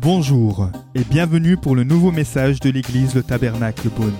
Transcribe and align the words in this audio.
Bonjour 0.00 0.68
et 0.94 1.04
bienvenue 1.04 1.56
pour 1.56 1.76
le 1.76 1.84
nouveau 1.84 2.10
message 2.10 2.60
de 2.60 2.70
l'église 2.70 3.14
Le 3.14 3.22
Tabernacle 3.22 3.88
Beaune. 3.88 4.16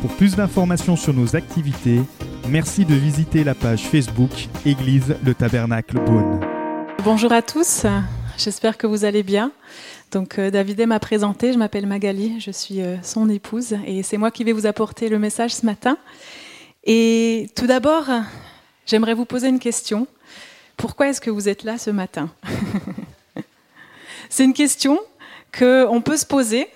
Pour 0.00 0.10
plus 0.10 0.36
d'informations 0.36 0.94
sur 0.94 1.14
nos 1.14 1.34
activités, 1.36 2.00
merci 2.48 2.84
de 2.84 2.94
visiter 2.94 3.42
la 3.42 3.54
page 3.54 3.82
Facebook 3.88 4.30
Église 4.64 5.16
Le 5.24 5.34
Tabernacle 5.34 5.98
Beaune. 6.04 6.40
Bonjour 7.02 7.32
à 7.32 7.42
tous, 7.42 7.86
j'espère 8.36 8.76
que 8.76 8.86
vous 8.86 9.04
allez 9.04 9.22
bien. 9.22 9.52
Donc 10.12 10.38
euh, 10.38 10.50
David 10.50 10.86
m'a 10.86 11.00
présenté, 11.00 11.52
je 11.52 11.58
m'appelle 11.58 11.86
Magali, 11.86 12.38
je 12.38 12.50
suis 12.50 12.82
euh, 12.82 12.96
son 13.02 13.28
épouse 13.28 13.74
et 13.86 14.02
c'est 14.02 14.18
moi 14.18 14.30
qui 14.30 14.44
vais 14.44 14.52
vous 14.52 14.66
apporter 14.66 15.08
le 15.08 15.18
message 15.18 15.54
ce 15.54 15.66
matin. 15.66 15.96
Et 16.84 17.48
tout 17.56 17.66
d'abord, 17.66 18.04
j'aimerais 18.86 19.14
vous 19.14 19.24
poser 19.24 19.48
une 19.48 19.58
question. 19.58 20.06
Pourquoi 20.76 21.08
est-ce 21.08 21.20
que 21.20 21.30
vous 21.30 21.48
êtes 21.48 21.62
là 21.62 21.78
ce 21.78 21.90
matin 21.90 22.30
C'est 24.28 24.44
une 24.44 24.54
question 24.54 25.00
qu'on 25.56 26.02
peut 26.02 26.16
se 26.16 26.26
poser. 26.26 26.68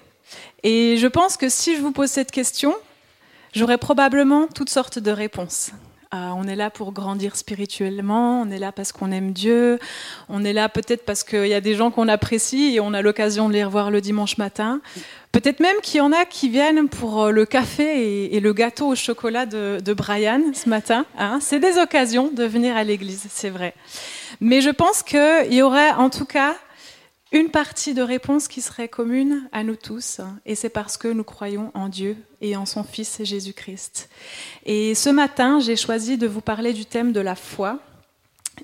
Et 0.62 0.96
je 0.98 1.06
pense 1.06 1.36
que 1.36 1.48
si 1.48 1.76
je 1.76 1.82
vous 1.82 1.92
pose 1.92 2.10
cette 2.10 2.30
question, 2.30 2.74
j'aurai 3.52 3.78
probablement 3.78 4.46
toutes 4.46 4.70
sortes 4.70 4.98
de 4.98 5.10
réponses. 5.10 5.72
Euh, 6.12 6.30
on 6.34 6.42
est 6.48 6.56
là 6.56 6.70
pour 6.70 6.92
grandir 6.92 7.36
spirituellement, 7.36 8.42
on 8.42 8.50
est 8.50 8.58
là 8.58 8.72
parce 8.72 8.90
qu'on 8.90 9.12
aime 9.12 9.30
Dieu, 9.30 9.78
on 10.28 10.44
est 10.44 10.52
là 10.52 10.68
peut-être 10.68 11.04
parce 11.04 11.22
qu'il 11.22 11.46
y 11.46 11.54
a 11.54 11.60
des 11.60 11.76
gens 11.76 11.92
qu'on 11.92 12.08
apprécie 12.08 12.74
et 12.74 12.80
on 12.80 12.92
a 12.94 13.00
l'occasion 13.00 13.48
de 13.48 13.52
les 13.52 13.62
revoir 13.62 13.92
le 13.92 14.00
dimanche 14.00 14.36
matin. 14.36 14.80
Peut-être 15.30 15.60
même 15.60 15.76
qu'il 15.84 15.98
y 15.98 16.00
en 16.00 16.10
a 16.10 16.24
qui 16.24 16.48
viennent 16.48 16.88
pour 16.88 17.22
euh, 17.22 17.30
le 17.30 17.46
café 17.46 18.34
et, 18.34 18.40
le 18.40 18.52
gâteau 18.52 18.88
au 18.88 18.96
chocolat 18.96 19.46
de, 19.46 19.94
Brian 19.94 20.40
ce 20.52 20.68
matin. 20.68 21.06
Hein. 21.16 21.38
C'est 21.40 21.60
des 21.60 21.78
occasions 21.78 22.26
de 22.26 22.42
venir 22.42 22.76
à 22.76 22.82
l'église, 22.82 23.28
c'est 23.30 23.50
vrai. 23.50 23.72
Mais 24.40 24.62
je 24.62 24.70
pense 24.70 25.04
qu'il 25.04 25.52
y 25.54 25.62
aurait 25.62 25.92
en 25.92 26.10
tout 26.10 26.24
cas 26.24 26.56
une 27.32 27.50
partie 27.50 27.94
de 27.94 28.02
réponse 28.02 28.48
qui 28.48 28.60
serait 28.60 28.88
commune 28.88 29.48
à 29.52 29.62
nous 29.62 29.76
tous, 29.76 30.20
et 30.46 30.54
c'est 30.54 30.68
parce 30.68 30.96
que 30.96 31.08
nous 31.08 31.24
croyons 31.24 31.70
en 31.74 31.88
Dieu 31.88 32.16
et 32.40 32.56
en 32.56 32.66
son 32.66 32.82
Fils 32.82 33.22
Jésus-Christ. 33.22 34.08
Et 34.66 34.94
ce 34.94 35.10
matin, 35.10 35.60
j'ai 35.60 35.76
choisi 35.76 36.18
de 36.18 36.26
vous 36.26 36.40
parler 36.40 36.72
du 36.72 36.84
thème 36.84 37.12
de 37.12 37.20
la 37.20 37.36
foi, 37.36 37.78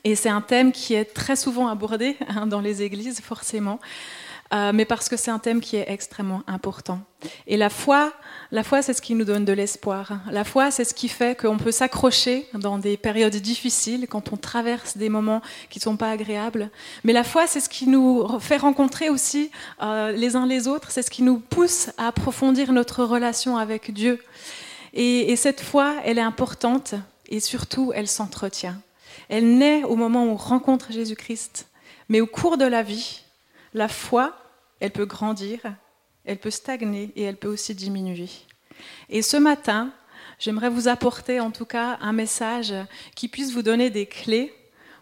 et 0.04 0.16
c'est 0.16 0.28
un 0.28 0.40
thème 0.40 0.72
qui 0.72 0.94
est 0.94 1.04
très 1.04 1.36
souvent 1.36 1.68
abordé 1.68 2.16
hein, 2.28 2.46
dans 2.46 2.60
les 2.60 2.82
églises, 2.82 3.20
forcément, 3.20 3.78
euh, 4.52 4.72
mais 4.72 4.84
parce 4.84 5.08
que 5.08 5.16
c'est 5.16 5.30
un 5.30 5.38
thème 5.38 5.60
qui 5.60 5.76
est 5.76 5.86
extrêmement 5.88 6.42
important. 6.46 7.00
Et 7.46 7.56
la 7.56 7.70
foi, 7.70 8.12
la 8.52 8.62
foi, 8.62 8.82
c'est 8.82 8.92
ce 8.92 9.02
qui 9.02 9.14
nous 9.14 9.24
donne 9.24 9.44
de 9.44 9.52
l'espoir. 9.52 10.12
La 10.30 10.44
foi, 10.44 10.70
c'est 10.70 10.84
ce 10.84 10.94
qui 10.94 11.08
fait 11.08 11.38
qu'on 11.38 11.56
peut 11.56 11.72
s'accrocher 11.72 12.46
dans 12.54 12.78
des 12.78 12.96
périodes 12.96 13.34
difficiles, 13.34 14.06
quand 14.08 14.32
on 14.32 14.36
traverse 14.36 14.96
des 14.96 15.08
moments 15.08 15.42
qui 15.68 15.78
ne 15.78 15.82
sont 15.82 15.96
pas 15.96 16.10
agréables. 16.10 16.70
Mais 17.02 17.12
la 17.12 17.24
foi, 17.24 17.46
c'est 17.46 17.60
ce 17.60 17.68
qui 17.68 17.88
nous 17.88 18.26
fait 18.38 18.58
rencontrer 18.58 19.08
aussi 19.08 19.50
euh, 19.82 20.12
les 20.12 20.36
uns 20.36 20.46
les 20.46 20.68
autres, 20.68 20.90
c'est 20.90 21.02
ce 21.02 21.10
qui 21.10 21.22
nous 21.22 21.38
pousse 21.38 21.90
à 21.98 22.08
approfondir 22.08 22.72
notre 22.72 23.02
relation 23.04 23.56
avec 23.56 23.92
Dieu. 23.92 24.22
Et, 24.94 25.32
et 25.32 25.36
cette 25.36 25.60
foi, 25.60 25.96
elle 26.04 26.18
est 26.18 26.22
importante 26.22 26.94
et 27.28 27.40
surtout, 27.40 27.92
elle 27.94 28.08
s'entretient. 28.08 28.80
Elle 29.28 29.58
naît 29.58 29.82
au 29.82 29.96
moment 29.96 30.24
où 30.24 30.30
on 30.30 30.36
rencontre 30.36 30.92
Jésus-Christ, 30.92 31.66
mais 32.08 32.20
au 32.20 32.26
cours 32.26 32.56
de 32.56 32.64
la 32.64 32.82
vie, 32.82 33.22
la 33.76 33.88
foi, 33.88 34.34
elle 34.80 34.90
peut 34.90 35.04
grandir, 35.04 35.60
elle 36.24 36.38
peut 36.38 36.50
stagner 36.50 37.12
et 37.14 37.22
elle 37.22 37.36
peut 37.36 37.48
aussi 37.48 37.74
diminuer. 37.74 38.30
Et 39.10 39.20
ce 39.20 39.36
matin, 39.36 39.92
j'aimerais 40.38 40.70
vous 40.70 40.88
apporter 40.88 41.40
en 41.40 41.50
tout 41.50 41.66
cas 41.66 41.98
un 42.00 42.14
message 42.14 42.72
qui 43.14 43.28
puisse 43.28 43.52
vous 43.52 43.62
donner 43.62 43.90
des 43.90 44.06
clés 44.06 44.54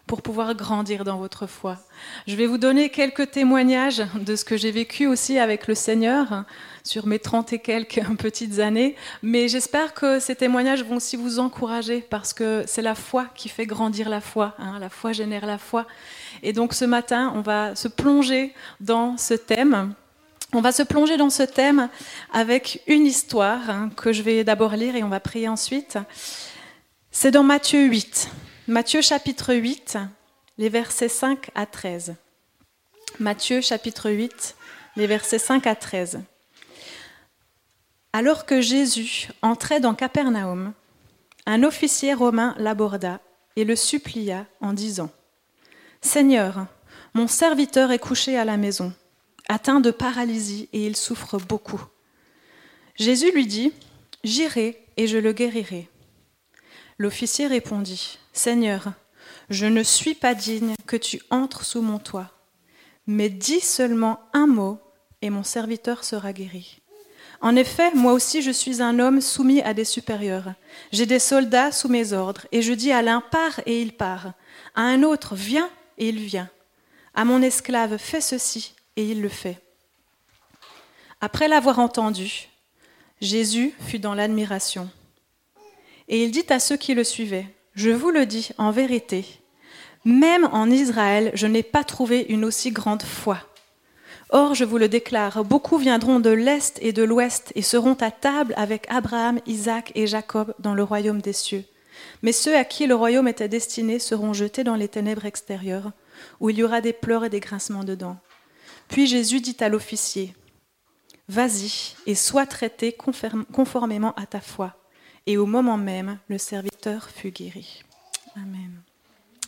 pour 0.07 0.21
pouvoir 0.21 0.53
grandir 0.55 1.05
dans 1.05 1.17
votre 1.17 1.47
foi. 1.47 1.79
Je 2.27 2.35
vais 2.35 2.45
vous 2.45 2.57
donner 2.57 2.89
quelques 2.89 3.31
témoignages 3.31 4.03
de 4.13 4.35
ce 4.35 4.43
que 4.43 4.57
j'ai 4.57 4.71
vécu 4.71 5.07
aussi 5.07 5.39
avec 5.39 5.67
le 5.67 5.73
Seigneur 5.73 6.43
sur 6.83 7.07
mes 7.07 7.17
trente 7.17 7.53
et 7.53 7.59
quelques 7.59 8.03
petites 8.19 8.59
années, 8.59 8.95
mais 9.23 9.47
j'espère 9.47 9.93
que 9.93 10.19
ces 10.19 10.35
témoignages 10.35 10.83
vont 10.83 10.97
aussi 10.97 11.15
vous 11.15 11.39
encourager 11.39 12.01
parce 12.01 12.33
que 12.33 12.65
c'est 12.67 12.83
la 12.83 12.93
foi 12.93 13.27
qui 13.35 13.47
fait 13.47 13.65
grandir 13.65 14.09
la 14.09 14.21
foi. 14.21 14.53
Hein. 14.59 14.79
La 14.79 14.89
foi 14.89 15.13
génère 15.13 15.45
la 15.45 15.57
foi. 15.57 15.87
Et 16.43 16.53
donc 16.53 16.73
ce 16.73 16.85
matin, 16.85 17.31
on 17.35 17.41
va 17.41 17.75
se 17.75 17.87
plonger 17.87 18.53
dans 18.79 19.17
ce 19.17 19.33
thème. 19.33 19.93
On 20.53 20.61
va 20.61 20.71
se 20.71 20.83
plonger 20.83 21.17
dans 21.17 21.29
ce 21.29 21.43
thème 21.43 21.89
avec 22.31 22.81
une 22.87 23.05
histoire 23.05 23.69
hein, 23.69 23.89
que 23.95 24.13
je 24.13 24.21
vais 24.21 24.43
d'abord 24.43 24.71
lire 24.75 24.95
et 24.95 25.03
on 25.03 25.09
va 25.09 25.19
prier 25.19 25.47
ensuite. 25.47 25.97
C'est 27.11 27.31
dans 27.31 27.43
Matthieu 27.43 27.85
8. 27.85 28.29
Matthieu 28.67 29.01
chapitre 29.01 29.53
8, 29.53 29.97
les 30.57 30.69
versets 30.69 31.09
5 31.09 31.49
à 31.55 31.65
13. 31.65 32.15
Matthieu 33.19 33.61
chapitre 33.61 34.09
8, 34.09 34.55
les 34.95 35.07
versets 35.07 35.39
5 35.39 35.67
à 35.67 35.75
13. 35.75 36.21
Alors 38.13 38.45
que 38.45 38.61
Jésus 38.61 39.29
entrait 39.41 39.79
dans 39.79 39.93
Capernaum, 39.93 40.73
un 41.45 41.63
officier 41.63 42.13
romain 42.13 42.55
l'aborda 42.57 43.19
et 43.55 43.65
le 43.65 43.75
supplia 43.75 44.45
en 44.61 44.73
disant 44.73 45.09
Seigneur, 46.01 46.67
mon 47.13 47.27
serviteur 47.27 47.91
est 47.91 47.99
couché 47.99 48.37
à 48.37 48.45
la 48.45 48.57
maison, 48.57 48.93
atteint 49.47 49.79
de 49.79 49.91
paralysie, 49.91 50.69
et 50.73 50.85
il 50.85 50.95
souffre 50.95 51.37
beaucoup. 51.37 51.81
Jésus 52.95 53.31
lui 53.31 53.47
dit, 53.47 53.73
J'irai 54.23 54.85
et 54.97 55.07
je 55.07 55.17
le 55.17 55.33
guérirai. 55.33 55.87
L'officier 56.97 57.47
répondit, 57.47 58.17
Seigneur, 58.33 58.93
je 59.49 59.65
ne 59.65 59.83
suis 59.83 60.15
pas 60.15 60.33
digne 60.33 60.75
que 60.87 60.95
tu 60.95 61.21
entres 61.29 61.65
sous 61.65 61.81
mon 61.81 61.99
toit, 61.99 62.31
mais 63.05 63.29
dis 63.29 63.59
seulement 63.59 64.19
un 64.33 64.47
mot 64.47 64.79
et 65.21 65.29
mon 65.29 65.43
serviteur 65.43 66.03
sera 66.03 66.33
guéri. 66.33 66.81
En 67.41 67.55
effet, 67.55 67.93
moi 67.93 68.13
aussi 68.13 68.41
je 68.41 68.51
suis 68.51 68.81
un 68.81 68.99
homme 68.99 69.21
soumis 69.21 69.61
à 69.61 69.73
des 69.73 69.85
supérieurs. 69.85 70.53
J'ai 70.91 71.05
des 71.05 71.19
soldats 71.19 71.71
sous 71.71 71.89
mes 71.89 72.13
ordres, 72.13 72.47
et 72.51 72.61
je 72.61 72.73
dis 72.73 72.91
à 72.91 73.01
l'un 73.01 73.21
pars 73.21 73.59
et 73.65 73.81
il 73.81 73.95
part, 73.95 74.33
à 74.73 74.81
un 74.81 75.03
autre 75.03 75.35
viens 75.35 75.69
et 75.97 76.09
il 76.09 76.19
vient. 76.19 76.49
À 77.13 77.25
mon 77.25 77.41
esclave, 77.41 77.97
fais 77.97 78.21
ceci, 78.21 78.73
et 78.95 79.05
il 79.05 79.21
le 79.21 79.29
fait. 79.29 79.57
Après 81.21 81.47
l'avoir 81.47 81.79
entendu, 81.79 82.49
Jésus 83.21 83.73
fut 83.79 83.99
dans 83.99 84.13
l'admiration. 84.13 84.89
Et 86.07 86.23
il 86.23 86.31
dit 86.31 86.45
à 86.49 86.59
ceux 86.59 86.77
qui 86.77 86.93
le 86.93 87.03
suivaient, 87.03 87.47
Je 87.73 87.89
vous 87.89 88.11
le 88.11 88.25
dis 88.25 88.49
en 88.57 88.71
vérité, 88.71 89.25
même 90.05 90.47
en 90.51 90.69
Israël, 90.69 91.31
je 91.33 91.47
n'ai 91.47 91.63
pas 91.63 91.83
trouvé 91.83 92.27
une 92.29 92.45
aussi 92.45 92.71
grande 92.71 93.01
foi. 93.01 93.39
Or, 94.29 94.53
je 94.53 94.63
vous 94.63 94.77
le 94.77 94.87
déclare, 94.87 95.43
beaucoup 95.43 95.77
viendront 95.77 96.19
de 96.19 96.29
l'Est 96.29 96.77
et 96.81 96.93
de 96.93 97.03
l'Ouest 97.03 97.51
et 97.55 97.61
seront 97.61 97.95
à 97.95 98.11
table 98.11 98.53
avec 98.57 98.85
Abraham, 98.89 99.39
Isaac 99.45 99.91
et 99.95 100.07
Jacob 100.07 100.53
dans 100.59 100.73
le 100.73 100.83
royaume 100.83 101.21
des 101.21 101.33
cieux. 101.33 101.63
Mais 102.21 102.31
ceux 102.31 102.55
à 102.55 102.63
qui 102.63 102.87
le 102.87 102.95
royaume 102.95 103.27
était 103.27 103.47
destiné 103.47 103.99
seront 103.99 104.33
jetés 104.33 104.63
dans 104.63 104.75
les 104.75 104.87
ténèbres 104.87 105.25
extérieures, 105.25 105.91
où 106.39 106.49
il 106.49 106.57
y 106.57 106.63
aura 106.63 106.81
des 106.81 106.93
pleurs 106.93 107.25
et 107.25 107.29
des 107.29 107.39
grincements 107.39 107.83
de 107.83 107.95
dents. 107.95 108.17
Puis 108.87 109.07
Jésus 109.07 109.41
dit 109.41 109.57
à 109.59 109.69
l'officier, 109.69 110.35
Vas-y 111.27 111.95
et 112.05 112.13
sois 112.13 112.45
traité 112.45 112.95
conformément 113.51 114.13
à 114.13 114.25
ta 114.27 114.39
foi. 114.39 114.75
Et 115.25 115.37
au 115.37 115.47
moment 115.47 115.77
même, 115.77 116.19
le 116.27 116.37
serviteur 116.37 117.09
fut 117.09 117.31
guéri. 117.31 117.83
Amen. 118.35 118.81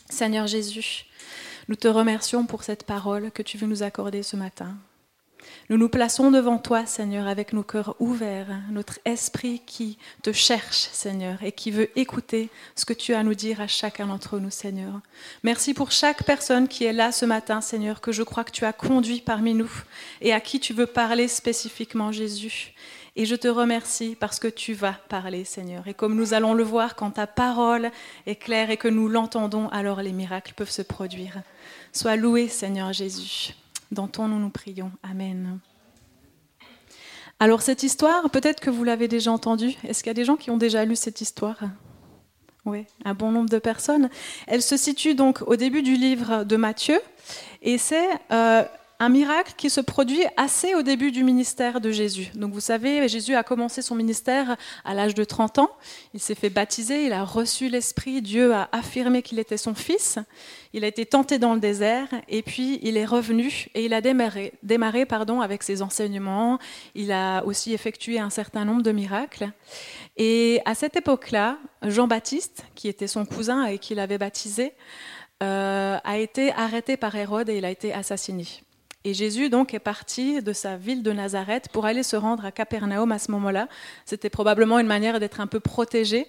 Seigneur 0.10 0.48
Jésus, 0.48 1.06
nous 1.68 1.76
te 1.76 1.88
remercions 1.88 2.46
pour 2.46 2.64
cette 2.64 2.84
parole 2.84 3.30
que 3.32 3.44
tu 3.44 3.58
veux 3.58 3.68
nous 3.68 3.84
accorder 3.84 4.24
ce 4.24 4.36
matin. 4.36 4.76
Nous 5.70 5.78
nous 5.78 5.90
plaçons 5.90 6.32
devant 6.32 6.58
toi, 6.58 6.86
Seigneur, 6.86 7.28
avec 7.28 7.52
nos 7.52 7.64
cœurs 7.64 7.96
ouverts, 8.00 8.48
notre 8.72 9.00
esprit 9.06 9.62
qui 9.66 9.98
te 10.24 10.32
cherche, 10.32 10.88
Seigneur, 10.92 11.44
et 11.44 11.52
qui 11.52 11.72
veut 11.72 11.90
écouter 12.00 12.50
ce 12.76 12.86
que 12.86 12.94
tu 12.94 13.14
as 13.14 13.20
à 13.20 13.24
nous 13.24 13.36
dire 13.36 13.60
à 13.60 13.68
chacun 13.68 14.08
d'entre 14.08 14.40
nous, 14.40 14.50
Seigneur. 14.50 15.02
Merci 15.44 15.74
pour 15.74 15.92
chaque 15.92 16.24
personne 16.24 16.68
qui 16.68 16.86
est 16.86 16.94
là 16.94 17.12
ce 17.12 17.26
matin, 17.26 17.62
Seigneur, 17.62 18.00
que 18.00 18.12
je 18.12 18.24
crois 18.24 18.44
que 18.44 18.52
tu 18.52 18.66
as 18.66 18.74
conduit 18.74 19.22
parmi 19.22 19.54
nous 19.54 19.72
et 20.22 20.34
à 20.34 20.40
qui 20.40 20.60
tu 20.60 20.74
veux 20.74 20.88
parler 20.88 21.28
spécifiquement, 21.28 22.12
Jésus. 22.12 22.74
Et 23.18 23.26
je 23.26 23.36
te 23.36 23.48
remercie 23.48 24.16
parce 24.18 24.40
que 24.40 24.48
tu 24.48 24.74
vas 24.74 24.94
parler, 25.10 25.44
Seigneur. 25.44 25.88
Et 25.88 25.96
comme 25.96 26.16
nous 26.16 26.36
allons 26.36 26.54
le 26.54 26.64
voir, 26.64 26.96
quand 26.96 27.12
ta 27.12 27.26
parole 27.26 27.90
est 28.28 28.36
claire 28.36 28.70
et 28.70 28.78
que 28.78 28.88
nous 28.88 29.10
l'entendons, 29.10 29.70
alors 29.70 30.04
les 30.04 30.12
miracles 30.12 30.54
peuvent 30.56 30.70
se 30.70 30.84
produire. 30.84 31.42
Sois 31.92 32.16
loué, 32.16 32.48
Seigneur 32.48 32.94
Jésus. 32.94 33.56
Dans 33.92 34.08
ton 34.08 34.28
nom 34.28 34.38
nous 34.38 34.50
prions. 34.50 34.92
Amen. 35.04 35.60
Alors 37.40 37.62
cette 37.62 37.84
histoire, 37.84 38.30
peut-être 38.32 38.60
que 38.60 38.70
vous 38.70 38.84
l'avez 38.84 39.08
déjà 39.08 39.32
entendue. 39.32 39.76
Est-ce 39.84 40.04
qu'il 40.04 40.10
y 40.10 40.12
a 40.12 40.16
des 40.16 40.26
gens 40.26 40.38
qui 40.38 40.50
ont 40.50 40.58
déjà 40.58 40.86
lu 40.86 40.96
cette 40.96 41.22
histoire? 41.22 41.60
Oui, 42.66 42.86
un 43.06 43.14
bon 43.14 43.32
nombre 43.32 43.50
de 43.50 43.60
personnes. 43.60 44.10
Elle 44.48 44.62
se 44.62 44.76
situe 44.76 45.16
donc 45.16 45.42
au 45.48 45.56
début 45.56 45.84
du 45.84 45.96
livre 45.96 46.44
de 46.44 46.56
Matthieu 46.58 47.00
et 47.62 47.78
c'est 47.78 48.10
euh, 48.32 48.64
un 49.00 49.10
miracle 49.10 49.54
qui 49.58 49.70
se 49.70 49.80
produit 49.80 50.24
assez 50.38 50.74
au 50.74 50.82
début 50.82 51.12
du 51.12 51.24
ministère 51.24 51.80
de 51.82 51.92
Jésus. 51.92 52.32
Donc 52.34 52.52
vous 52.54 52.60
savez, 52.60 53.08
Jésus 53.08 53.36
a 53.36 53.44
commencé 53.44 53.82
son 53.82 53.94
ministère 53.94 54.58
à 54.84 54.94
l'âge 54.94 55.14
de 55.14 55.24
30 55.24 55.60
ans. 55.60 55.70
Il 56.14 56.20
s'est 56.20 56.36
fait 56.36 56.50
baptiser, 56.50 57.06
il 57.06 57.14
a 57.14 57.24
reçu 57.24 57.70
l'Esprit, 57.70 58.22
Dieu 58.22 58.54
a 58.54 58.70
affirmé 58.72 59.22
qu'il 59.22 59.38
était 59.38 59.58
son 59.58 59.76
fils. 59.76 60.18
Il 60.74 60.84
a 60.84 60.88
été 60.88 61.06
tenté 61.06 61.38
dans 61.38 61.54
le 61.54 61.60
désert 61.60 62.08
et 62.28 62.42
puis 62.42 62.80
il 62.82 62.98
est 62.98 63.06
revenu 63.06 63.68
et 63.76 63.86
il 63.86 63.94
a 63.94 64.02
démarré, 64.02 64.54
démarré 64.64 65.06
pardon, 65.06 65.42
avec 65.42 65.62
ses 65.62 65.82
enseignements. 65.82 66.58
Il 66.96 67.12
a 67.12 67.44
aussi 67.46 67.74
effectué 67.74 68.20
un 68.20 68.32
certain 68.32 68.66
nombre 68.66 68.82
de 68.82 68.92
miracles. 68.92 69.52
Et 70.18 70.60
à 70.66 70.74
cette 70.74 70.96
époque-là, 70.96 71.60
Jean-Baptiste, 71.84 72.66
qui 72.74 72.88
était 72.88 73.08
son 73.08 73.26
cousin 73.26 73.66
et 73.66 73.78
qui 73.78 73.94
l'avait 73.94 74.18
baptisé, 74.18 74.74
euh, 75.44 75.98
a 76.04 76.18
été 76.18 76.52
arrêté 76.54 76.98
par 76.98 77.16
Hérode 77.16 77.50
et 77.50 77.58
il 77.58 77.66
a 77.66 77.70
été 77.70 77.94
assassiné. 77.94 78.48
Et 79.08 79.14
Jésus 79.14 79.50
donc 79.50 79.74
est 79.74 79.80
parti 79.80 80.42
de 80.42 80.52
sa 80.52 80.76
ville 80.76 81.02
de 81.02 81.14
Nazareth 81.14 81.70
pour 81.72 81.86
aller 81.86 82.04
se 82.04 82.18
rendre 82.18 82.44
à 82.44 82.52
Capernaum 82.52 83.10
à 83.14 83.20
ce 83.20 83.32
moment-là. 83.32 83.70
C'était 84.04 84.30
probablement 84.30 84.80
une 84.80 84.88
manière 84.88 85.22
d'être 85.22 85.40
un 85.40 85.48
peu 85.48 85.62
protégé. 85.62 86.28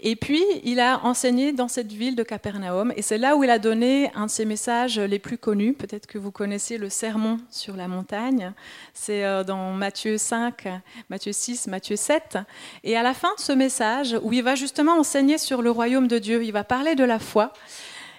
Et 0.00 0.16
puis 0.16 0.44
il 0.62 0.80
a 0.80 1.02
enseigné 1.02 1.54
dans 1.54 1.68
cette 1.68 1.90
ville 1.90 2.16
de 2.16 2.22
Capernaum 2.22 2.92
et 2.94 3.00
c'est 3.00 3.16
là 3.16 3.36
où 3.36 3.44
il 3.44 3.48
a 3.48 3.58
donné 3.58 4.10
un 4.14 4.26
de 4.26 4.30
ses 4.30 4.44
messages 4.44 5.00
les 5.00 5.18
plus 5.18 5.38
connus. 5.38 5.72
Peut-être 5.72 6.06
que 6.06 6.18
vous 6.18 6.30
connaissez 6.30 6.76
le 6.76 6.90
sermon 6.90 7.38
sur 7.48 7.74
la 7.74 7.88
montagne. 7.88 8.52
C'est 8.92 9.24
euh, 9.24 9.42
dans 9.42 9.72
Matthieu 9.72 10.18
5, 10.18 10.68
Matthieu 11.08 11.32
6, 11.32 11.68
Matthieu 11.68 11.96
7. 11.96 12.36
Et 12.84 12.98
à 12.98 13.02
la 13.02 13.14
fin 13.14 13.34
de 13.38 13.40
ce 13.40 13.52
message 13.52 14.14
où 14.22 14.34
il 14.34 14.42
va 14.42 14.56
justement 14.56 14.98
enseigner 14.98 15.38
sur 15.38 15.62
le 15.62 15.70
royaume 15.70 16.06
de 16.06 16.18
Dieu, 16.18 16.44
il 16.44 16.52
va 16.52 16.64
parler 16.64 16.94
de 16.96 17.04
la 17.04 17.18
foi. 17.18 17.54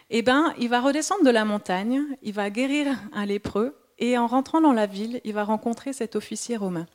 Eh 0.09 0.23
ben, 0.23 0.55
il 0.57 0.69
va 0.69 0.81
redescendre 0.81 1.23
de 1.23 1.29
la 1.29 1.45
montagne, 1.45 2.01
il 2.23 2.33
va 2.33 2.49
guérir 2.49 2.87
un 3.13 3.27
lépreux, 3.27 3.77
et 4.01 4.17
en 4.17 4.27
rentrant 4.27 4.59
dans 4.59 4.73
la 4.73 4.87
ville, 4.87 5.21
il 5.23 5.33
va 5.33 5.45
rencontrer 5.45 5.93
cet 5.93 6.17
officier 6.17 6.57
romain. 6.57 6.87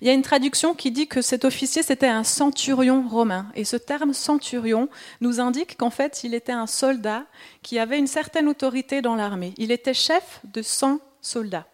Il 0.00 0.06
y 0.06 0.10
a 0.10 0.14
une 0.14 0.22
traduction 0.22 0.74
qui 0.74 0.90
dit 0.90 1.06
que 1.06 1.20
cet 1.20 1.44
officier, 1.44 1.82
c'était 1.82 2.08
un 2.08 2.24
centurion 2.24 3.06
romain. 3.06 3.46
Et 3.54 3.64
ce 3.64 3.76
terme 3.76 4.14
centurion 4.14 4.88
nous 5.20 5.40
indique 5.40 5.76
qu'en 5.76 5.90
fait, 5.90 6.24
il 6.24 6.34
était 6.34 6.52
un 6.52 6.66
soldat 6.66 7.26
qui 7.62 7.78
avait 7.78 7.98
une 7.98 8.06
certaine 8.06 8.48
autorité 8.48 9.02
dans 9.02 9.14
l'armée. 9.14 9.52
Il 9.58 9.70
était 9.70 9.94
chef 9.94 10.40
de 10.44 10.62
100 10.62 11.00
soldats. 11.20 11.66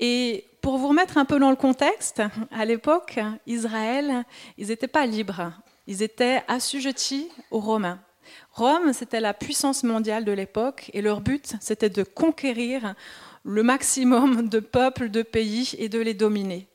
Et 0.00 0.44
pour 0.60 0.76
vous 0.76 0.88
remettre 0.88 1.16
un 1.16 1.24
peu 1.24 1.38
dans 1.38 1.50
le 1.50 1.56
contexte, 1.56 2.22
à 2.50 2.64
l'époque, 2.66 3.18
Israël, 3.46 4.24
ils 4.58 4.68
n'étaient 4.68 4.88
pas 4.88 5.06
libres. 5.06 5.52
Ils 5.86 6.02
étaient 6.02 6.42
assujettis 6.48 7.28
aux 7.50 7.60
Romains. 7.60 7.98
Rome, 8.52 8.92
c'était 8.92 9.20
la 9.20 9.34
puissance 9.34 9.82
mondiale 9.82 10.24
de 10.24 10.32
l'époque 10.32 10.90
et 10.92 11.02
leur 11.02 11.20
but, 11.20 11.54
c'était 11.60 11.90
de 11.90 12.02
conquérir 12.02 12.94
le 13.44 13.62
maximum 13.62 14.48
de 14.48 14.60
peuples, 14.60 15.08
de 15.08 15.22
pays 15.22 15.74
et 15.78 15.88
de 15.88 15.98
les 15.98 16.14
dominer. 16.14 16.68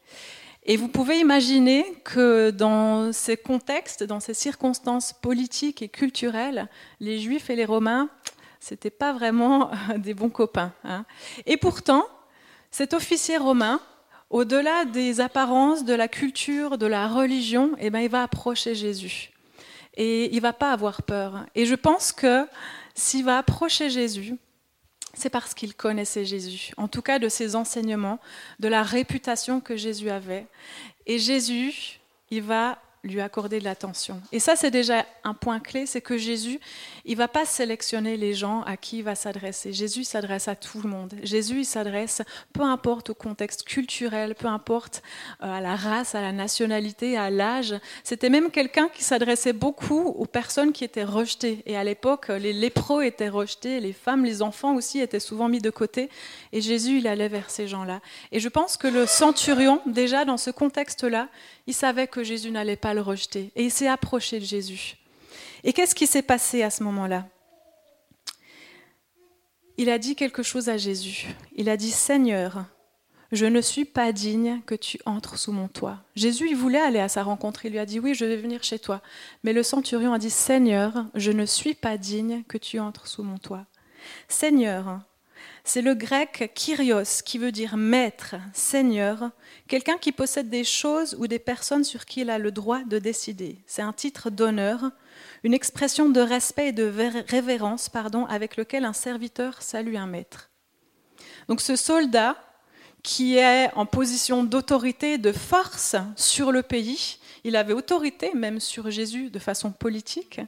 Et 0.66 0.76
vous 0.76 0.90
pouvez 0.90 1.20
imaginer 1.20 1.86
que 2.04 2.50
dans 2.50 3.14
ces 3.14 3.38
contextes, 3.38 4.04
dans 4.04 4.20
ces 4.20 4.34
circonstances 4.34 5.14
politiques 5.14 5.82
et 5.82 5.88
culturelles, 5.88 6.68
les 7.00 7.20
Juifs 7.20 7.50
et 7.50 7.56
les 7.56 7.64
Romains, 7.64 8.10
c'était 8.60 8.90
pas 8.90 9.14
vraiment 9.14 9.72
des 9.98 10.14
bons 10.14 10.30
copains. 10.30 10.74
Hein. 10.84 11.06
Et 11.46 11.56
pourtant, 11.56 12.06
cet 12.70 12.94
officier 12.94 13.38
romain, 13.38 13.80
au-delà 14.30 14.84
des 14.84 15.22
apparences, 15.22 15.86
de 15.86 15.94
la 15.94 16.10
culture, 16.10 16.78
de 16.78 16.86
la 16.86 17.08
religion, 17.08 17.72
eh 17.80 17.90
ben, 17.90 18.00
il 18.00 18.10
va 18.10 18.24
approcher 18.24 18.76
Jésus 18.76 19.32
et 19.98 20.34
il 20.34 20.40
va 20.40 20.54
pas 20.54 20.72
avoir 20.72 21.02
peur. 21.02 21.46
Et 21.56 21.66
je 21.66 21.76
pense 21.76 22.14
que 22.14 22.48
s'il 22.96 23.26
va 23.26 23.40
approcher 23.40 23.90
Jésus, 23.90 24.36
c'est 25.14 25.30
parce 25.30 25.54
qu'il 25.54 25.74
connaissait 25.74 26.26
Jésus, 26.26 26.72
en 26.78 26.88
tout 26.88 27.02
cas 27.02 27.18
de 27.18 27.28
ses 27.28 27.56
enseignements, 27.56 28.20
de 28.60 28.68
la 28.68 28.84
réputation 28.84 29.60
que 29.60 29.76
Jésus 29.76 30.12
avait. 30.12 30.46
Et 31.08 31.18
Jésus, 31.18 32.00
il 32.30 32.44
va 32.44 32.78
lui 33.04 33.22
accorder 33.22 33.60
de 33.60 33.64
l'attention. 33.64 34.22
Et 34.32 34.40
ça, 34.40 34.56
c'est 34.56 34.70
déjà 34.70 35.06
un 35.24 35.34
point 35.34 35.60
clé, 35.60 35.86
c'est 35.86 36.02
que 36.02 36.18
Jésus, 36.18 36.60
il 37.08 37.16
va 37.16 37.30
pas 37.30 37.46
sélectionner 37.46 38.18
les 38.18 38.34
gens 38.34 38.62
à 38.64 38.76
qui 38.76 38.98
il 38.98 39.04
va 39.04 39.16
s'adresser. 39.16 39.72
Jésus 39.72 40.04
s'adresse 40.04 40.50
à 40.50 40.56
tout 40.56 40.82
le 40.84 40.90
monde. 40.90 41.14
Jésus, 41.24 41.64
s'adresse, 41.64 42.22
peu 42.52 42.62
importe 42.62 43.12
au 43.12 43.14
contexte 43.14 43.64
culturel, 43.64 44.36
peu 44.36 44.48
importe 44.48 45.02
euh, 45.42 45.50
à 45.50 45.62
la 45.62 45.78
race, 45.78 46.16
à 46.16 46.22
la 46.22 46.34
nationalité, 46.34 47.18
à 47.18 47.30
l'âge. 47.30 47.74
C'était 48.04 48.30
même 48.30 48.52
quelqu'un 48.52 48.90
qui 48.90 49.06
s'adressait 49.06 49.54
beaucoup 49.54 50.02
aux 50.02 50.26
personnes 50.26 50.74
qui 50.74 50.84
étaient 50.84 51.06
rejetées. 51.06 51.64
Et 51.66 51.78
à 51.78 51.84
l'époque, 51.86 52.28
les 52.28 52.52
lépreux 52.52 53.06
étaient 53.06 53.30
rejetés, 53.30 53.80
les 53.80 53.94
femmes, 53.94 54.26
les 54.26 54.42
enfants 54.42 54.76
aussi 54.76 55.00
étaient 55.00 55.22
souvent 55.22 55.48
mis 55.48 55.62
de 55.62 55.70
côté. 55.70 56.10
Et 56.52 56.60
Jésus, 56.60 56.98
il 56.98 57.08
allait 57.08 57.30
vers 57.30 57.50
ces 57.50 57.70
gens-là. 57.70 58.02
Et 58.34 58.42
je 58.42 58.50
pense 58.50 58.76
que 58.76 58.88
le 58.88 59.06
centurion, 59.06 59.82
déjà 59.86 60.26
dans 60.26 60.38
ce 60.38 60.52
contexte-là, 60.52 61.30
il 61.68 61.74
savait 61.74 62.08
que 62.08 62.24
Jésus 62.24 62.52
n'allait 62.52 62.76
pas 62.76 62.94
le 62.94 63.02
rejeter. 63.02 63.52
Et 63.56 63.64
il 63.64 63.72
s'est 63.72 63.88
approché 63.88 64.40
de 64.40 64.46
Jésus. 64.46 64.98
Et 65.68 65.74
qu'est-ce 65.74 65.96
qui 65.96 66.08
s'est 66.08 66.22
passé 66.22 66.64
à 66.64 66.70
ce 66.70 66.82
moment-là? 66.86 67.28
Il 69.76 69.90
a 69.90 70.00
dit 70.00 70.16
quelque 70.16 70.42
chose 70.42 70.70
à 70.70 70.78
Jésus. 70.78 71.28
Il 71.58 71.68
a 71.68 71.76
dit, 71.76 71.92
Seigneur, 71.92 72.64
je 73.34 73.46
ne 73.46 73.60
suis 73.60 73.84
pas 73.84 74.14
digne 74.14 74.62
que 74.66 74.76
tu 74.76 74.98
entres 75.06 75.38
sous 75.38 75.52
mon 75.52 75.68
toit. 75.68 76.00
Jésus, 76.16 76.48
il 76.50 76.56
voulait 76.56 76.80
aller 76.80 77.02
à 77.02 77.10
sa 77.10 77.22
rencontre. 77.22 77.66
Il 77.66 77.74
lui 77.74 77.80
a 77.80 77.86
dit, 77.86 78.00
oui, 78.00 78.16
je 78.16 78.24
vais 78.24 78.38
venir 78.38 78.64
chez 78.64 78.80
toi. 78.80 79.02
Mais 79.44 79.52
le 79.52 79.62
centurion 79.62 80.14
a 80.14 80.20
dit, 80.20 80.30
Seigneur, 80.30 81.06
je 81.16 81.34
ne 81.34 81.46
suis 81.46 81.74
pas 81.74 81.98
digne 81.98 82.44
que 82.48 82.58
tu 82.58 82.80
entres 82.80 83.08
sous 83.08 83.24
mon 83.24 83.38
toit. 83.38 83.66
Seigneur, 84.30 85.02
c'est 85.66 85.82
le 85.82 85.96
grec 85.96 86.54
kyrios 86.56 87.22
qui 87.26 87.38
veut 87.38 87.52
dire 87.52 87.76
maître, 87.76 88.36
seigneur, 88.54 89.32
quelqu'un 89.68 89.98
qui 89.98 90.14
possède 90.14 90.50
des 90.50 90.64
choses 90.64 91.18
ou 91.20 91.28
des 91.28 91.40
personnes 91.40 91.84
sur 91.84 92.06
qui 92.06 92.22
il 92.22 92.30
a 92.30 92.40
le 92.40 92.54
droit 92.54 92.86
de 92.86 93.00
décider. 93.00 93.58
C'est 93.68 93.82
un 93.82 93.92
titre 93.92 94.30
d'honneur, 94.30 94.92
une 95.44 95.54
expression 95.54 96.10
de 96.10 96.22
respect 96.22 96.70
et 96.70 96.72
de 96.72 96.92
révérence 97.28 97.90
pardon, 97.90 98.26
avec 98.26 98.58
lequel 98.58 98.86
un 98.86 98.94
serviteur 98.94 99.62
salue 99.62 99.96
un 99.96 100.08
maître. 100.08 100.50
Donc 101.48 101.62
ce 101.62 101.76
soldat 101.76 102.36
qui 103.04 103.38
est 103.38 103.72
en 103.76 103.86
position 103.86 104.44
d'autorité, 104.44 105.18
de 105.18 105.32
force 105.32 105.96
sur 106.16 106.52
le 106.52 106.64
pays, 106.64 107.20
il 107.44 107.56
avait 107.56 107.74
autorité 107.74 108.32
même 108.34 108.60
sur 108.60 108.90
Jésus 108.92 109.30
de 109.30 109.40
façon 109.40 109.72
politique, 109.72 110.42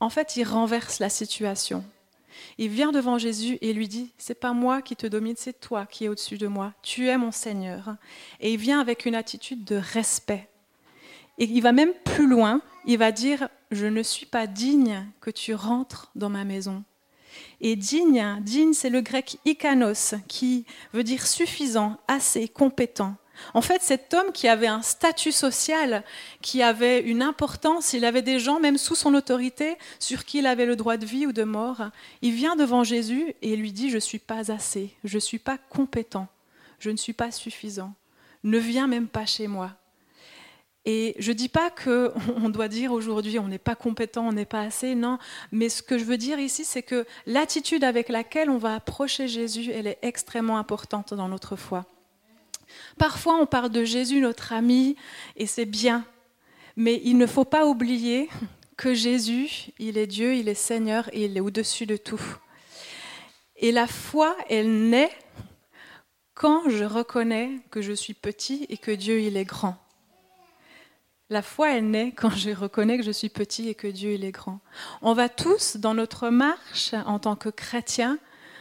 en 0.00 0.08
fait 0.08 0.36
il 0.36 0.44
renverse 0.44 0.98
la 0.98 1.08
situation. 1.08 1.84
Il 2.58 2.68
vient 2.68 2.92
devant 2.92 3.18
Jésus 3.18 3.58
et 3.60 3.72
lui 3.72 3.88
dit 3.88 4.12
C'est 4.18 4.38
pas 4.38 4.52
moi 4.52 4.82
qui 4.82 4.96
te 4.96 5.06
domine, 5.06 5.34
c'est 5.36 5.58
toi 5.58 5.86
qui 5.86 6.04
es 6.04 6.08
au-dessus 6.08 6.38
de 6.38 6.46
moi. 6.46 6.72
Tu 6.82 7.08
es 7.08 7.16
mon 7.16 7.32
Seigneur. 7.32 7.96
Et 8.40 8.52
il 8.52 8.58
vient 8.58 8.80
avec 8.80 9.06
une 9.06 9.14
attitude 9.14 9.64
de 9.64 9.76
respect. 9.76 10.48
Et 11.38 11.44
il 11.44 11.62
va 11.62 11.72
même 11.72 11.92
plus 12.04 12.28
loin. 12.28 12.60
Il 12.84 12.98
va 12.98 13.12
dire 13.12 13.48
Je 13.72 13.86
ne 13.86 14.02
suis 14.02 14.26
pas 14.26 14.46
digne 14.46 15.06
que 15.22 15.30
tu 15.30 15.54
rentres 15.54 16.10
dans 16.14 16.28
ma 16.28 16.44
maison. 16.44 16.84
Et 17.62 17.74
digne, 17.74 18.38
digne, 18.42 18.74
c'est 18.74 18.90
le 18.90 19.00
grec 19.00 19.38
ikanos, 19.46 20.14
qui 20.28 20.66
veut 20.92 21.02
dire 21.02 21.26
suffisant, 21.26 21.96
assez, 22.06 22.48
compétent. 22.48 23.16
En 23.54 23.62
fait, 23.62 23.80
cet 23.80 24.12
homme 24.12 24.30
qui 24.30 24.46
avait 24.46 24.66
un 24.66 24.82
statut 24.82 25.32
social, 25.32 26.04
qui 26.42 26.62
avait 26.62 27.00
une 27.00 27.22
importance, 27.22 27.94
il 27.94 28.04
avait 28.04 28.20
des 28.20 28.38
gens 28.38 28.60
même 28.60 28.76
sous 28.76 28.94
son 28.94 29.14
autorité 29.14 29.78
sur 29.98 30.26
qui 30.26 30.40
il 30.40 30.46
avait 30.46 30.66
le 30.66 30.76
droit 30.76 30.98
de 30.98 31.06
vie 31.06 31.26
ou 31.26 31.32
de 31.32 31.44
mort, 31.44 31.84
il 32.20 32.34
vient 32.34 32.56
devant 32.56 32.84
Jésus 32.84 33.34
et 33.40 33.56
lui 33.56 33.72
dit, 33.72 33.88
je 33.88 33.94
ne 33.94 34.00
suis 34.00 34.18
pas 34.18 34.52
assez, 34.52 34.94
je 35.02 35.14
ne 35.14 35.20
suis 35.20 35.38
pas 35.38 35.56
compétent, 35.56 36.28
je 36.78 36.90
ne 36.90 36.98
suis 36.98 37.14
pas 37.14 37.30
suffisant, 37.30 37.94
ne 38.44 38.58
viens 38.58 38.86
même 38.86 39.08
pas 39.08 39.24
chez 39.24 39.46
moi. 39.46 39.70
Et 40.84 41.14
je 41.18 41.30
ne 41.30 41.36
dis 41.36 41.48
pas 41.48 41.70
qu'on 41.70 42.48
doit 42.48 42.68
dire 42.68 42.92
aujourd'hui 42.92 43.38
on 43.38 43.46
n'est 43.46 43.58
pas 43.58 43.76
compétent, 43.76 44.26
on 44.28 44.32
n'est 44.32 44.44
pas 44.44 44.62
assez, 44.62 44.94
non, 44.94 45.18
mais 45.52 45.68
ce 45.68 45.82
que 45.82 45.96
je 45.96 46.04
veux 46.04 46.16
dire 46.16 46.38
ici, 46.40 46.64
c'est 46.64 46.82
que 46.82 47.06
l'attitude 47.26 47.84
avec 47.84 48.08
laquelle 48.08 48.50
on 48.50 48.58
va 48.58 48.74
approcher 48.74 49.28
Jésus, 49.28 49.70
elle 49.72 49.86
est 49.86 49.98
extrêmement 50.02 50.58
importante 50.58 51.14
dans 51.14 51.28
notre 51.28 51.56
foi. 51.56 51.86
Parfois, 52.98 53.36
on 53.40 53.46
parle 53.46 53.70
de 53.70 53.84
Jésus, 53.84 54.20
notre 54.20 54.52
ami, 54.52 54.96
et 55.36 55.46
c'est 55.46 55.66
bien. 55.66 56.04
Mais 56.76 57.00
il 57.04 57.18
ne 57.18 57.26
faut 57.26 57.44
pas 57.44 57.66
oublier 57.66 58.28
que 58.76 58.94
Jésus, 58.94 59.68
il 59.78 59.98
est 59.98 60.06
Dieu, 60.06 60.34
il 60.34 60.48
est 60.48 60.54
Seigneur 60.54 61.08
il 61.12 61.36
est 61.36 61.40
au-dessus 61.40 61.86
de 61.86 61.96
tout. 61.96 62.22
Et 63.56 63.70
la 63.70 63.86
foi, 63.86 64.36
elle 64.48 64.88
naît 64.88 65.12
quand 66.34 66.68
je 66.68 66.84
reconnais 66.84 67.60
que 67.70 67.82
je 67.82 67.92
suis 67.92 68.14
petit 68.14 68.66
et 68.68 68.78
que 68.78 68.90
Dieu, 68.90 69.20
il 69.20 69.36
est 69.36 69.44
grand. 69.44 69.76
La 71.30 71.42
foi, 71.42 71.72
elle 71.72 71.90
naît 71.90 72.12
quand 72.12 72.30
je 72.30 72.50
reconnais 72.50 72.98
que 72.98 73.04
je 73.04 73.10
suis 73.10 73.28
petit 73.28 73.68
et 73.68 73.74
que 73.74 73.86
Dieu, 73.86 74.12
est 74.12 74.30
grand. 74.32 74.60
On 75.00 75.14
va 75.14 75.28
tous, 75.28 75.76
dans 75.76 75.94
notre 75.94 76.28
marche 76.28 76.94
en 77.06 77.18
tant 77.18 77.36
que 77.36 77.48
chrétiens, 77.48 78.18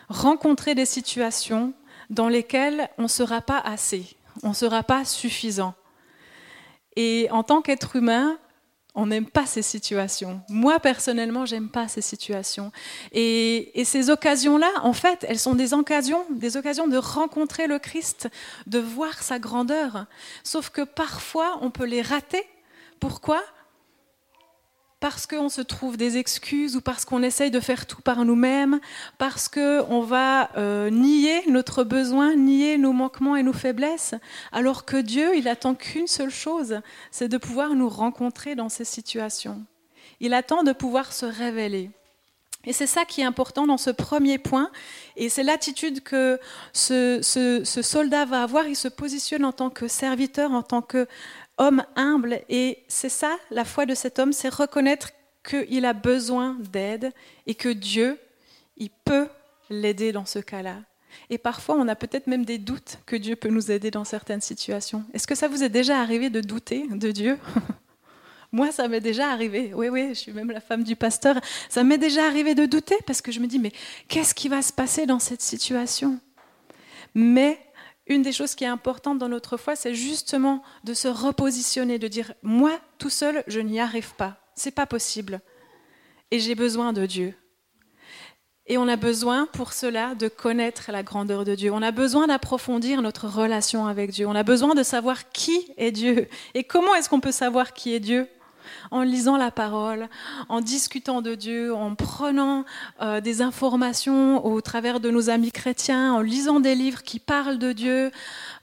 rencontrer 0.09 0.75
des 0.75 0.85
situations 0.85 1.73
dans 2.09 2.29
lesquelles 2.29 2.89
on 2.97 3.03
ne 3.03 3.07
sera 3.07 3.41
pas 3.41 3.59
assez 3.59 4.15
on 4.43 4.49
ne 4.49 4.53
sera 4.53 4.83
pas 4.83 5.05
suffisant. 5.05 5.73
Et 6.95 7.27
en 7.31 7.43
tant 7.43 7.61
qu'être 7.61 7.95
humain, 7.95 8.37
On 8.93 9.05
n'aime 9.05 9.25
pas 9.25 9.45
ces 9.45 9.61
situations. 9.61 10.41
Moi, 10.49 10.79
personnellement, 10.79 11.45
j'aime 11.45 11.69
pas 11.69 11.87
ces 11.87 12.01
situations. 12.01 12.73
Et, 13.13 13.71
ces 13.85 14.09
occasions-là, 14.09 14.69
en 14.83 14.91
fait, 14.91 15.25
elles 15.29 15.39
sont 15.39 15.55
des 15.55 15.73
occasions, 15.73 16.25
des 16.29 16.57
occasions 16.57 16.87
de 16.87 16.97
rencontrer 16.97 17.67
le 17.67 17.79
Christ, 17.79 18.29
de 18.67 18.79
voir 18.79 19.23
sa 19.23 19.39
grandeur. 19.39 20.07
Sauf 20.43 20.69
que 20.69 20.81
parfois, 20.81 21.57
on 21.61 21.71
peut 21.71 21.85
les 21.85 22.01
rater. 22.01 22.43
Pourquoi? 22.99 23.41
Parce 25.01 25.25
qu'on 25.25 25.49
se 25.49 25.61
trouve 25.61 25.97
des 25.97 26.17
excuses 26.17 26.77
ou 26.77 26.81
parce 26.81 27.05
qu'on 27.05 27.23
essaye 27.23 27.49
de 27.49 27.59
faire 27.59 27.87
tout 27.87 28.01
par 28.01 28.23
nous-mêmes, 28.23 28.79
parce 29.17 29.49
qu'on 29.49 30.01
va 30.01 30.51
euh, 30.57 30.91
nier 30.91 31.41
notre 31.49 31.83
besoin, 31.83 32.35
nier 32.35 32.77
nos 32.77 32.93
manquements 32.93 33.35
et 33.35 33.41
nos 33.41 33.51
faiblesses, 33.51 34.13
alors 34.51 34.85
que 34.85 34.97
Dieu, 34.97 35.35
il 35.35 35.47
attend 35.47 35.73
qu'une 35.73 36.07
seule 36.07 36.29
chose, 36.29 36.81
c'est 37.09 37.27
de 37.27 37.37
pouvoir 37.37 37.73
nous 37.73 37.89
rencontrer 37.89 38.53
dans 38.53 38.69
ces 38.69 38.85
situations. 38.85 39.65
Il 40.19 40.35
attend 40.35 40.61
de 40.61 40.71
pouvoir 40.71 41.13
se 41.13 41.25
révéler. 41.25 41.89
Et 42.63 42.73
c'est 42.73 42.85
ça 42.85 43.05
qui 43.05 43.21
est 43.21 43.25
important 43.25 43.65
dans 43.65 43.77
ce 43.77 43.89
premier 43.89 44.37
point, 44.37 44.69
et 45.15 45.29
c'est 45.29 45.41
l'attitude 45.41 46.03
que 46.03 46.39
ce, 46.73 47.19
ce, 47.23 47.81
soldat 47.81 48.25
va 48.25 48.43
avoir. 48.43 48.67
Il 48.67 48.75
se 48.75 48.87
positionne 48.87 49.45
en 49.45 49.51
tant 49.51 49.71
que 49.71 49.87
serviteur, 49.87 50.51
en 50.51 50.61
tant 50.61 50.83
que 50.83 51.07
homme 51.61 51.83
humble. 51.95 52.41
Et 52.49 52.83
c'est 52.87 53.09
ça, 53.09 53.37
la 53.51 53.63
foi 53.63 53.85
de 53.85 53.93
cet 53.93 54.19
homme, 54.19 54.33
c'est 54.33 54.53
reconnaître 54.53 55.11
qu'il 55.47 55.85
a 55.85 55.93
besoin 55.93 56.57
d'aide 56.71 57.11
et 57.47 57.55
que 57.55 57.69
Dieu, 57.69 58.19
il 58.77 58.89
peut 58.89 59.27
l'aider 59.69 60.11
dans 60.11 60.25
ce 60.25 60.39
cas-là. 60.39 60.77
Et 61.29 61.37
parfois, 61.37 61.75
on 61.75 61.87
a 61.87 61.95
peut-être 61.95 62.27
même 62.27 62.45
des 62.45 62.57
doutes 62.57 62.99
que 63.05 63.15
Dieu 63.15 63.35
peut 63.35 63.49
nous 63.49 63.71
aider 63.71 63.91
dans 63.91 64.05
certaines 64.05 64.41
situations. 64.41 65.03
Est-ce 65.13 65.27
que 65.27 65.35
ça 65.35 65.47
vous 65.47 65.63
est 65.63 65.69
déjà 65.69 65.99
arrivé 65.99 66.29
de 66.29 66.41
douter 66.41 66.87
de 66.89 67.11
Dieu? 67.11 67.37
Moi, 68.51 68.71
ça 68.71 68.87
m'est 68.87 69.01
déjà 69.01 69.29
arrivé. 69.29 69.71
Oui, 69.73 69.87
oui, 69.89 70.09
je 70.09 70.15
suis 70.15 70.33
même 70.33 70.51
la 70.51 70.59
femme 70.59 70.83
du 70.83 70.95
pasteur. 70.95 71.39
Ça 71.69 71.83
m'est 71.83 71.97
déjà 71.97 72.25
arrivé 72.25 72.55
de 72.55 72.65
douter 72.65 72.97
parce 73.05 73.21
que 73.21 73.31
je 73.31 73.39
me 73.39 73.47
dis, 73.47 73.59
mais 73.59 73.71
qu'est-ce 74.07 74.33
qui 74.33 74.49
va 74.49 74.61
se 74.61 74.73
passer 74.73 75.05
dans 75.05 75.19
cette 75.19 75.41
situation? 75.41 76.19
Mais 77.13 77.59
une 78.11 78.21
des 78.21 78.31
choses 78.31 78.55
qui 78.55 78.63
est 78.63 78.67
importante 78.67 79.17
dans 79.17 79.29
notre 79.29 79.57
foi, 79.57 79.75
c'est 79.75 79.95
justement 79.95 80.63
de 80.83 80.93
se 80.93 81.07
repositionner, 81.07 81.99
de 81.99 82.07
dire 82.07 82.33
moi 82.43 82.79
tout 82.97 83.09
seul, 83.09 83.43
je 83.47 83.59
n'y 83.59 83.79
arrive 83.79 84.13
pas, 84.15 84.37
c'est 84.55 84.71
pas 84.71 84.85
possible, 84.85 85.41
et 86.29 86.39
j'ai 86.39 86.55
besoin 86.55 86.93
de 86.93 87.05
Dieu. 87.05 87.33
Et 88.67 88.77
on 88.77 88.87
a 88.87 88.95
besoin 88.95 89.47
pour 89.47 89.73
cela 89.73 90.15
de 90.15 90.27
connaître 90.27 90.91
la 90.91 91.03
grandeur 91.03 91.43
de 91.43 91.55
Dieu. 91.55 91.73
On 91.73 91.81
a 91.81 91.91
besoin 91.91 92.27
d'approfondir 92.27 93.01
notre 93.01 93.27
relation 93.27 93.87
avec 93.87 94.11
Dieu. 94.11 94.27
On 94.27 94.35
a 94.35 94.43
besoin 94.43 94.75
de 94.75 94.83
savoir 94.83 95.29
qui 95.31 95.73
est 95.77 95.91
Dieu. 95.91 96.29
Et 96.53 96.63
comment 96.63 96.95
est-ce 96.95 97.09
qu'on 97.09 97.19
peut 97.19 97.33
savoir 97.33 97.73
qui 97.73 97.93
est 97.93 97.99
Dieu? 97.99 98.29
En 98.91 99.01
lisant 99.01 99.37
la 99.37 99.51
parole, 99.51 100.07
en 100.49 100.61
discutant 100.61 101.21
de 101.21 101.35
Dieu, 101.35 101.73
en 101.73 101.95
prenant 101.95 102.65
euh, 103.01 103.21
des 103.21 103.41
informations 103.41 104.45
au 104.45 104.61
travers 104.61 104.99
de 104.99 105.09
nos 105.09 105.29
amis 105.29 105.51
chrétiens, 105.51 106.13
en 106.13 106.21
lisant 106.21 106.59
des 106.59 106.75
livres 106.75 107.03
qui 107.03 107.19
parlent 107.19 107.59
de 107.59 107.71
Dieu. 107.71 108.11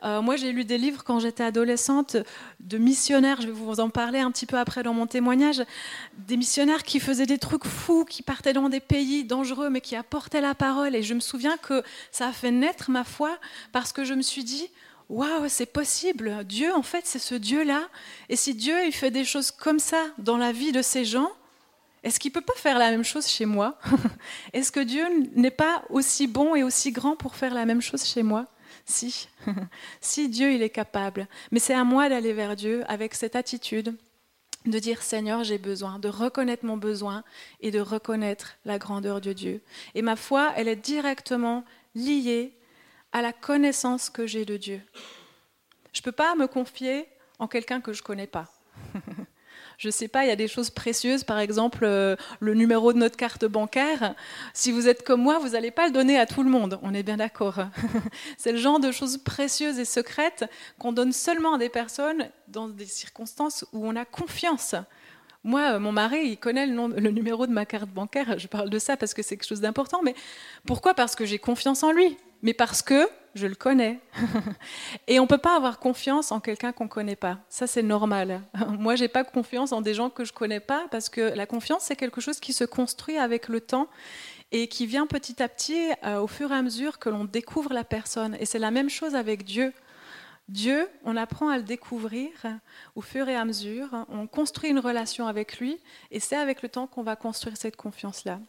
Euh, 0.05 0.23
moi, 0.23 0.37
j'ai 0.37 0.53
lu 0.53 0.65
des 0.65 0.79
livres 0.79 1.03
quand 1.05 1.19
j'étais 1.21 1.45
adolescente 1.45 2.17
de 2.61 2.79
missionnaires, 2.79 3.41
je 3.41 3.47
vais 3.47 3.53
vous 3.53 3.81
en 3.81 3.91
parler 3.91 4.21
un 4.21 4.31
petit 4.31 4.47
peu 4.47 4.59
après 4.59 4.83
dans 4.83 4.95
mon 4.95 5.07
témoignage, 5.07 5.63
des 6.17 6.37
missionnaires 6.37 6.83
qui 6.83 7.01
faisaient 7.01 7.27
des 7.27 7.39
trucs 7.39 7.67
fous, 7.67 8.05
qui 8.05 8.23
partaient 8.23 8.53
dans 8.53 8.69
des 8.69 8.81
pays 8.81 9.25
dangereux, 9.25 9.71
mais 9.71 9.81
qui 9.81 9.97
apportaient 9.97 10.41
la 10.41 10.55
parole. 10.55 10.95
Et 10.95 11.03
je 11.03 11.15
me 11.15 11.21
souviens 11.21 11.57
que 11.57 11.83
ça 12.11 12.29
a 12.29 12.33
fait 12.33 12.51
naître 12.51 12.91
ma 12.91 13.05
foi 13.05 13.39
parce 13.73 13.93
que 13.93 14.05
je 14.05 14.15
me 14.15 14.23
suis 14.23 14.45
dit, 14.45 14.71
waouh, 15.09 15.49
c'est 15.49 15.67
possible. 15.67 16.45
Dieu, 16.45 16.73
en 16.75 16.83
fait, 16.83 17.07
c'est 17.07 17.19
ce 17.19 17.35
Dieu-là. 17.35 17.89
Et 18.29 18.37
si 18.37 18.55
Dieu, 18.55 18.85
il 18.87 18.93
fait 18.93 19.11
des 19.11 19.25
choses 19.25 19.51
comme 19.51 19.79
ça 19.79 20.05
dans 20.19 20.37
la 20.37 20.53
vie 20.53 20.73
de 20.73 20.83
ces 20.83 21.05
gens, 21.05 21.31
est-ce 22.03 22.21
qu'il 22.21 22.31
ne 22.31 22.35
peut 22.35 22.41
pas 22.41 22.55
faire 22.55 22.79
la 22.79 22.91
même 22.91 23.05
chose 23.05 23.27
chez 23.27 23.45
moi? 23.45 23.79
Est-ce 24.53 24.71
que 24.71 24.81
Dieu 24.81 25.05
n'est 25.35 25.51
pas 25.51 25.83
aussi 25.91 26.27
bon 26.29 26.55
et 26.55 26.63
aussi 26.63 26.93
grand 26.93 27.17
pour 27.17 27.35
faire 27.35 27.53
la 27.53 27.65
même 27.65 27.83
chose 27.83 28.05
chez 28.05 28.23
moi? 28.23 28.47
Si. 28.85 29.29
si 30.01 30.29
Dieu, 30.29 30.53
il 30.53 30.63
est 30.63 30.71
capable. 30.71 31.27
Mais 31.51 31.59
c'est 31.59 31.75
à 31.75 31.85
moi 31.85 32.09
d'aller 32.09 32.33
vers 32.33 32.55
Dieu 32.55 32.85
avec 32.87 33.15
cette 33.15 33.35
attitude 33.35 33.97
de 34.65 34.79
dire 34.79 35.03
Seigneur, 35.03 35.45
j'ai 35.45 35.59
besoin, 35.59 35.99
de 35.99 36.09
reconnaître 36.09 36.65
mon 36.65 36.77
besoin 36.77 37.25
et 37.61 37.71
de 37.71 37.81
reconnaître 37.81 38.57
la 38.65 38.79
grandeur 38.79 39.21
de 39.21 39.33
Dieu. 39.33 39.61
Et 39.95 40.03
ma 40.03 40.17
foi, 40.17 40.53
elle 40.57 40.69
est 40.69 40.77
directement 40.77 41.65
liée 41.95 42.53
à 43.13 43.23
la 43.23 43.33
connaissance 43.33 44.11
que 44.11 44.27
j'ai 44.27 44.45
de 44.45 44.57
Dieu. 44.57 44.81
Je 45.93 46.01
ne 46.01 46.05
peux 46.05 46.13
pas 46.13 46.35
me 46.35 46.47
confier 46.47 47.09
en 47.39 47.49
quelqu'un 47.49 47.81
que 47.81 47.93
je 47.93 48.03
ne 48.03 48.07
connais 48.07 48.27
pas. 48.27 48.47
je 49.79 49.89
ne 49.89 49.93
sais 49.93 50.09
pas, 50.09 50.25
il 50.25 50.29
y 50.29 50.33
a 50.33 50.37
des 50.37 50.49
choses 50.49 50.71
précieuses, 50.71 51.25
par 51.25 51.39
exemple 51.39 51.85
euh, 51.85 52.17
le 52.41 52.55
numéro 52.55 52.93
de 52.93 52.99
notre 52.99 53.17
carte 53.17 53.45
bancaire. 53.45 54.15
Si 54.53 54.73
vous 54.73 54.89
êtes 54.89 55.05
comme 55.05 55.23
moi, 55.23 55.39
vous 55.39 55.51
n'allez 55.51 55.71
pas 55.71 55.87
le 55.87 55.93
donner 55.93 56.19
à 56.19 56.27
tout 56.27 56.43
le 56.43 56.51
monde, 56.51 56.79
on 56.83 56.95
est 56.95 57.03
bien 57.03 57.17
d'accord. 57.17 57.59
C'est 58.37 58.53
le 58.53 58.59
genre 58.59 58.81
de 58.81 58.93
choses 58.93 59.19
précieuses 59.19 59.79
et 59.79 59.85
secrètes 59.85 60.45
qu'on 60.79 60.93
donne 60.93 61.13
seulement 61.13 61.55
à 61.55 61.59
des 61.59 61.69
personnes 61.69 62.29
dans 62.49 62.69
des 62.69 62.87
circonstances 62.87 63.65
où 63.73 63.87
on 63.87 63.97
a 63.97 64.05
confiance. 64.05 64.75
Moi, 65.45 65.75
euh, 65.75 65.79
mon 65.79 65.93
mari, 65.93 66.21
il 66.25 66.37
connaît 66.37 66.67
le, 66.67 67.01
le, 67.01 67.11
numéro 67.11 67.47
de 67.47 67.53
ma 67.53 67.65
carte 67.65 67.89
bancaire. 67.89 68.39
Je 68.39 68.49
parle 68.49 68.71
de 68.71 68.79
ça 68.79 68.97
parce 68.97 69.15
que 69.15 69.23
c'est 69.23 69.37
quelque 69.37 69.49
chose 69.49 69.61
d'important. 69.61 70.03
Mais 70.03 70.15
pourquoi? 70.67 70.95
Parce 70.95 71.15
que 71.15 71.25
j'ai 71.25 71.39
confiance 71.39 71.83
en 71.83 71.93
lui 71.93 72.17
mais 72.43 72.55
parce 72.55 72.83
que 72.83 73.09
je 73.35 73.47
le 73.47 73.55
connais. 73.55 74.01
et 75.07 75.21
on 75.21 75.25
ne 75.25 75.29
peut 75.29 75.39
pas 75.39 75.57
avoir 75.57 75.79
confiance 75.79 76.33
en 76.33 76.41
quelqu'un 76.41 76.73
qu'on 76.73 76.85
ne 76.85 76.89
connaît 76.89 77.17
pas. 77.17 77.39
Ça, 77.49 77.67
c'est 77.67 77.83
normal. 77.83 78.43
Moi, 78.79 78.97
je 78.97 79.03
n'ai 79.03 79.09
pas 79.09 79.25
confiance 79.25 79.73
en 79.73 79.81
des 79.81 79.95
gens 79.95 80.11
que 80.11 80.25
je 80.25 80.33
ne 80.33 80.37
connais 80.37 80.61
pas 80.61 80.87
parce 80.91 81.09
que 81.09 81.21
la 81.21 81.47
confiance, 81.47 81.85
c'est 81.85 81.97
quelque 81.97 82.21
chose 82.21 82.41
qui 82.41 82.53
se 82.53 82.65
construit 82.65 83.17
avec 83.17 83.49
le 83.49 83.61
temps 83.61 83.89
et 84.51 84.69
qui 84.69 84.87
vient 84.87 85.07
petit 85.07 85.43
à 85.43 85.49
petit 85.49 85.91
euh, 86.05 86.21
au 86.21 86.27
fur 86.27 86.51
et 86.51 86.55
à 86.55 86.63
mesure 86.63 86.99
que 86.99 87.09
l'on 87.09 87.25
découvre 87.25 87.73
la 87.73 87.85
personne. 87.85 88.37
Et 88.41 88.47
c'est 88.47 88.59
la 88.59 88.71
même 88.71 88.91
chose 88.91 89.15
avec 89.15 89.45
Dieu. 89.45 89.73
Dieu, 90.49 90.89
on 91.05 91.17
apprend 91.17 91.51
à 91.51 91.59
le 91.59 91.63
découvrir 91.63 92.31
au 92.95 93.03
fur 93.03 93.29
et 93.29 93.37
à 93.37 93.45
mesure, 93.45 93.89
on 94.09 94.27
construit 94.27 94.71
une 94.71 94.79
relation 94.79 95.27
avec 95.27 95.59
lui, 95.59 95.79
et 96.11 96.21
c'est 96.21 96.37
avec 96.37 96.63
le 96.63 96.71
temps 96.71 96.87
qu'on 96.87 97.03
va 97.03 97.17
construire 97.17 97.59
cette 97.59 97.77
confiance-là. 97.77 98.41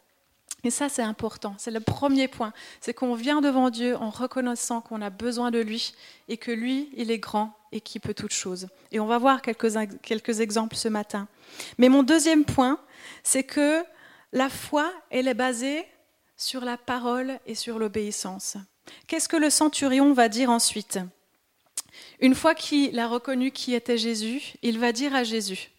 Et 0.64 0.70
ça, 0.70 0.88
c'est 0.88 1.02
important. 1.02 1.54
C'est 1.58 1.70
le 1.70 1.80
premier 1.80 2.28
point. 2.28 2.52
C'est 2.80 2.94
qu'on 2.94 3.14
vient 3.14 3.40
devant 3.40 3.70
Dieu 3.70 3.96
en 3.96 4.10
reconnaissant 4.10 4.80
qu'on 4.80 5.00
a 5.02 5.10
besoin 5.10 5.50
de 5.50 5.58
lui 5.58 5.94
et 6.28 6.36
que 6.36 6.50
lui, 6.50 6.90
il 6.96 7.10
est 7.10 7.18
grand 7.18 7.56
et 7.72 7.80
qui 7.80 7.98
peut 8.00 8.14
toutes 8.14 8.32
choses. 8.32 8.68
Et 8.92 9.00
on 9.00 9.06
va 9.06 9.18
voir 9.18 9.42
quelques, 9.42 9.72
quelques 10.02 10.40
exemples 10.40 10.76
ce 10.76 10.88
matin. 10.88 11.28
Mais 11.78 11.88
mon 11.88 12.02
deuxième 12.02 12.44
point, 12.44 12.78
c'est 13.22 13.44
que 13.44 13.82
la 14.32 14.48
foi, 14.48 14.92
elle 15.10 15.28
est 15.28 15.34
basée 15.34 15.84
sur 16.36 16.64
la 16.64 16.76
parole 16.76 17.38
et 17.46 17.54
sur 17.54 17.78
l'obéissance. 17.78 18.56
Qu'est-ce 19.06 19.28
que 19.28 19.36
le 19.36 19.50
centurion 19.50 20.12
va 20.12 20.28
dire 20.28 20.50
ensuite? 20.50 20.98
Une 22.20 22.34
fois 22.34 22.54
qu'il 22.54 22.98
a 22.98 23.08
reconnu 23.08 23.50
qui 23.50 23.74
était 23.74 23.98
Jésus, 23.98 24.54
il 24.62 24.78
va 24.78 24.92
dire 24.92 25.14
à 25.14 25.24
Jésus, 25.24 25.70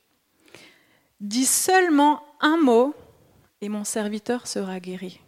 dis 1.19 1.45
seulement 1.45 2.23
un 2.41 2.57
mot 2.57 2.93
et 3.61 3.69
mon 3.69 3.83
serviteur 3.83 4.47
sera 4.47 4.79
guéri. 4.79 5.21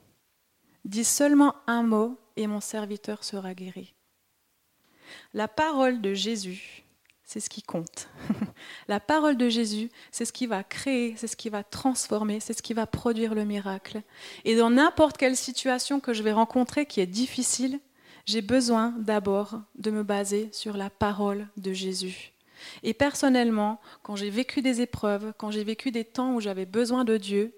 Dis 0.86 1.06
seulement 1.06 1.56
un 1.68 1.84
mot 1.84 2.20
et 2.36 2.48
mon 2.48 2.60
serviteur 2.60 3.24
sera 3.24 3.54
guéri. 3.54 3.94
La 5.34 5.48
parole 5.48 6.02
de 6.02 6.14
Jésus, 6.14 6.84
c'est 7.24 7.40
ce 7.40 7.50
qui 7.50 7.62
compte. 7.62 8.10
La 8.88 9.00
parole 9.00 9.38
de 9.38 9.50
Jésus, 9.50 9.90
c'est 10.12 10.26
ce 10.26 10.34
qui 10.34 10.48
va 10.48 10.64
créer, 10.64 11.16
c'est 11.18 11.28
ce 11.28 11.36
qui 11.36 11.50
va 11.50 11.64
transformer, 11.64 12.40
c'est 12.40 12.54
ce 12.54 12.62
qui 12.62 12.74
va 12.74 12.86
produire 12.86 13.34
le 13.34 13.46
miracle. 13.46 14.02
Et 14.46 14.56
dans 14.56 14.70
n'importe 14.70 15.18
quelle 15.18 15.38
situation 15.38 16.00
que 16.00 16.14
je 16.14 16.24
vais 16.24 16.34
rencontrer 16.34 16.86
qui 16.86 17.00
est 17.00 17.08
difficile, 17.08 17.80
j'ai 18.26 18.42
besoin 18.42 18.94
d'abord 19.00 19.62
de 19.76 19.92
me 19.92 20.04
baser 20.04 20.50
sur 20.52 20.78
la 20.78 20.90
parole 20.90 21.48
de 21.58 21.74
Jésus. 21.74 22.34
Et 22.82 22.94
personnellement, 22.94 23.82
quand 24.04 24.16
j'ai 24.16 24.30
vécu 24.30 24.62
des 24.62 24.82
épreuves, 24.82 25.34
quand 25.38 25.52
j'ai 25.52 25.64
vécu 25.64 25.92
des 25.92 26.06
temps 26.06 26.36
où 26.36 26.40
j'avais 26.40 26.66
besoin 26.66 27.04
de 27.04 27.18
Dieu, 27.18 27.54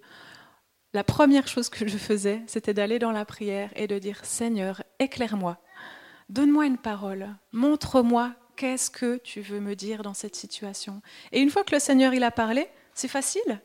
la 0.95 1.03
première 1.03 1.49
chose 1.49 1.67
que 1.67 1.85
je 1.85 1.97
faisais, 1.97 2.41
c'était 2.47 2.73
d'aller 2.73 2.99
dans 2.99 3.11
la 3.11 3.25
prière 3.25 3.69
et 3.75 3.85
de 3.85 3.99
dire 3.99 4.23
Seigneur, 4.23 4.81
éclaire-moi, 4.99 5.57
donne-moi 6.29 6.65
une 6.67 6.77
parole, 6.77 7.35
montre-moi 7.51 8.33
qu'est-ce 8.55 8.89
que 8.89 9.17
tu 9.17 9.41
veux 9.41 9.59
me 9.59 9.75
dire 9.75 10.03
dans 10.03 10.13
cette 10.13 10.37
situation. 10.37 11.01
Et 11.33 11.41
une 11.41 11.49
fois 11.49 11.65
que 11.65 11.75
le 11.75 11.81
Seigneur 11.81 12.13
il 12.13 12.23
a 12.23 12.31
parlé, 12.31 12.69
c'est 12.93 13.09
facile. 13.09 13.61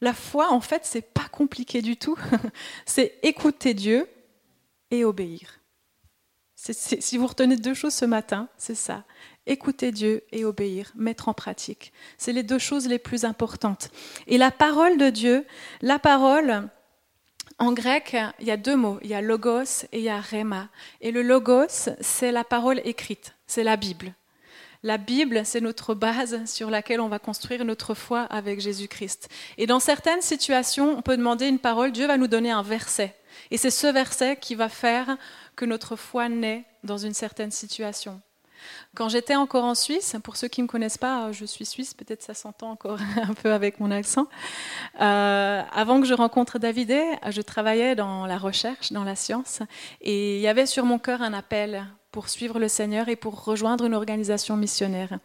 La 0.00 0.14
foi, 0.14 0.50
en 0.50 0.62
fait, 0.62 0.86
c'est 0.86 1.02
pas 1.02 1.28
compliqué 1.30 1.82
du 1.82 1.98
tout. 1.98 2.18
c'est 2.86 3.18
écouter 3.22 3.74
Dieu 3.74 4.08
et 4.90 5.04
obéir. 5.04 5.60
si 6.56 7.18
vous 7.18 7.26
retenez 7.26 7.58
deux 7.58 7.74
choses 7.74 7.92
ce 7.92 8.06
matin, 8.06 8.48
c'est 8.56 8.74
ça 8.74 9.04
écouter 9.46 9.92
Dieu 9.92 10.22
et 10.32 10.44
obéir, 10.44 10.92
mettre 10.94 11.28
en 11.28 11.34
pratique. 11.34 11.92
C'est 12.18 12.32
les 12.32 12.42
deux 12.42 12.58
choses 12.58 12.86
les 12.86 12.98
plus 12.98 13.24
importantes. 13.24 13.90
Et 14.26 14.38
la 14.38 14.50
parole 14.50 14.98
de 14.98 15.10
Dieu, 15.10 15.44
la 15.80 15.98
parole, 15.98 16.68
en 17.58 17.72
grec, 17.72 18.16
il 18.40 18.46
y 18.46 18.50
a 18.50 18.56
deux 18.56 18.76
mots, 18.76 18.98
il 19.02 19.10
y 19.10 19.14
a 19.14 19.20
logos 19.20 19.84
et 19.92 19.98
il 19.98 20.04
y 20.04 20.08
a 20.08 20.20
rema. 20.20 20.68
Et 21.00 21.10
le 21.10 21.22
logos, 21.22 21.90
c'est 22.00 22.32
la 22.32 22.44
parole 22.44 22.80
écrite, 22.84 23.34
c'est 23.46 23.64
la 23.64 23.76
Bible. 23.76 24.14
La 24.84 24.98
Bible, 24.98 25.42
c'est 25.44 25.60
notre 25.60 25.94
base 25.94 26.44
sur 26.44 26.68
laquelle 26.68 27.00
on 27.00 27.08
va 27.08 27.20
construire 27.20 27.64
notre 27.64 27.94
foi 27.94 28.22
avec 28.22 28.60
Jésus-Christ. 28.60 29.28
Et 29.56 29.66
dans 29.66 29.78
certaines 29.78 30.22
situations, 30.22 30.98
on 30.98 31.02
peut 31.02 31.16
demander 31.16 31.46
une 31.46 31.60
parole, 31.60 31.92
Dieu 31.92 32.08
va 32.08 32.16
nous 32.16 32.26
donner 32.26 32.50
un 32.50 32.62
verset. 32.62 33.14
Et 33.52 33.58
c'est 33.58 33.70
ce 33.70 33.86
verset 33.86 34.36
qui 34.36 34.56
va 34.56 34.68
faire 34.68 35.16
que 35.54 35.64
notre 35.64 35.94
foi 35.94 36.28
naît 36.28 36.64
dans 36.82 36.98
une 36.98 37.14
certaine 37.14 37.52
situation. 37.52 38.20
Quand 38.94 39.08
j'étais 39.08 39.36
encore 39.36 39.64
en 39.64 39.74
Suisse, 39.74 40.16
pour 40.22 40.36
ceux 40.36 40.48
qui 40.48 40.60
ne 40.60 40.66
me 40.66 40.68
connaissent 40.68 40.98
pas, 40.98 41.32
je 41.32 41.44
suis 41.44 41.64
suisse, 41.64 41.94
peut-être 41.94 42.22
ça 42.22 42.34
s'entend 42.34 42.70
encore 42.70 42.98
un 43.22 43.34
peu 43.34 43.52
avec 43.52 43.80
mon 43.80 43.90
accent. 43.90 44.26
Euh, 45.00 45.62
avant 45.72 46.00
que 46.00 46.06
je 46.06 46.14
rencontre 46.14 46.58
Davidé, 46.58 47.02
je 47.30 47.40
travaillais 47.40 47.94
dans 47.94 48.26
la 48.26 48.38
recherche, 48.38 48.92
dans 48.92 49.04
la 49.04 49.16
science, 49.16 49.60
et 50.00 50.36
il 50.36 50.40
y 50.40 50.48
avait 50.48 50.66
sur 50.66 50.84
mon 50.84 50.98
cœur 50.98 51.22
un 51.22 51.32
appel 51.32 51.86
pour 52.12 52.28
suivre 52.28 52.58
le 52.58 52.68
Seigneur 52.68 53.08
et 53.08 53.16
pour 53.16 53.44
rejoindre 53.44 53.86
une 53.86 53.94
organisation 53.94 54.56
missionnaire. 54.56 55.18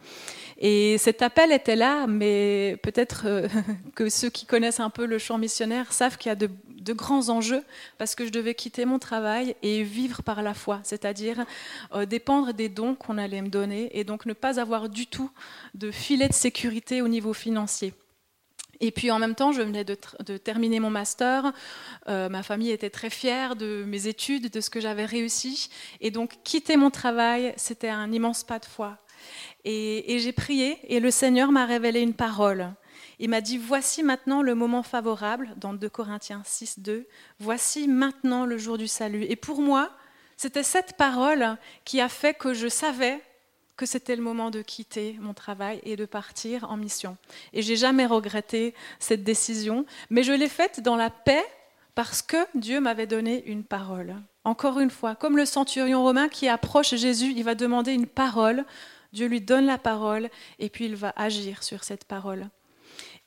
Et 0.58 0.98
cet 0.98 1.22
appel 1.22 1.52
était 1.52 1.76
là, 1.76 2.06
mais 2.08 2.76
peut-être 2.82 3.22
euh, 3.26 3.48
que 3.94 4.08
ceux 4.08 4.30
qui 4.30 4.46
connaissent 4.46 4.80
un 4.80 4.90
peu 4.90 5.06
le 5.06 5.18
champ 5.18 5.38
missionnaire 5.38 5.92
savent 5.92 6.16
qu'il 6.16 6.30
y 6.30 6.32
a 6.32 6.36
de, 6.36 6.48
grands 6.94 7.28
enjeux 7.28 7.62
parce 7.98 8.14
que 8.14 8.24
je 8.24 8.30
devais 8.30 8.54
quitter 8.54 8.86
mon 8.86 8.98
travail 8.98 9.54
et 9.62 9.82
vivre 9.82 10.22
par 10.22 10.42
la 10.42 10.54
foi, 10.54 10.80
c'est-à-dire 10.84 11.44
euh, 11.94 12.06
dépendre 12.06 12.54
des 12.54 12.70
dons 12.70 12.94
qu'on 12.94 13.18
allait 13.18 13.42
me 13.42 13.50
donner 13.50 13.90
et 13.92 14.04
donc 14.04 14.24
ne 14.24 14.32
pas 14.32 14.58
avoir 14.58 14.88
du 14.88 15.06
tout 15.06 15.30
de 15.74 15.90
filet 15.90 16.28
de 16.28 16.32
sécurité 16.32 17.02
au 17.02 17.08
niveau 17.08 17.34
financier. 17.34 17.92
Et 18.80 18.90
puis 18.90 19.10
en 19.10 19.18
même 19.18 19.34
temps, 19.34 19.52
je 19.52 19.62
venais 19.62 19.84
de, 19.84 19.96
terminer 20.36 20.80
mon 20.80 20.90
master. 20.90 21.52
Euh, 22.08 22.28
ma 22.28 22.42
famille 22.42 22.70
était 22.70 22.90
très 22.90 23.10
fière 23.10 23.56
de 23.56 23.84
mes 23.86 24.06
études, 24.06 24.50
de 24.50 24.60
ce 24.60 24.70
que 24.70 24.80
j'avais 24.80 25.04
réussi. 25.04 25.68
Et 26.00 26.10
donc 26.10 26.38
quitter 26.44 26.76
mon 26.76 26.90
travail, 26.90 27.54
c'était 27.56 27.88
un 27.88 28.12
immense 28.12 28.44
pas 28.44 28.58
de 28.58 28.64
foi. 28.64 28.98
Et, 29.64 30.18
j'ai 30.20 30.32
prié 30.32 30.78
et 30.84 31.00
le 31.00 31.10
Seigneur 31.10 31.52
m'a 31.52 31.66
révélé 31.66 32.00
une 32.00 32.14
parole. 32.14 32.72
Il 33.18 33.30
m'a 33.30 33.40
dit, 33.40 33.58
voici 33.58 34.02
maintenant 34.02 34.42
le 34.42 34.54
moment 34.54 34.84
favorable, 34.84 35.50
dans 35.56 35.74
2 35.74 35.88
Corinthiens 35.88 36.42
6, 36.44 36.78
2, 36.78 37.06
voici 37.40 37.88
maintenant 37.88 38.46
le 38.46 38.56
jour 38.58 38.78
du 38.78 38.86
salut. 38.86 39.24
Et 39.28 39.34
pour 39.34 39.60
moi, 39.60 39.90
c'était 40.36 40.62
cette 40.62 40.96
parole 40.96 41.56
qui 41.84 42.00
a 42.00 42.08
fait 42.08 42.34
que 42.34 42.54
je 42.54 42.68
savais 42.68 43.20
que 43.78 43.86
c'était 43.86 44.16
le 44.16 44.22
moment 44.22 44.50
de 44.50 44.60
quitter 44.60 45.16
mon 45.20 45.32
travail 45.32 45.80
et 45.84 45.96
de 45.96 46.04
partir 46.04 46.70
en 46.70 46.76
mission. 46.76 47.16
Et 47.54 47.62
j'ai 47.62 47.76
jamais 47.76 48.04
regretté 48.04 48.74
cette 48.98 49.22
décision, 49.22 49.86
mais 50.10 50.24
je 50.24 50.32
l'ai 50.32 50.48
faite 50.48 50.80
dans 50.80 50.96
la 50.96 51.08
paix 51.08 51.44
parce 51.94 52.20
que 52.20 52.36
Dieu 52.54 52.80
m'avait 52.80 53.06
donné 53.06 53.44
une 53.46 53.64
parole. 53.64 54.16
Encore 54.44 54.80
une 54.80 54.90
fois, 54.90 55.14
comme 55.14 55.36
le 55.36 55.46
centurion 55.46 56.02
romain 56.02 56.28
qui 56.28 56.48
approche 56.48 56.94
Jésus, 56.96 57.32
il 57.36 57.44
va 57.44 57.54
demander 57.54 57.92
une 57.92 58.06
parole, 58.06 58.64
Dieu 59.12 59.28
lui 59.28 59.40
donne 59.40 59.66
la 59.66 59.78
parole 59.78 60.28
et 60.58 60.68
puis 60.68 60.86
il 60.86 60.96
va 60.96 61.12
agir 61.16 61.62
sur 61.62 61.84
cette 61.84 62.04
parole. 62.04 62.48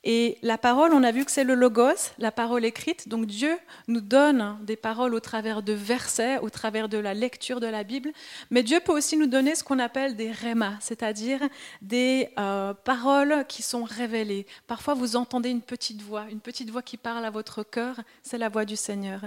Et 0.04 0.38
la 0.42 0.58
parole, 0.58 0.92
on 0.94 1.04
a 1.04 1.12
vu 1.12 1.24
que 1.24 1.30
c'est 1.30 1.44
le 1.44 1.54
logos, 1.54 2.10
la 2.18 2.32
parole 2.32 2.64
écrite. 2.64 3.08
Donc 3.08 3.26
Dieu 3.26 3.56
nous 3.86 4.00
donne 4.00 4.58
des 4.62 4.74
paroles 4.74 5.14
au 5.14 5.20
travers 5.20 5.62
de 5.62 5.72
versets, 5.72 6.38
au 6.38 6.50
travers 6.50 6.88
de 6.88 6.98
la 6.98 7.14
lecture 7.14 7.60
de 7.60 7.68
la 7.68 7.84
Bible. 7.84 8.10
Mais 8.50 8.64
Dieu 8.64 8.80
peut 8.80 8.92
aussi 8.92 9.16
nous 9.16 9.28
donner 9.28 9.54
ce 9.54 9.62
qu'on 9.62 9.78
appelle 9.78 10.16
des 10.16 10.32
rémas, 10.32 10.74
c'est-à-dire 10.80 11.40
des 11.82 12.30
euh, 12.38 12.74
paroles 12.74 13.44
qui 13.48 13.62
sont 13.62 13.84
révélées. 13.84 14.46
Parfois, 14.66 14.94
vous 14.94 15.14
entendez 15.14 15.50
une 15.50 15.62
petite 15.62 16.02
voix, 16.02 16.26
une 16.30 16.40
petite 16.40 16.70
voix 16.70 16.82
qui 16.82 16.96
parle 16.96 17.24
à 17.24 17.30
votre 17.30 17.62
cœur, 17.62 18.00
c'est 18.22 18.38
la 18.38 18.48
voix 18.48 18.64
du 18.64 18.76
Seigneur. 18.76 19.20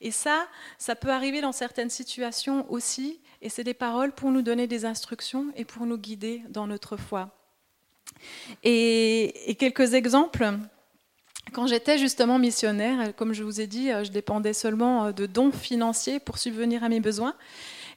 Et 0.00 0.10
ça, 0.10 0.46
ça 0.78 0.96
peut 0.96 1.10
arriver 1.10 1.42
dans 1.42 1.52
certaines 1.52 1.90
situations 1.90 2.64
aussi. 2.72 3.20
Et 3.42 3.50
c'est 3.50 3.64
des 3.64 3.74
paroles 3.74 4.12
pour 4.12 4.30
nous 4.30 4.42
donner 4.42 4.66
des 4.66 4.86
instructions 4.86 5.46
et 5.56 5.66
pour 5.66 5.84
nous 5.84 5.98
guider 5.98 6.42
dans 6.48 6.66
notre 6.66 6.96
foi. 6.96 7.41
Et, 8.64 9.56
quelques 9.58 9.94
exemples. 9.94 10.52
Quand 11.52 11.66
j'étais 11.66 11.98
justement 11.98 12.38
missionnaire, 12.38 13.14
comme 13.14 13.34
je 13.34 13.42
vous 13.42 13.60
ai 13.60 13.66
dit, 13.66 13.88
je 14.04 14.10
dépendais 14.10 14.54
seulement 14.54 15.12
de 15.12 15.26
dons 15.26 15.52
financiers 15.52 16.18
pour 16.18 16.38
subvenir 16.38 16.82
à 16.82 16.88
mes 16.88 17.00
besoins. 17.00 17.34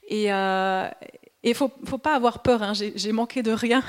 Et 0.07 0.25
il 0.25 0.31
euh, 0.31 0.87
ne 1.43 1.53
faut, 1.53 1.69
pas 1.69 2.15
avoir 2.15 2.41
peur, 2.41 2.61
hein, 2.61 2.73
j'ai 2.73 3.11
manqué 3.11 3.43
de 3.43 3.51
rien. 3.51 3.83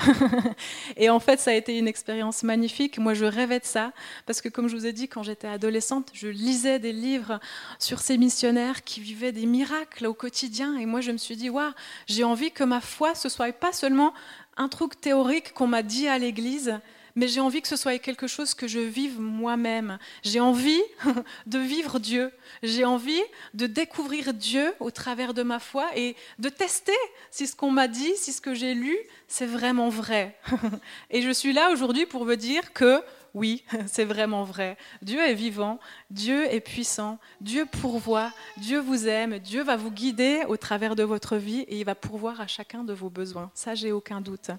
et 0.97 1.11
en 1.11 1.21
fait, 1.21 1.41
ça 1.41 1.51
a 1.51 1.55
été 1.55 1.77
une 1.79 1.89
expérience 1.89 2.43
magnifique. 2.43 2.99
Moi, 2.99 3.15
je 3.15 3.25
rêvais 3.25 3.61
de 3.61 3.65
ça, 3.65 3.93
parce 4.25 4.41
que 4.41 4.49
comme 4.49 4.69
je 4.69 4.77
vous 4.77 4.87
ai 4.87 4.93
dit, 4.93 5.09
quand 5.09 5.23
j'étais 5.23 5.49
adolescente, 5.49 6.11
je 6.15 6.29
lisais 6.29 6.79
des 6.79 6.93
livres 6.93 7.39
sur 7.79 8.01
ces 8.01 8.17
missionnaires 8.19 8.83
qui 8.85 9.01
vivaient 9.01 9.33
des 9.33 9.47
miracles 9.47 10.07
au 10.07 10.15
quotidien. 10.15 10.77
Et 10.77 10.87
moi, 10.87 11.01
je 11.01 11.13
me 11.13 11.19
suis 11.19 11.37
dit, 11.37 11.51
waouh, 11.51 11.73
j'ai 12.07 12.25
envie 12.25 12.51
que 12.51 12.65
ma 12.65 12.81
foi, 12.81 13.15
ce 13.15 13.29
soit 13.29 13.52
pas 13.52 13.73
seulement 13.73 14.15
un 14.56 14.69
truc 14.69 15.00
théorique 15.00 15.52
qu'on 15.52 15.66
m'a 15.66 15.82
dit 15.82 16.08
à 16.08 16.19
l'église, 16.19 16.78
mais 17.16 17.28
j'ai 17.28 17.40
envie 17.40 17.62
que 17.62 17.69
ce 17.69 17.76
soit 17.76 17.99
quelque 17.99 18.26
chose 18.26 18.54
que 18.54 18.69
je 18.69 18.78
vive 18.78 19.19
moi-même. 19.19 19.99
J'ai 20.23 20.38
envie 20.38 20.82
de 21.47 21.58
vivre 21.58 21.99
Dieu. 21.99 22.30
J'ai 22.62 22.84
envie 22.84 23.23
de 23.54 23.66
découvrir 23.66 24.34
Dieu 24.34 24.75
au 24.80 24.90
travers 24.90 25.32
de 25.32 25.42
ma 25.42 25.58
foi 25.58 25.86
et 25.97 26.14
de 26.38 26.50
tester 26.50 26.92
si 27.30 27.47
ce 27.47 27.56
qu'on 27.56 27.71
m'a 27.71 27.88
dit, 27.88 28.12
si 28.16 28.32
ce 28.32 28.42
que 28.42 28.54
j'ai 28.54 28.75
lu, 28.75 28.97
c'est 29.28 29.47
vraiment 29.47 29.88
vrai. 29.88 30.38
Et 31.10 31.23
je 31.23 31.30
suis 31.30 31.54
là 31.54 31.71
aujourd'hui 31.71 32.04
pour 32.04 32.25
vous 32.25 32.36
dire 32.36 32.75
que 32.75 33.02
oui, 33.37 33.63
c'est 33.87 34.07
vraiment 34.07 34.45
vrai. 34.45 34.77
Dieu 35.03 35.21
est 35.21 35.35
vivant, 35.35 35.79
Dieu 36.11 36.53
est 36.53 36.61
puissant, 36.61 37.19
Dieu 37.43 37.67
pourvoit, 37.67 38.33
Dieu 38.57 38.81
vous 38.81 39.07
aime, 39.07 39.39
Dieu 39.39 39.63
va 39.63 39.77
vous 39.77 39.91
guider 39.91 40.43
au 40.49 40.57
travers 40.57 40.97
de 40.97 41.03
votre 41.03 41.37
vie 41.37 41.61
et 41.69 41.79
il 41.79 41.85
va 41.85 41.95
pourvoir 41.95 42.41
à 42.41 42.47
chacun 42.47 42.83
de 42.83 42.95
vos 42.95 43.11
besoins. 43.11 43.51
Ça, 43.55 43.75
j'ai 43.75 43.93
aucun 43.93 44.23
doute. 44.23 44.51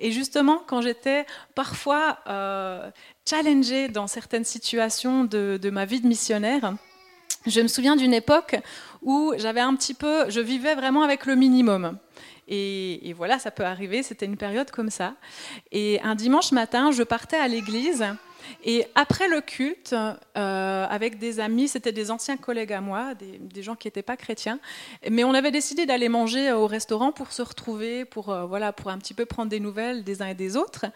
Et 0.00 0.10
justement, 0.10 0.60
quand 0.66 0.82
j'étais 0.82 1.24
parfois 1.54 2.18
euh, 2.26 2.90
challengée 3.24 3.88
dans 3.88 4.08
certaines 4.08 4.44
situations 4.44 5.22
de, 5.24 5.58
de 5.62 5.70
ma 5.70 5.84
vie 5.84 6.00
de 6.00 6.08
missionnaire, 6.08 6.74
je 7.46 7.60
me 7.60 7.68
souviens 7.68 7.94
d'une 7.94 8.12
époque 8.12 8.56
où 9.02 9.34
j'avais 9.36 9.60
un 9.60 9.76
petit 9.76 9.94
peu, 9.94 10.28
je 10.30 10.40
vivais 10.40 10.74
vraiment 10.74 11.02
avec 11.02 11.26
le 11.26 11.36
minimum. 11.36 11.96
Et, 12.48 13.12
voilà, 13.16 13.38
ça 13.38 13.50
peut 13.50 13.64
arriver, 13.64 14.02
c'était 14.02 14.26
une 14.26 14.36
période 14.36 14.70
comme 14.70 14.90
ça. 14.90 15.14
Et 15.72 16.00
un 16.02 16.14
dimanche 16.14 16.52
matin, 16.52 16.90
je 16.92 17.02
partais 17.02 17.36
à 17.36 17.48
l'église. 17.48 18.04
Et 18.64 18.86
après 18.94 19.26
le 19.26 19.40
culte, 19.40 19.92
euh, 19.92 20.86
avec 20.88 21.18
des 21.18 21.40
amis, 21.40 21.66
c'était 21.66 21.90
des 21.90 22.12
anciens 22.12 22.36
collègues 22.36 22.72
à 22.72 22.80
moi, 22.80 23.14
des, 23.14 23.62
gens 23.62 23.74
qui 23.74 23.88
n'étaient 23.88 24.02
pas 24.02 24.16
chrétiens, 24.16 24.60
mais 25.10 25.24
on 25.24 25.34
avait 25.34 25.50
décidé 25.50 25.84
d'aller 25.84 26.08
manger 26.08 26.52
au 26.52 26.68
restaurant 26.68 27.10
pour 27.10 27.32
se 27.32 27.42
retrouver, 27.42 28.04
pour, 28.04 28.30
euh, 28.30 28.46
voilà, 28.46 28.72
pour 28.72 28.90
un 28.90 28.98
petit 28.98 29.14
peu 29.14 29.26
prendre 29.26 29.50
des 29.50 29.58
nouvelles 29.58 30.04
des 30.04 30.22
uns 30.22 30.28
et 30.28 30.34
des 30.34 30.56
autres. 30.56 30.86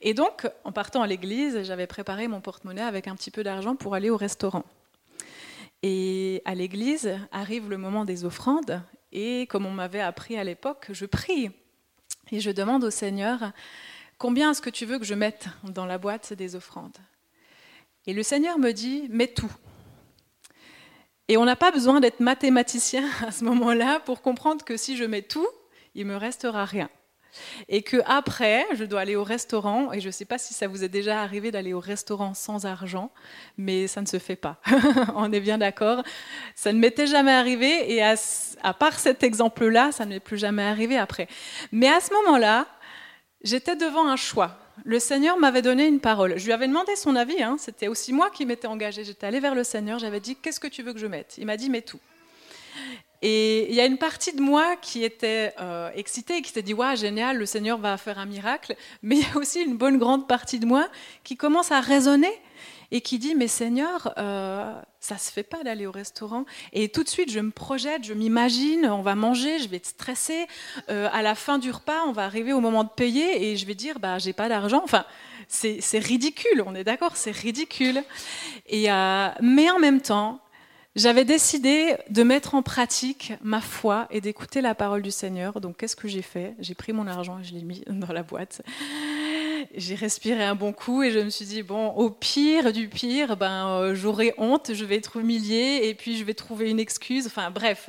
Et 0.00 0.14
donc, 0.14 0.48
en 0.62 0.70
partant 0.70 1.02
à 1.02 1.08
l'église, 1.08 1.64
j'avais 1.64 1.88
préparé 1.88 2.28
mon 2.28 2.40
porte-monnaie 2.40 2.82
avec 2.82 3.08
un 3.08 3.16
petit 3.16 3.32
peu 3.32 3.42
d'argent 3.42 3.74
pour 3.74 3.96
aller 3.96 4.10
au 4.10 4.16
restaurant. 4.16 4.62
Et 5.82 6.42
à 6.44 6.54
l'église 6.54 7.18
arrive 7.32 7.68
le 7.68 7.76
moment 7.76 8.04
des 8.04 8.24
offrandes, 8.24 8.80
et 9.12 9.46
comme 9.46 9.66
on 9.66 9.70
m'avait 9.70 10.00
appris 10.00 10.36
à 10.36 10.44
l'époque, 10.44 10.88
je 10.90 11.06
prie 11.06 11.50
et 12.30 12.40
je 12.40 12.50
demande 12.50 12.84
au 12.84 12.90
Seigneur, 12.90 13.52
combien 14.18 14.50
est-ce 14.50 14.62
que 14.62 14.70
tu 14.70 14.86
veux 14.86 14.98
que 14.98 15.04
je 15.04 15.14
mette 15.14 15.48
dans 15.64 15.86
la 15.86 15.98
boîte 15.98 16.32
des 16.32 16.56
offrandes? 16.56 16.96
Et 18.06 18.14
le 18.14 18.22
Seigneur 18.22 18.58
me 18.58 18.72
dit, 18.72 19.06
mets 19.10 19.28
tout. 19.28 19.52
Et 21.28 21.36
on 21.36 21.44
n'a 21.44 21.56
pas 21.56 21.70
besoin 21.70 22.00
d'être 22.00 22.20
mathématicien 22.20 23.08
à 23.26 23.30
ce 23.30 23.44
moment-là 23.44 24.00
pour 24.00 24.22
comprendre 24.22 24.64
que 24.64 24.76
si 24.76 24.96
je 24.96 25.04
mets 25.04 25.22
tout, 25.22 25.48
il 25.94 26.06
me 26.06 26.16
restera 26.16 26.64
rien. 26.64 26.88
Et 27.68 27.82
que 27.82 27.98
après, 28.06 28.66
je 28.74 28.84
dois 28.84 29.00
aller 29.00 29.16
au 29.16 29.24
restaurant, 29.24 29.92
et 29.92 30.00
je 30.00 30.06
ne 30.06 30.12
sais 30.12 30.24
pas 30.24 30.38
si 30.38 30.54
ça 30.54 30.68
vous 30.68 30.84
est 30.84 30.88
déjà 30.88 31.22
arrivé 31.22 31.50
d'aller 31.50 31.72
au 31.72 31.80
restaurant 31.80 32.34
sans 32.34 32.66
argent, 32.66 33.10
mais 33.56 33.86
ça 33.86 34.00
ne 34.00 34.06
se 34.06 34.18
fait 34.18 34.36
pas. 34.36 34.58
On 35.16 35.32
est 35.32 35.40
bien 35.40 35.58
d'accord. 35.58 36.02
Ça 36.54 36.72
ne 36.72 36.78
m'était 36.78 37.06
jamais 37.06 37.32
arrivé, 37.32 37.92
et 37.92 38.02
à, 38.02 38.16
part 38.74 38.98
cet 38.98 39.22
exemple-là, 39.22 39.92
ça 39.92 40.04
ne 40.04 40.10
m'est 40.10 40.20
plus 40.20 40.38
jamais 40.38 40.62
arrivé 40.62 40.96
après. 40.98 41.28
Mais 41.70 41.88
à 41.88 42.00
ce 42.00 42.12
moment-là, 42.14 42.66
j'étais 43.42 43.76
devant 43.76 44.08
un 44.08 44.16
choix. 44.16 44.58
Le 44.84 44.98
Seigneur 44.98 45.38
m'avait 45.38 45.62
donné 45.62 45.86
une 45.86 46.00
parole. 46.00 46.38
Je 46.38 46.46
lui 46.46 46.52
avais 46.52 46.66
demandé 46.66 46.96
son 46.96 47.14
avis, 47.14 47.42
hein. 47.42 47.56
c'était 47.58 47.88
aussi 47.88 48.12
moi 48.12 48.30
qui 48.30 48.46
m'étais 48.46 48.66
engagée. 48.66 49.04
J'étais 49.04 49.26
allée 49.26 49.40
vers 49.40 49.54
le 49.54 49.64
Seigneur, 49.64 49.98
j'avais 49.98 50.20
dit 50.20 50.36
Qu'est-ce 50.36 50.60
que 50.60 50.66
tu 50.66 50.82
veux 50.82 50.92
que 50.92 50.98
je 50.98 51.06
mette? 51.06 51.34
Il 51.38 51.46
m'a 51.46 51.56
dit 51.56 51.68
Mets 51.68 51.82
tout. 51.82 52.00
Et 53.22 53.70
il 53.70 53.74
y 53.74 53.80
a 53.80 53.86
une 53.86 53.98
partie 53.98 54.32
de 54.32 54.42
moi 54.42 54.74
qui 54.76 55.04
était 55.04 55.54
euh, 55.60 55.90
excitée 55.94 56.42
qui 56.42 56.50
s'est 56.50 56.62
dit 56.62 56.74
Waouh, 56.74 56.96
génial, 56.96 57.38
le 57.38 57.46
Seigneur 57.46 57.78
va 57.78 57.96
faire 57.96 58.18
un 58.18 58.26
miracle. 58.26 58.74
Mais 59.02 59.16
il 59.16 59.22
y 59.22 59.30
a 59.32 59.36
aussi 59.36 59.62
une 59.62 59.76
bonne 59.76 59.96
grande 59.96 60.26
partie 60.26 60.58
de 60.58 60.66
moi 60.66 60.88
qui 61.22 61.36
commence 61.36 61.70
à 61.70 61.80
raisonner 61.80 62.32
et 62.90 63.00
qui 63.00 63.20
dit 63.20 63.36
Mais 63.36 63.46
Seigneur, 63.46 64.12
euh, 64.18 64.74
ça 64.98 65.18
se 65.18 65.30
fait 65.30 65.44
pas 65.44 65.62
d'aller 65.62 65.86
au 65.86 65.92
restaurant. 65.92 66.44
Et 66.72 66.88
tout 66.88 67.04
de 67.04 67.08
suite, 67.08 67.30
je 67.30 67.38
me 67.38 67.52
projette, 67.52 68.02
je 68.02 68.12
m'imagine 68.12 68.86
on 68.86 69.02
va 69.02 69.14
manger, 69.14 69.60
je 69.60 69.68
vais 69.68 69.76
être 69.76 69.86
stressée. 69.86 70.48
Euh, 70.90 71.08
à 71.12 71.22
la 71.22 71.36
fin 71.36 71.58
du 71.58 71.70
repas, 71.70 72.02
on 72.08 72.12
va 72.12 72.24
arriver 72.24 72.52
au 72.52 72.60
moment 72.60 72.82
de 72.82 72.90
payer 72.90 73.50
et 73.50 73.56
je 73.56 73.66
vais 73.66 73.76
dire 73.76 74.00
Bah, 74.00 74.18
j'ai 74.18 74.32
pas 74.32 74.48
d'argent. 74.48 74.80
Enfin, 74.82 75.04
c'est 75.46 75.98
ridicule, 75.98 76.64
on 76.66 76.74
est 76.74 76.84
d'accord, 76.84 77.16
c'est 77.16 77.30
ridicule. 77.30 78.02
Et, 78.68 78.88
mais 79.40 79.70
en 79.70 79.78
même 79.78 80.00
temps, 80.00 80.40
j'avais 80.94 81.24
décidé 81.24 81.96
de 82.10 82.22
mettre 82.22 82.54
en 82.54 82.62
pratique 82.62 83.32
ma 83.42 83.60
foi 83.60 84.06
et 84.10 84.20
d'écouter 84.20 84.60
la 84.60 84.74
parole 84.74 85.00
du 85.00 85.10
Seigneur. 85.10 85.60
Donc, 85.60 85.78
qu'est-ce 85.78 85.96
que 85.96 86.06
j'ai 86.06 86.20
fait? 86.20 86.54
J'ai 86.58 86.74
pris 86.74 86.92
mon 86.92 87.06
argent 87.06 87.38
et 87.38 87.44
je 87.44 87.54
l'ai 87.54 87.62
mis 87.62 87.82
dans 87.88 88.12
la 88.12 88.22
boîte. 88.22 88.62
J'ai 89.74 89.94
respiré 89.94 90.44
un 90.44 90.54
bon 90.54 90.72
coup 90.72 91.02
et 91.02 91.10
je 91.10 91.20
me 91.20 91.30
suis 91.30 91.46
dit 91.46 91.62
bon, 91.62 91.88
au 91.90 92.10
pire 92.10 92.72
du 92.72 92.88
pire, 92.88 93.36
ben 93.36 93.68
euh, 93.68 93.94
j'aurai 93.94 94.34
honte, 94.36 94.72
je 94.74 94.84
vais 94.84 94.96
être 94.96 95.16
humiliée 95.16 95.80
et 95.84 95.94
puis 95.94 96.16
je 96.16 96.24
vais 96.24 96.34
trouver 96.34 96.68
une 96.68 96.80
excuse. 96.80 97.26
Enfin, 97.26 97.50
bref. 97.50 97.88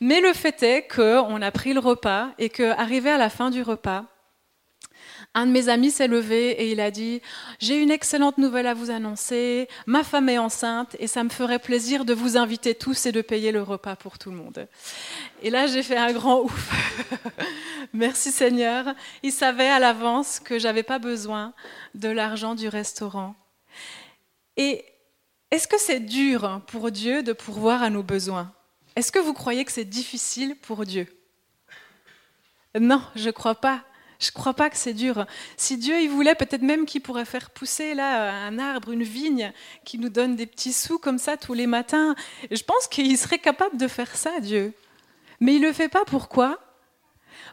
Mais 0.00 0.20
le 0.20 0.32
fait 0.32 0.62
est 0.62 0.86
qu'on 0.86 1.42
a 1.42 1.50
pris 1.50 1.72
le 1.72 1.80
repas 1.80 2.30
et 2.38 2.50
qu'arrivé 2.50 3.10
à 3.10 3.18
la 3.18 3.30
fin 3.30 3.50
du 3.50 3.62
repas, 3.62 4.04
un 5.38 5.46
de 5.46 5.52
mes 5.52 5.68
amis 5.68 5.92
s'est 5.92 6.08
levé 6.08 6.50
et 6.50 6.72
il 6.72 6.80
a 6.80 6.90
dit 6.90 7.22
J'ai 7.60 7.80
une 7.80 7.92
excellente 7.92 8.38
nouvelle 8.38 8.66
à 8.66 8.74
vous 8.74 8.90
annoncer. 8.90 9.68
Ma 9.86 10.02
femme 10.02 10.28
est 10.28 10.38
enceinte 10.38 10.96
et 10.98 11.06
ça 11.06 11.22
me 11.22 11.28
ferait 11.28 11.60
plaisir 11.60 12.04
de 12.04 12.12
vous 12.12 12.36
inviter 12.36 12.74
tous 12.74 13.06
et 13.06 13.12
de 13.12 13.22
payer 13.22 13.52
le 13.52 13.62
repas 13.62 13.94
pour 13.94 14.18
tout 14.18 14.30
le 14.30 14.36
monde. 14.36 14.66
Et 15.42 15.50
là, 15.50 15.68
j'ai 15.68 15.84
fait 15.84 15.96
un 15.96 16.12
grand 16.12 16.40
ouf. 16.42 16.72
Merci 17.92 18.32
Seigneur. 18.32 18.94
Il 19.22 19.30
savait 19.30 19.68
à 19.68 19.78
l'avance 19.78 20.40
que 20.40 20.58
j'avais 20.58 20.82
pas 20.82 20.98
besoin 20.98 21.52
de 21.94 22.08
l'argent 22.08 22.56
du 22.56 22.66
restaurant. 22.66 23.36
Et 24.56 24.84
est-ce 25.52 25.68
que 25.68 25.78
c'est 25.78 26.00
dur 26.00 26.62
pour 26.66 26.90
Dieu 26.90 27.22
de 27.22 27.32
pourvoir 27.32 27.84
à 27.84 27.90
nos 27.90 28.02
besoins? 28.02 28.52
Est-ce 28.96 29.12
que 29.12 29.20
vous 29.20 29.34
croyez 29.34 29.64
que 29.64 29.70
c'est 29.70 29.84
difficile 29.84 30.56
pour 30.56 30.84
Dieu? 30.84 31.06
Non, 32.78 33.00
je 33.14 33.26
ne 33.26 33.30
crois 33.30 33.54
pas. 33.54 33.84
Je 34.18 34.28
ne 34.28 34.32
crois 34.32 34.54
pas 34.54 34.68
que 34.68 34.76
c'est 34.76 34.94
dur. 34.94 35.26
Si 35.56 35.76
Dieu 35.76 36.00
il 36.00 36.10
voulait, 36.10 36.34
peut-être 36.34 36.62
même 36.62 36.86
qu'il 36.86 37.00
pourrait 37.00 37.24
faire 37.24 37.50
pousser 37.50 37.94
là 37.94 38.32
un 38.46 38.58
arbre, 38.58 38.90
une 38.90 39.04
vigne, 39.04 39.52
qui 39.84 39.98
nous 39.98 40.08
donne 40.08 40.34
des 40.34 40.46
petits 40.46 40.72
sous 40.72 40.98
comme 40.98 41.18
ça 41.18 41.36
tous 41.36 41.54
les 41.54 41.68
matins. 41.68 42.16
Je 42.50 42.62
pense 42.62 42.88
qu'il 42.88 43.16
serait 43.16 43.38
capable 43.38 43.76
de 43.76 43.86
faire 43.86 44.16
ça, 44.16 44.40
Dieu. 44.40 44.72
Mais 45.40 45.54
il 45.54 45.60
ne 45.60 45.68
le 45.68 45.72
fait 45.72 45.88
pas. 45.88 46.04
Pourquoi? 46.04 46.58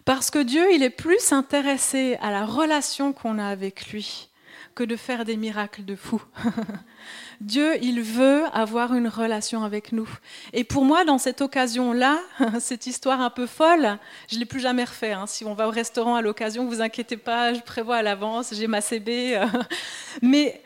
Parce 0.05 0.31
que 0.31 0.39
Dieu, 0.39 0.65
il 0.73 0.81
est 0.81 0.89
plus 0.89 1.31
intéressé 1.31 2.17
à 2.21 2.31
la 2.31 2.45
relation 2.45 3.13
qu'on 3.13 3.37
a 3.37 3.47
avec 3.47 3.91
lui 3.91 4.29
que 4.75 4.83
de 4.83 4.97
faire 4.97 5.23
des 5.23 5.37
miracles 5.37 5.85
de 5.85 5.95
fou. 5.95 6.21
Dieu, 7.41 7.81
il 7.81 8.01
veut 8.01 8.43
avoir 8.53 8.93
une 8.93 9.07
relation 9.07 9.63
avec 9.63 9.93
nous. 9.93 10.09
Et 10.51 10.65
pour 10.65 10.83
moi, 10.83 11.05
dans 11.05 11.17
cette 11.17 11.41
occasion-là, 11.41 12.19
cette 12.59 12.85
histoire 12.85 13.21
un 13.21 13.29
peu 13.29 13.47
folle, 13.47 13.97
je 14.29 14.35
ne 14.35 14.41
l'ai 14.41 14.45
plus 14.45 14.59
jamais 14.59 14.83
refait. 14.83 15.13
Hein. 15.13 15.27
Si 15.27 15.45
on 15.45 15.53
va 15.53 15.67
au 15.67 15.71
restaurant 15.71 16.15
à 16.15 16.21
l'occasion, 16.21 16.67
vous 16.67 16.81
inquiétez 16.81 17.17
pas, 17.17 17.53
je 17.53 17.61
prévois 17.61 17.95
à 17.97 18.01
l'avance, 18.01 18.53
j'ai 18.53 18.67
ma 18.67 18.81
CB. 18.81 19.41
Mais 20.21 20.61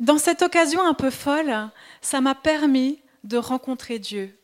dans 0.00 0.18
cette 0.18 0.42
occasion 0.42 0.84
un 0.84 0.94
peu 0.94 1.10
folle, 1.10 1.54
ça 2.00 2.20
m'a 2.20 2.34
permis 2.34 3.00
de 3.22 3.36
rencontrer 3.36 4.00
Dieu 4.00 4.36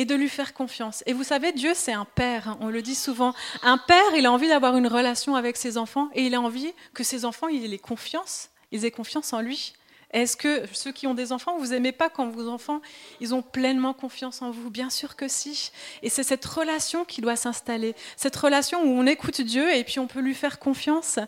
et 0.00 0.06
de 0.06 0.14
lui 0.14 0.30
faire 0.30 0.54
confiance. 0.54 1.02
Et 1.04 1.12
vous 1.12 1.24
savez, 1.24 1.52
Dieu, 1.52 1.72
c'est 1.74 1.92
un 1.92 2.06
père, 2.06 2.48
hein. 2.48 2.58
on 2.62 2.68
le 2.68 2.80
dit 2.80 2.94
souvent. 2.94 3.34
Un 3.62 3.76
père, 3.76 4.14
il 4.16 4.24
a 4.24 4.32
envie 4.32 4.48
d'avoir 4.48 4.78
une 4.78 4.86
relation 4.86 5.36
avec 5.36 5.58
ses 5.58 5.76
enfants 5.76 6.08
et 6.14 6.22
il 6.22 6.34
a 6.34 6.40
envie 6.40 6.72
que 6.94 7.04
ses 7.04 7.26
enfants, 7.26 7.48
ils 7.48 7.74
aient 7.74 7.78
confiance, 7.78 8.48
ils 8.72 8.86
aient 8.86 8.90
confiance 8.90 9.34
en 9.34 9.42
lui. 9.42 9.74
Est-ce 10.12 10.38
que 10.38 10.62
ceux 10.72 10.90
qui 10.90 11.06
ont 11.06 11.12
des 11.12 11.32
enfants, 11.32 11.58
vous 11.58 11.74
aimez 11.74 11.92
pas 11.92 12.08
quand 12.08 12.30
vos 12.30 12.48
enfants, 12.48 12.80
ils 13.20 13.34
ont 13.34 13.42
pleinement 13.42 13.92
confiance 13.92 14.40
en 14.40 14.50
vous? 14.50 14.70
Bien 14.70 14.88
sûr 14.88 15.16
que 15.16 15.28
si. 15.28 15.70
Et 16.02 16.08
c'est 16.08 16.22
cette 16.22 16.46
relation 16.46 17.04
qui 17.04 17.20
doit 17.20 17.36
s'installer, 17.36 17.94
cette 18.16 18.36
relation 18.36 18.82
où 18.82 18.98
on 18.98 19.04
écoute 19.04 19.42
Dieu 19.42 19.70
et 19.70 19.84
puis 19.84 19.98
on 19.98 20.06
peut 20.06 20.20
lui 20.20 20.34
faire 20.34 20.58
confiance 20.58 21.18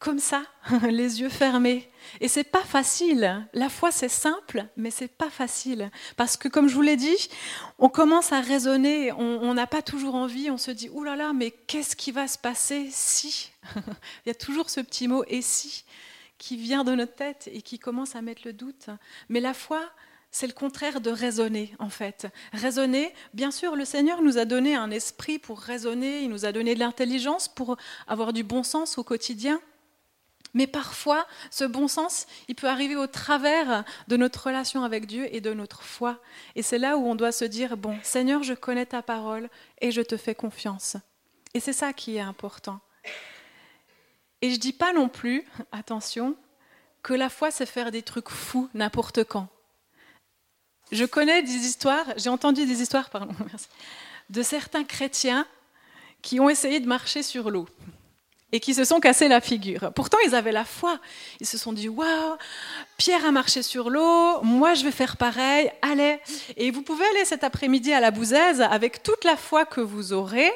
comme 0.00 0.18
ça, 0.18 0.42
les 0.90 1.20
yeux 1.20 1.28
fermés. 1.28 1.88
Et 2.20 2.26
c'est 2.26 2.42
pas 2.42 2.64
facile. 2.64 3.46
La 3.52 3.68
foi 3.68 3.92
c'est 3.92 4.08
simple, 4.08 4.66
mais 4.76 4.90
c'est 4.90 5.06
pas 5.12 5.30
facile 5.30 5.90
parce 6.16 6.36
que 6.36 6.48
comme 6.48 6.68
je 6.68 6.74
vous 6.74 6.82
l'ai 6.82 6.96
dit, 6.96 7.28
on 7.78 7.88
commence 7.88 8.32
à 8.32 8.40
raisonner, 8.40 9.12
on 9.12 9.54
n'a 9.54 9.66
pas 9.66 9.82
toujours 9.82 10.16
envie, 10.16 10.50
on 10.50 10.58
se 10.58 10.70
dit 10.72 10.88
oulala, 10.88 11.16
là 11.16 11.26
là, 11.28 11.32
mais 11.32 11.50
qu'est-ce 11.50 11.94
qui 11.94 12.10
va 12.10 12.26
se 12.26 12.38
passer 12.38 12.88
si 12.90 13.52
Il 13.76 14.28
y 14.28 14.30
a 14.30 14.34
toujours 14.34 14.70
ce 14.70 14.80
petit 14.80 15.06
mot 15.06 15.22
et 15.28 15.42
si 15.42 15.84
qui 16.38 16.56
vient 16.56 16.84
de 16.84 16.94
notre 16.94 17.14
tête 17.14 17.50
et 17.52 17.60
qui 17.60 17.78
commence 17.78 18.16
à 18.16 18.22
mettre 18.22 18.42
le 18.46 18.54
doute. 18.54 18.86
Mais 19.28 19.40
la 19.40 19.52
foi, 19.52 19.82
c'est 20.30 20.46
le 20.46 20.54
contraire 20.54 21.02
de 21.02 21.10
raisonner, 21.10 21.74
en 21.78 21.90
fait. 21.90 22.26
Raisonner, 22.52 23.12
bien 23.34 23.50
sûr, 23.50 23.76
le 23.76 23.84
Seigneur 23.84 24.22
nous 24.22 24.38
a 24.38 24.46
donné 24.46 24.74
un 24.74 24.90
esprit 24.90 25.38
pour 25.38 25.60
raisonner, 25.60 26.22
il 26.22 26.30
nous 26.30 26.46
a 26.46 26.52
donné 26.52 26.74
de 26.74 26.80
l'intelligence 26.80 27.46
pour 27.46 27.76
avoir 28.08 28.32
du 28.32 28.42
bon 28.42 28.62
sens 28.62 28.96
au 28.96 29.04
quotidien. 29.04 29.60
Mais 30.54 30.66
parfois, 30.66 31.26
ce 31.50 31.64
bon 31.64 31.88
sens, 31.88 32.26
il 32.48 32.54
peut 32.54 32.68
arriver 32.68 32.96
au 32.96 33.06
travers 33.06 33.84
de 34.08 34.16
notre 34.16 34.46
relation 34.46 34.84
avec 34.84 35.06
Dieu 35.06 35.28
et 35.34 35.40
de 35.40 35.54
notre 35.54 35.82
foi. 35.82 36.18
Et 36.56 36.62
c'est 36.62 36.78
là 36.78 36.96
où 36.96 37.06
on 37.06 37.14
doit 37.14 37.32
se 37.32 37.44
dire, 37.44 37.76
bon, 37.76 37.96
Seigneur, 38.02 38.42
je 38.42 38.54
connais 38.54 38.86
ta 38.86 39.02
parole 39.02 39.48
et 39.80 39.92
je 39.92 40.02
te 40.02 40.16
fais 40.16 40.34
confiance. 40.34 40.96
Et 41.54 41.60
c'est 41.60 41.72
ça 41.72 41.92
qui 41.92 42.16
est 42.16 42.20
important. 42.20 42.80
Et 44.42 44.50
je 44.50 44.54
ne 44.54 44.60
dis 44.60 44.72
pas 44.72 44.92
non 44.92 45.08
plus, 45.08 45.46
attention, 45.72 46.36
que 47.02 47.14
la 47.14 47.28
foi, 47.28 47.50
c'est 47.50 47.66
faire 47.66 47.90
des 47.90 48.02
trucs 48.02 48.28
fous 48.28 48.68
n'importe 48.74 49.24
quand. 49.24 49.48
Je 50.92 51.04
connais 51.04 51.42
des 51.42 51.52
histoires, 51.52 52.06
j'ai 52.16 52.30
entendu 52.30 52.66
des 52.66 52.82
histoires, 52.82 53.10
pardon, 53.10 53.34
de 54.30 54.42
certains 54.42 54.84
chrétiens 54.84 55.46
qui 56.22 56.40
ont 56.40 56.48
essayé 56.50 56.80
de 56.80 56.86
marcher 56.88 57.22
sur 57.22 57.50
l'eau 57.50 57.68
et 58.52 58.60
qui 58.60 58.74
se 58.74 58.84
sont 58.84 59.00
cassés 59.00 59.28
la 59.28 59.40
figure. 59.40 59.92
Pourtant, 59.94 60.18
ils 60.26 60.34
avaient 60.34 60.52
la 60.52 60.64
foi. 60.64 60.98
Ils 61.40 61.46
se 61.46 61.58
sont 61.58 61.72
dit 61.72 61.88
Waouh, 61.88 62.36
Pierre 62.96 63.24
a 63.24 63.30
marché 63.30 63.62
sur 63.62 63.90
l'eau, 63.90 64.42
moi 64.42 64.74
je 64.74 64.84
vais 64.84 64.90
faire 64.90 65.16
pareil, 65.16 65.70
allez. 65.82 66.18
Et 66.56 66.70
vous 66.70 66.82
pouvez 66.82 67.04
aller 67.06 67.24
cet 67.24 67.44
après-midi 67.44 67.92
à 67.92 68.00
la 68.00 68.10
Bouzaise 68.10 68.60
avec 68.60 69.02
toute 69.02 69.24
la 69.24 69.36
foi 69.36 69.64
que 69.64 69.80
vous 69.80 70.12
aurez, 70.12 70.50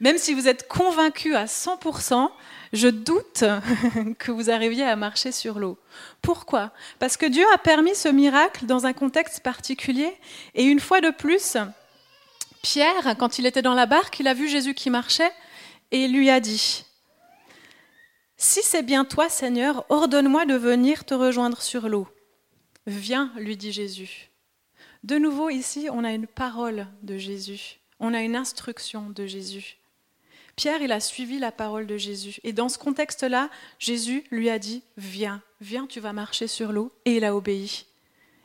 même 0.00 0.18
si 0.18 0.34
vous 0.34 0.48
êtes 0.48 0.68
convaincu 0.68 1.34
à 1.34 1.44
100%, 1.44 2.28
je 2.72 2.88
doute 2.88 3.44
que 4.18 4.32
vous 4.32 4.50
arriviez 4.50 4.84
à 4.84 4.96
marcher 4.96 5.30
sur 5.30 5.58
l'eau. 5.58 5.78
Pourquoi? 6.22 6.72
Parce 6.98 7.16
que 7.16 7.26
Dieu 7.26 7.44
a 7.54 7.58
permis 7.58 7.94
ce 7.94 8.08
miracle 8.08 8.66
dans 8.66 8.86
un 8.86 8.92
contexte 8.92 9.40
particulier. 9.40 10.12
Et 10.54 10.64
une 10.64 10.80
fois 10.80 11.00
de 11.00 11.10
plus, 11.10 11.56
Pierre, 12.62 13.14
quand 13.18 13.38
il 13.38 13.46
était 13.46 13.62
dans 13.62 13.74
la 13.74 13.86
barque, 13.86 14.18
il 14.18 14.26
a 14.26 14.34
vu 14.34 14.48
Jésus 14.48 14.74
qui 14.74 14.90
marchait 14.90 15.32
et 15.92 16.04
il 16.04 16.12
lui 16.12 16.30
a 16.30 16.40
dit, 16.40 16.84
Si 18.36 18.62
c'est 18.62 18.82
bien 18.82 19.04
toi, 19.04 19.28
Seigneur, 19.28 19.86
ordonne-moi 19.88 20.44
de 20.46 20.54
venir 20.54 21.04
te 21.04 21.14
rejoindre 21.14 21.62
sur 21.62 21.88
l'eau. 21.88 22.08
Viens, 22.86 23.32
lui 23.36 23.56
dit 23.56 23.72
Jésus. 23.72 24.30
De 25.04 25.16
nouveau, 25.16 25.50
ici, 25.50 25.88
on 25.90 26.04
a 26.04 26.12
une 26.12 26.26
parole 26.26 26.86
de 27.02 27.16
Jésus, 27.18 27.78
on 28.00 28.14
a 28.14 28.22
une 28.22 28.36
instruction 28.36 29.10
de 29.10 29.26
Jésus. 29.26 29.76
Pierre, 30.56 30.82
il 30.82 30.92
a 30.92 31.00
suivi 31.00 31.38
la 31.38 31.52
parole 31.52 31.86
de 31.86 31.96
Jésus. 31.96 32.38
Et 32.44 32.52
dans 32.52 32.68
ce 32.68 32.78
contexte-là, 32.78 33.50
Jésus 33.78 34.24
lui 34.30 34.50
a 34.50 34.58
dit, 34.58 34.82
viens, 34.96 35.42
viens, 35.60 35.86
tu 35.86 36.00
vas 36.00 36.12
marcher 36.12 36.46
sur 36.46 36.72
l'eau. 36.72 36.92
Et 37.04 37.16
il 37.16 37.24
a 37.24 37.34
obéi. 37.34 37.86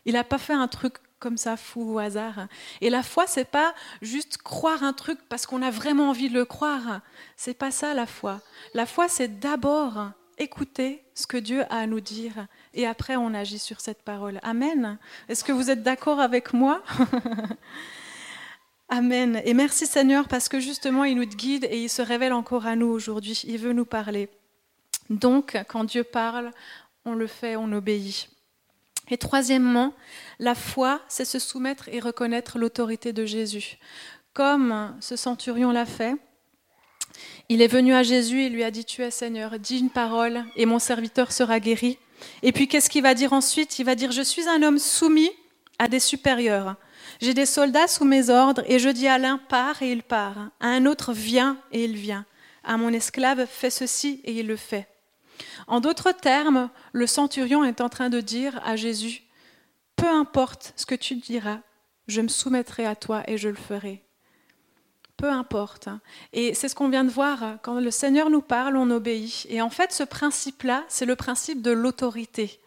Il 0.05 0.13
n'a 0.13 0.23
pas 0.23 0.39
fait 0.39 0.53
un 0.53 0.67
truc 0.67 0.95
comme 1.19 1.37
ça, 1.37 1.57
fou 1.57 1.93
au 1.93 1.99
hasard. 1.99 2.47
Et 2.81 2.89
la 2.89 3.03
foi, 3.03 3.27
c'est 3.27 3.49
pas 3.49 3.73
juste 4.01 4.37
croire 4.37 4.83
un 4.83 4.93
truc 4.93 5.19
parce 5.29 5.45
qu'on 5.45 5.61
a 5.61 5.71
vraiment 5.71 6.09
envie 6.09 6.29
de 6.29 6.33
le 6.33 6.45
croire. 6.45 7.01
C'est 7.35 7.53
pas 7.53 7.71
ça 7.71 7.93
la 7.93 8.05
foi. 8.05 8.41
La 8.73 8.85
foi, 8.85 9.07
c'est 9.07 9.39
d'abord 9.39 10.11
écouter 10.37 11.03
ce 11.13 11.27
que 11.27 11.37
Dieu 11.37 11.63
a 11.63 11.79
à 11.79 11.85
nous 11.85 11.99
dire 11.99 12.47
et 12.73 12.87
après 12.87 13.17
on 13.17 13.33
agit 13.33 13.59
sur 13.59 13.81
cette 13.81 14.01
parole. 14.01 14.39
Amen. 14.41 14.97
Est-ce 15.27 15.43
que 15.43 15.51
vous 15.51 15.69
êtes 15.69 15.83
d'accord 15.83 16.19
avec 16.19 16.53
moi? 16.53 16.81
Amen. 18.89 19.41
Et 19.45 19.53
merci 19.53 19.85
Seigneur 19.85 20.27
parce 20.27 20.49
que 20.49 20.59
justement, 20.59 21.03
il 21.03 21.15
nous 21.15 21.25
guide 21.25 21.67
et 21.69 21.83
il 21.83 21.89
se 21.89 22.01
révèle 22.01 22.33
encore 22.33 22.65
à 22.65 22.75
nous 22.75 22.87
aujourd'hui. 22.87 23.43
Il 23.45 23.59
veut 23.59 23.73
nous 23.73 23.85
parler. 23.85 24.29
Donc, 25.09 25.57
quand 25.67 25.83
Dieu 25.83 26.03
parle, 26.03 26.51
on 27.05 27.13
le 27.13 27.27
fait, 27.27 27.55
on 27.55 27.71
obéit. 27.71 28.29
Et 29.09 29.17
troisièmement, 29.17 29.93
la 30.39 30.55
foi, 30.55 31.01
c'est 31.07 31.25
se 31.25 31.39
soumettre 31.39 31.89
et 31.89 31.99
reconnaître 31.99 32.57
l'autorité 32.57 33.13
de 33.13 33.25
Jésus. 33.25 33.77
Comme 34.33 34.95
ce 35.01 35.15
centurion 35.15 35.71
l'a 35.71 35.85
fait, 35.85 36.15
il 37.49 37.61
est 37.61 37.67
venu 37.67 37.93
à 37.93 38.03
Jésus 38.03 38.43
et 38.43 38.49
lui 38.49 38.63
a 38.63 38.71
dit, 38.71 38.85
tu 38.85 39.01
es 39.01 39.11
Seigneur, 39.11 39.57
dis 39.59 39.79
une 39.79 39.89
parole 39.89 40.45
et 40.55 40.65
mon 40.65 40.79
serviteur 40.79 41.31
sera 41.31 41.59
guéri. 41.59 41.97
Et 42.43 42.51
puis 42.51 42.67
qu'est-ce 42.67 42.89
qu'il 42.89 43.03
va 43.03 43.13
dire 43.13 43.33
ensuite? 43.33 43.79
Il 43.79 43.85
va 43.85 43.95
dire, 43.95 44.11
je 44.11 44.21
suis 44.21 44.47
un 44.47 44.61
homme 44.61 44.77
soumis 44.77 45.31
à 45.79 45.87
des 45.87 45.99
supérieurs. 45.99 46.75
J'ai 47.21 47.33
des 47.33 47.45
soldats 47.45 47.87
sous 47.87 48.05
mes 48.05 48.29
ordres, 48.29 48.63
et 48.67 48.77
je 48.77 48.89
dis 48.89 49.07
à 49.07 49.17
l'un 49.17 49.37
pars 49.37 49.81
et 49.81 49.91
il 49.91 50.03
part, 50.03 50.51
à 50.59 50.67
un 50.67 50.85
autre 50.85 51.11
viens 51.11 51.57
et 51.71 51.83
il 51.83 51.95
vient, 51.95 52.25
à 52.63 52.77
mon 52.77 52.93
esclave 52.93 53.45
fais 53.49 53.69
ceci 53.69 54.21
et 54.25 54.33
il 54.33 54.47
le 54.47 54.55
fait. 54.55 54.87
En 55.67 55.79
d'autres 55.79 56.11
termes, 56.11 56.69
le 56.93 57.07
centurion 57.07 57.63
est 57.63 57.81
en 57.81 57.89
train 57.89 58.09
de 58.09 58.21
dire 58.21 58.59
à 58.65 58.75
Jésus, 58.75 59.23
peu 59.95 60.07
importe 60.07 60.73
ce 60.75 60.85
que 60.85 60.95
tu 60.95 61.15
diras, 61.15 61.59
je 62.07 62.21
me 62.21 62.27
soumettrai 62.27 62.85
à 62.85 62.95
toi 62.95 63.23
et 63.27 63.37
je 63.37 63.49
le 63.49 63.55
ferai. 63.55 64.03
Peu 65.17 65.29
importe. 65.29 65.89
Et 66.31 66.53
c'est 66.53 66.69
ce 66.69 66.75
qu'on 66.75 66.89
vient 66.89 67.03
de 67.03 67.09
voir. 67.09 67.57
Quand 67.61 67.79
le 67.79 67.91
Seigneur 67.91 68.29
nous 68.29 68.41
parle, 68.41 68.77
on 68.77 68.89
obéit. 68.89 69.45
Et 69.49 69.61
en 69.61 69.69
fait, 69.69 69.91
ce 69.91 70.03
principe-là, 70.03 70.85
c'est 70.87 71.05
le 71.05 71.17
principe 71.17 71.61
de 71.61 71.71
l'autorité. 71.71 72.61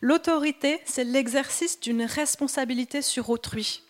L'autorité, 0.00 0.80
c'est 0.84 1.04
l'exercice 1.04 1.80
d'une 1.80 2.04
responsabilité 2.04 3.02
sur 3.02 3.28
autrui. 3.28 3.82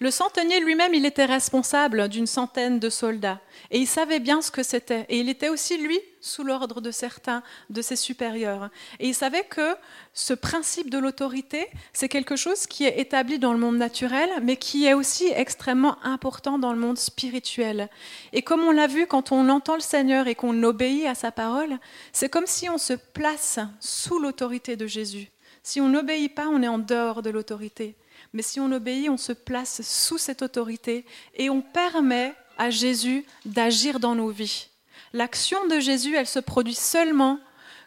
Le 0.00 0.10
centenier 0.10 0.60
lui-même, 0.60 0.94
il 0.94 1.06
était 1.06 1.24
responsable 1.24 2.08
d'une 2.08 2.26
centaine 2.26 2.78
de 2.78 2.90
soldats 2.90 3.40
et 3.70 3.78
il 3.78 3.86
savait 3.86 4.20
bien 4.20 4.40
ce 4.40 4.50
que 4.50 4.62
c'était. 4.62 5.04
Et 5.08 5.18
il 5.18 5.28
était 5.28 5.48
aussi, 5.48 5.76
lui, 5.76 5.98
sous 6.20 6.42
l'ordre 6.42 6.80
de 6.80 6.90
certains 6.90 7.42
de 7.70 7.82
ses 7.82 7.96
supérieurs. 7.96 8.70
Et 8.98 9.08
il 9.08 9.14
savait 9.14 9.44
que 9.44 9.76
ce 10.14 10.34
principe 10.34 10.90
de 10.90 10.98
l'autorité, 10.98 11.66
c'est 11.92 12.08
quelque 12.08 12.36
chose 12.36 12.66
qui 12.66 12.84
est 12.84 12.98
établi 12.98 13.38
dans 13.38 13.52
le 13.52 13.58
monde 13.58 13.76
naturel, 13.76 14.28
mais 14.42 14.56
qui 14.56 14.86
est 14.86 14.94
aussi 14.94 15.28
extrêmement 15.28 16.02
important 16.04 16.58
dans 16.58 16.72
le 16.72 16.78
monde 16.78 16.98
spirituel. 16.98 17.88
Et 18.32 18.42
comme 18.42 18.62
on 18.62 18.72
l'a 18.72 18.86
vu, 18.86 19.06
quand 19.06 19.32
on 19.32 19.48
entend 19.48 19.74
le 19.74 19.80
Seigneur 19.80 20.26
et 20.26 20.34
qu'on 20.34 20.62
obéit 20.62 21.06
à 21.06 21.14
sa 21.14 21.32
parole, 21.32 21.78
c'est 22.12 22.28
comme 22.28 22.46
si 22.46 22.68
on 22.68 22.78
se 22.78 22.94
place 22.94 23.58
sous 23.80 24.18
l'autorité 24.18 24.76
de 24.76 24.86
Jésus. 24.86 25.30
Si 25.62 25.80
on 25.80 25.88
n'obéit 25.88 26.34
pas, 26.34 26.48
on 26.48 26.62
est 26.62 26.68
en 26.68 26.78
dehors 26.78 27.22
de 27.22 27.30
l'autorité. 27.30 27.94
Mais 28.32 28.42
si 28.42 28.60
on 28.60 28.70
obéit, 28.72 29.08
on 29.08 29.16
se 29.16 29.32
place 29.32 29.82
sous 29.82 30.18
cette 30.18 30.42
autorité 30.42 31.04
et 31.34 31.50
on 31.50 31.62
permet 31.62 32.34
à 32.58 32.70
Jésus 32.70 33.24
d'agir 33.44 34.00
dans 34.00 34.14
nos 34.14 34.30
vies. 34.30 34.68
L'action 35.12 35.66
de 35.68 35.80
Jésus, 35.80 36.14
elle 36.14 36.26
se 36.26 36.38
produit 36.38 36.74
seulement 36.74 37.38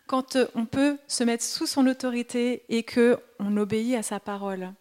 quand 0.08 0.38
on 0.56 0.66
peut 0.66 0.98
se 1.08 1.24
mettre 1.24 1.44
sous 1.44 1.68
son 1.68 1.88
autorité 1.88 2.64
et 2.70 2.84
qu'on 2.84 3.58
obéit 3.58 3.96
à 3.96 4.04
sa 4.04 4.20
parole. 4.20 4.74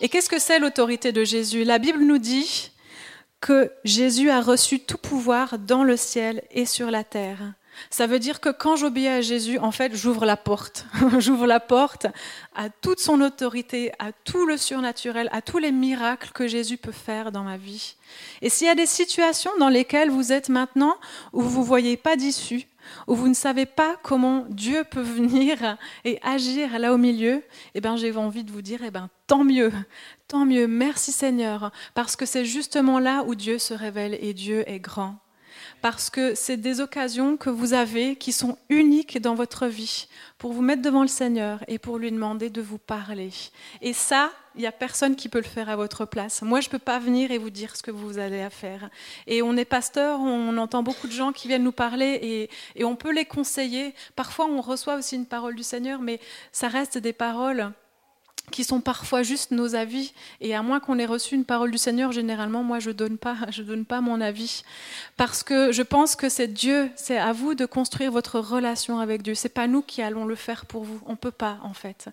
Et 0.00 0.08
qu'est-ce 0.08 0.28
que 0.28 0.38
c'est 0.38 0.58
l'autorité 0.58 1.12
de 1.12 1.24
Jésus? 1.24 1.64
La 1.64 1.78
Bible 1.78 2.02
nous 2.02 2.18
dit 2.18 2.72
que 3.40 3.70
Jésus 3.84 4.30
a 4.30 4.40
reçu 4.40 4.80
tout 4.80 4.98
pouvoir 4.98 5.58
dans 5.58 5.84
le 5.84 5.96
ciel 5.96 6.42
et 6.50 6.66
sur 6.66 6.90
la 6.90 7.04
terre. 7.04 7.52
Ça 7.90 8.06
veut 8.06 8.18
dire 8.18 8.40
que 8.40 8.48
quand 8.48 8.76
j'obéis 8.76 9.08
à 9.08 9.20
Jésus, 9.20 9.58
en 9.58 9.70
fait, 9.70 9.94
j'ouvre 9.94 10.24
la 10.24 10.36
porte. 10.36 10.86
j'ouvre 11.18 11.46
la 11.46 11.60
porte 11.60 12.06
à 12.54 12.68
toute 12.68 13.00
son 13.00 13.20
autorité, 13.20 13.92
à 13.98 14.12
tout 14.12 14.46
le 14.46 14.56
surnaturel, 14.56 15.28
à 15.32 15.42
tous 15.42 15.58
les 15.58 15.72
miracles 15.72 16.30
que 16.32 16.46
Jésus 16.46 16.76
peut 16.76 16.92
faire 16.92 17.32
dans 17.32 17.42
ma 17.42 17.56
vie. 17.56 17.96
Et 18.42 18.48
s'il 18.48 18.66
y 18.66 18.70
a 18.70 18.74
des 18.74 18.86
situations 18.86 19.50
dans 19.58 19.68
lesquelles 19.68 20.10
vous 20.10 20.32
êtes 20.32 20.48
maintenant 20.48 20.96
où 21.32 21.42
vous 21.42 21.60
ne 21.60 21.66
voyez 21.66 21.96
pas 21.96 22.16
d'issue, 22.16 22.66
où 23.06 23.14
vous 23.14 23.28
ne 23.28 23.34
savez 23.34 23.66
pas 23.66 23.96
comment 24.02 24.44
Dieu 24.48 24.84
peut 24.84 25.00
venir 25.00 25.76
et 26.04 26.18
agir 26.22 26.78
là 26.78 26.92
au 26.92 26.98
milieu, 26.98 27.42
eh 27.74 27.80
ben, 27.80 27.96
j'ai 27.96 28.14
envie 28.16 28.44
de 28.44 28.52
vous 28.52 28.62
dire, 28.62 28.80
eh 28.84 28.90
ben, 28.90 29.08
tant 29.26 29.44
mieux, 29.44 29.72
tant 30.28 30.44
mieux, 30.44 30.66
merci 30.66 31.12
Seigneur, 31.12 31.72
parce 31.94 32.16
que 32.16 32.26
c'est 32.26 32.44
justement 32.44 32.98
là 32.98 33.24
où 33.26 33.34
Dieu 33.34 33.58
se 33.58 33.74
révèle 33.74 34.18
et 34.20 34.34
Dieu 34.34 34.68
est 34.68 34.80
grand 34.80 35.16
parce 35.84 36.08
que 36.08 36.34
c'est 36.34 36.56
des 36.56 36.80
occasions 36.80 37.36
que 37.36 37.50
vous 37.50 37.74
avez 37.74 38.16
qui 38.16 38.32
sont 38.32 38.56
uniques 38.70 39.20
dans 39.20 39.34
votre 39.34 39.66
vie 39.66 40.08
pour 40.38 40.54
vous 40.54 40.62
mettre 40.62 40.80
devant 40.80 41.02
le 41.02 41.08
Seigneur 41.08 41.62
et 41.68 41.78
pour 41.78 41.98
lui 41.98 42.10
demander 42.10 42.48
de 42.48 42.62
vous 42.62 42.78
parler. 42.78 43.28
Et 43.82 43.92
ça, 43.92 44.30
il 44.54 44.62
n'y 44.62 44.66
a 44.66 44.72
personne 44.72 45.14
qui 45.14 45.28
peut 45.28 45.40
le 45.40 45.44
faire 45.44 45.68
à 45.68 45.76
votre 45.76 46.06
place. 46.06 46.40
Moi, 46.40 46.62
je 46.62 46.68
ne 46.68 46.70
peux 46.70 46.78
pas 46.78 46.98
venir 46.98 47.32
et 47.32 47.36
vous 47.36 47.50
dire 47.50 47.76
ce 47.76 47.82
que 47.82 47.90
vous 47.90 48.16
allez 48.16 48.40
à 48.40 48.48
faire. 48.48 48.88
Et 49.26 49.42
on 49.42 49.58
est 49.58 49.66
pasteur, 49.66 50.20
on 50.20 50.56
entend 50.56 50.82
beaucoup 50.82 51.06
de 51.06 51.12
gens 51.12 51.32
qui 51.32 51.48
viennent 51.48 51.64
nous 51.64 51.70
parler 51.70 52.18
et, 52.22 52.50
et 52.76 52.84
on 52.84 52.96
peut 52.96 53.12
les 53.12 53.26
conseiller. 53.26 53.94
Parfois, 54.16 54.46
on 54.46 54.62
reçoit 54.62 54.94
aussi 54.94 55.16
une 55.16 55.26
parole 55.26 55.54
du 55.54 55.62
Seigneur, 55.62 56.00
mais 56.00 56.18
ça 56.50 56.68
reste 56.68 56.96
des 56.96 57.12
paroles 57.12 57.74
qui 58.50 58.64
sont 58.64 58.80
parfois 58.80 59.22
juste 59.22 59.50
nos 59.50 59.74
avis. 59.74 60.12
Et 60.40 60.54
à 60.54 60.62
moins 60.62 60.80
qu'on 60.80 60.98
ait 60.98 61.06
reçu 61.06 61.34
une 61.34 61.44
parole 61.44 61.70
du 61.70 61.78
Seigneur, 61.78 62.12
généralement, 62.12 62.62
moi, 62.62 62.78
je 62.78 62.90
donne 62.90 63.18
pas, 63.18 63.36
donne 63.58 63.84
pas 63.84 64.00
mon 64.00 64.20
avis, 64.20 64.62
parce 65.16 65.42
que 65.42 65.72
je 65.72 65.82
pense 65.82 66.16
que 66.16 66.28
c'est 66.28 66.48
Dieu, 66.48 66.90
c'est 66.96 67.18
à 67.18 67.32
vous 67.32 67.54
de 67.54 67.66
construire 67.66 68.12
votre 68.12 68.38
relation 68.38 68.98
avec 68.98 69.22
Dieu. 69.22 69.34
C'est 69.34 69.48
pas 69.48 69.66
nous 69.66 69.82
qui 69.82 70.02
allons 70.02 70.24
le 70.24 70.34
faire 70.34 70.66
pour 70.66 70.84
vous. 70.84 71.00
On 71.06 71.16
peut 71.16 71.30
pas, 71.30 71.58
en 71.62 71.74
fait. 71.74 72.08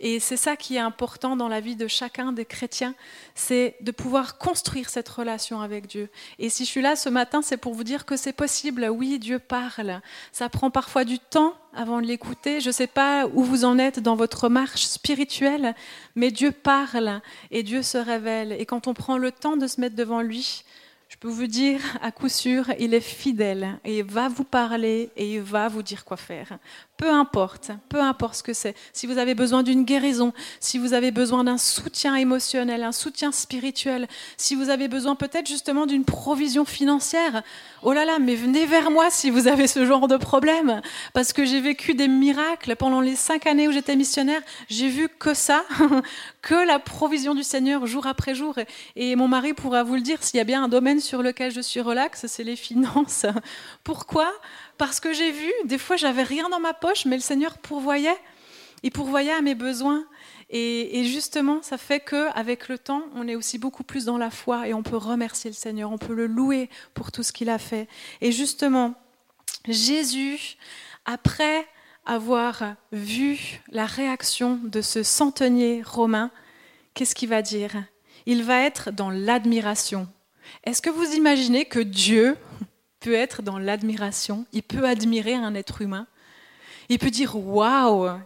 Et 0.00 0.20
c'est 0.20 0.36
ça 0.36 0.56
qui 0.56 0.76
est 0.76 0.80
important 0.80 1.34
dans 1.36 1.48
la 1.48 1.60
vie 1.60 1.74
de 1.74 1.88
chacun 1.88 2.32
des 2.32 2.44
chrétiens, 2.44 2.94
c'est 3.34 3.76
de 3.80 3.90
pouvoir 3.90 4.38
construire 4.38 4.88
cette 4.90 5.08
relation 5.08 5.60
avec 5.60 5.86
Dieu. 5.86 6.08
Et 6.38 6.50
si 6.50 6.64
je 6.64 6.70
suis 6.70 6.82
là 6.82 6.94
ce 6.94 7.08
matin, 7.08 7.42
c'est 7.42 7.56
pour 7.56 7.74
vous 7.74 7.84
dire 7.84 8.06
que 8.06 8.16
c'est 8.16 8.32
possible. 8.32 8.88
Oui, 8.90 9.18
Dieu 9.18 9.38
parle. 9.38 10.00
Ça 10.30 10.48
prend 10.48 10.70
parfois 10.70 11.04
du 11.04 11.18
temps 11.18 11.54
avant 11.74 12.00
de 12.00 12.06
l'écouter. 12.06 12.60
Je 12.60 12.68
ne 12.68 12.72
sais 12.72 12.86
pas 12.86 13.26
où 13.26 13.42
vous 13.42 13.64
en 13.64 13.78
êtes 13.78 13.98
dans 13.98 14.14
votre 14.14 14.48
marche 14.48 14.84
spirituelle, 14.84 15.74
mais 16.14 16.30
Dieu 16.30 16.52
parle 16.52 17.20
et 17.50 17.62
Dieu 17.62 17.82
se 17.82 17.98
révèle. 17.98 18.52
Et 18.52 18.66
quand 18.66 18.86
on 18.86 18.94
prend 18.94 19.18
le 19.18 19.32
temps 19.32 19.56
de 19.56 19.66
se 19.66 19.80
mettre 19.80 19.96
devant 19.96 20.22
lui, 20.22 20.62
je 21.08 21.16
peux 21.16 21.28
vous 21.28 21.46
dire 21.46 21.80
à 22.02 22.12
coup 22.12 22.28
sûr, 22.28 22.70
il 22.78 22.92
est 22.92 23.00
fidèle 23.00 23.80
et 23.84 23.98
il 23.98 24.04
va 24.04 24.28
vous 24.28 24.44
parler 24.44 25.10
et 25.16 25.34
il 25.34 25.40
va 25.40 25.68
vous 25.68 25.82
dire 25.82 26.04
quoi 26.04 26.18
faire. 26.18 26.58
Peu 26.98 27.10
importe, 27.10 27.70
peu 27.88 28.00
importe 28.00 28.34
ce 28.34 28.42
que 28.42 28.52
c'est. 28.52 28.74
Si 28.92 29.06
vous 29.06 29.18
avez 29.18 29.36
besoin 29.36 29.62
d'une 29.62 29.84
guérison, 29.84 30.32
si 30.58 30.78
vous 30.78 30.94
avez 30.94 31.12
besoin 31.12 31.44
d'un 31.44 31.56
soutien 31.56 32.16
émotionnel, 32.16 32.82
un 32.82 32.90
soutien 32.90 33.30
spirituel, 33.30 34.08
si 34.36 34.56
vous 34.56 34.68
avez 34.68 34.88
besoin 34.88 35.14
peut-être 35.14 35.46
justement 35.46 35.86
d'une 35.86 36.04
provision 36.04 36.64
financière, 36.64 37.44
oh 37.84 37.92
là 37.92 38.04
là, 38.04 38.18
mais 38.18 38.34
venez 38.34 38.66
vers 38.66 38.90
moi 38.90 39.10
si 39.10 39.30
vous 39.30 39.46
avez 39.46 39.68
ce 39.68 39.86
genre 39.86 40.08
de 40.08 40.16
problème. 40.16 40.82
Parce 41.12 41.32
que 41.32 41.44
j'ai 41.44 41.60
vécu 41.60 41.94
des 41.94 42.08
miracles 42.08 42.74
pendant 42.74 43.00
les 43.00 43.14
cinq 43.14 43.46
années 43.46 43.68
où 43.68 43.72
j'étais 43.72 43.94
missionnaire. 43.94 44.42
J'ai 44.68 44.88
vu 44.88 45.08
que 45.08 45.34
ça, 45.34 45.62
que 46.42 46.66
la 46.66 46.80
provision 46.80 47.36
du 47.36 47.44
Seigneur 47.44 47.86
jour 47.86 48.08
après 48.08 48.34
jour. 48.34 48.56
Et 48.96 49.14
mon 49.14 49.28
mari 49.28 49.54
pourra 49.54 49.84
vous 49.84 49.94
le 49.94 50.00
dire, 50.00 50.24
s'il 50.24 50.38
y 50.38 50.40
a 50.40 50.44
bien 50.44 50.64
un 50.64 50.68
domaine 50.68 50.98
sur 50.98 51.22
lequel 51.22 51.52
je 51.52 51.60
suis 51.60 51.80
relaxe, 51.80 52.26
c'est 52.26 52.42
les 52.42 52.56
finances. 52.56 53.24
Pourquoi? 53.84 54.32
Parce 54.78 55.00
que 55.00 55.12
j'ai 55.12 55.30
vu, 55.30 55.52
des 55.64 55.78
fois 55.78 55.96
j'avais 55.96 56.22
rien 56.22 56.48
dans 56.48 56.60
ma 56.60 56.74
poche, 56.74 57.04
mais 57.04 57.16
le 57.16 57.22
Seigneur 57.22 57.58
pourvoyait. 57.58 58.16
Il 58.82 58.92
pourvoyait 58.92 59.32
à 59.32 59.40
mes 59.40 59.54
besoins. 59.54 60.06
Et, 60.50 61.04
justement, 61.04 61.60
ça 61.60 61.76
fait 61.76 62.00
qu'avec 62.00 62.68
le 62.68 62.78
temps, 62.78 63.02
on 63.14 63.28
est 63.28 63.34
aussi 63.34 63.58
beaucoup 63.58 63.82
plus 63.82 64.06
dans 64.06 64.16
la 64.16 64.30
foi 64.30 64.66
et 64.66 64.72
on 64.72 64.82
peut 64.82 64.96
remercier 64.96 65.50
le 65.50 65.54
Seigneur, 65.54 65.92
on 65.92 65.98
peut 65.98 66.14
le 66.14 66.26
louer 66.26 66.70
pour 66.94 67.12
tout 67.12 67.22
ce 67.22 67.32
qu'il 67.32 67.50
a 67.50 67.58
fait. 67.58 67.86
Et 68.22 68.32
justement, 68.32 68.94
Jésus, 69.66 70.56
après 71.04 71.66
avoir 72.06 72.76
vu 72.92 73.60
la 73.70 73.84
réaction 73.84 74.58
de 74.64 74.80
ce 74.80 75.02
centenier 75.02 75.82
romain, 75.84 76.30
qu'est-ce 76.94 77.14
qu'il 77.14 77.28
va 77.28 77.42
dire? 77.42 77.72
Il 78.24 78.42
va 78.42 78.62
être 78.62 78.90
dans 78.90 79.10
l'admiration. 79.10 80.08
Est-ce 80.64 80.80
que 80.80 80.88
vous 80.88 81.12
imaginez 81.12 81.66
que 81.66 81.80
Dieu, 81.80 82.36
peut 83.00 83.14
être 83.14 83.42
dans 83.42 83.58
l'admiration, 83.58 84.46
il 84.52 84.62
peut 84.62 84.84
admirer 84.84 85.34
un 85.34 85.54
être 85.54 85.82
humain, 85.82 86.06
il 86.88 86.98
peut 86.98 87.10
dire 87.10 87.36
waouh, 87.36 88.18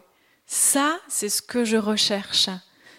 ça 0.46 0.98
c'est 1.08 1.28
ce 1.28 1.42
que 1.42 1.64
je 1.64 1.76
recherche. 1.76 2.48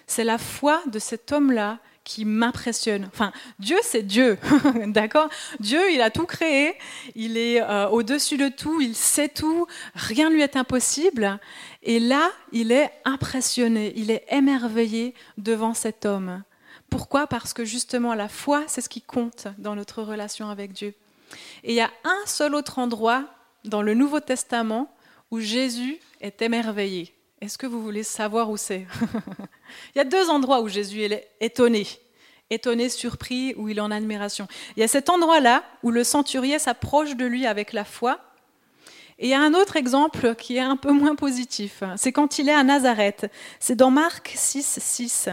C'est 0.07 0.23
la 0.23 0.38
foi 0.38 0.81
de 0.88 0.99
cet 0.99 1.31
homme-là 1.31 1.79
qui 2.03 2.25
m'impressionne. 2.25 3.05
Enfin, 3.05 3.31
Dieu, 3.59 3.77
c'est 3.81 4.03
Dieu, 4.03 4.38
d'accord? 4.88 5.29
Dieu, 5.59 5.79
il 5.91 6.01
a 6.01 6.09
tout 6.09 6.25
créé, 6.25 6.75
il 7.15 7.38
est 7.38 7.62
euh, 7.62 7.88
au-dessus 7.89 8.38
de 8.38 8.49
tout, 8.49 8.81
il 8.81 8.95
sait 8.95 9.29
tout, 9.29 9.67
rien 9.95 10.29
lui 10.29 10.41
est 10.41 10.57
impossible. 10.57 11.39
Et 11.81 11.99
là, 11.99 12.29
il 12.51 12.71
est 12.71 12.91
impressionné, 13.05 13.93
il 13.95 14.12
est 14.12 14.25
émerveillé 14.29 15.13
devant 15.38 15.73
cet 15.73 16.05
homme. 16.05 16.43
Pourquoi? 16.89 17.25
Parce 17.27 17.53
que 17.53 17.65
justement, 17.65 18.13
la 18.13 18.27
foi, 18.27 18.63
c'est 18.67 18.81
ce 18.81 18.89
qui 18.89 19.01
compte 19.01 19.47
dans 19.57 19.75
notre 19.75 20.03
relation 20.03 20.49
avec 20.49 20.73
Dieu. 20.73 20.93
Et 21.63 21.72
il 21.72 21.76
y 21.76 21.82
a 21.82 21.91
un 22.04 22.26
seul 22.26 22.56
autre 22.56 22.80
endroit 22.80 23.26
dans 23.63 23.82
le 23.82 23.93
Nouveau 23.93 24.19
Testament 24.19 24.93
où 25.32 25.39
Jésus 25.39 26.00
est 26.22 26.41
émerveillé. 26.41 27.13
Est-ce 27.41 27.58
que 27.58 27.67
vous 27.67 27.82
voulez 27.82 28.04
savoir 28.04 28.50
où 28.50 28.58
c'est 28.58 28.88
Il 29.96 29.98
y 29.98 30.02
a 30.02 30.06
deux 30.06 30.30
endroits 30.30 30.62
où 30.62 30.67
Jésus 30.67 31.02
est 31.02 31.30
étonné. 31.41 31.88
Étonné, 32.50 32.88
surpris, 32.89 33.54
où 33.58 33.67
il 33.67 33.78
est 33.78 33.82
en 33.82 33.91
admiration. 33.91 34.48
Il 34.78 34.82
y 34.82 34.84
a 34.84 34.88
cet 34.88 35.10
endroit-là 35.10 35.63
où 35.82 35.91
le 35.91 36.04
centurier 36.04 36.60
s'approche 36.60 37.15
de 37.15 37.26
lui 37.26 37.46
avec 37.46 37.74
la 37.74 37.84
foi. 37.84 38.19
Et 39.19 39.28
il 39.28 39.30
y 39.30 39.34
a 39.34 39.41
un 39.41 39.54
autre 39.54 39.76
exemple 39.76 40.36
qui 40.36 40.58
est 40.58 40.62
un 40.62 40.78
peu 40.78 40.91
moins 40.93 41.15
positif. 41.15 41.84
C'est 41.98 42.12
quand 42.12 42.39
il 42.39 42.50
est 42.50 42.54
à 42.54 42.63
Nazareth. 42.63 43.30
C'est 43.60 43.76
dans 43.76 43.91
Marc 43.91 44.34
6, 44.36 44.80
6. 44.80 45.30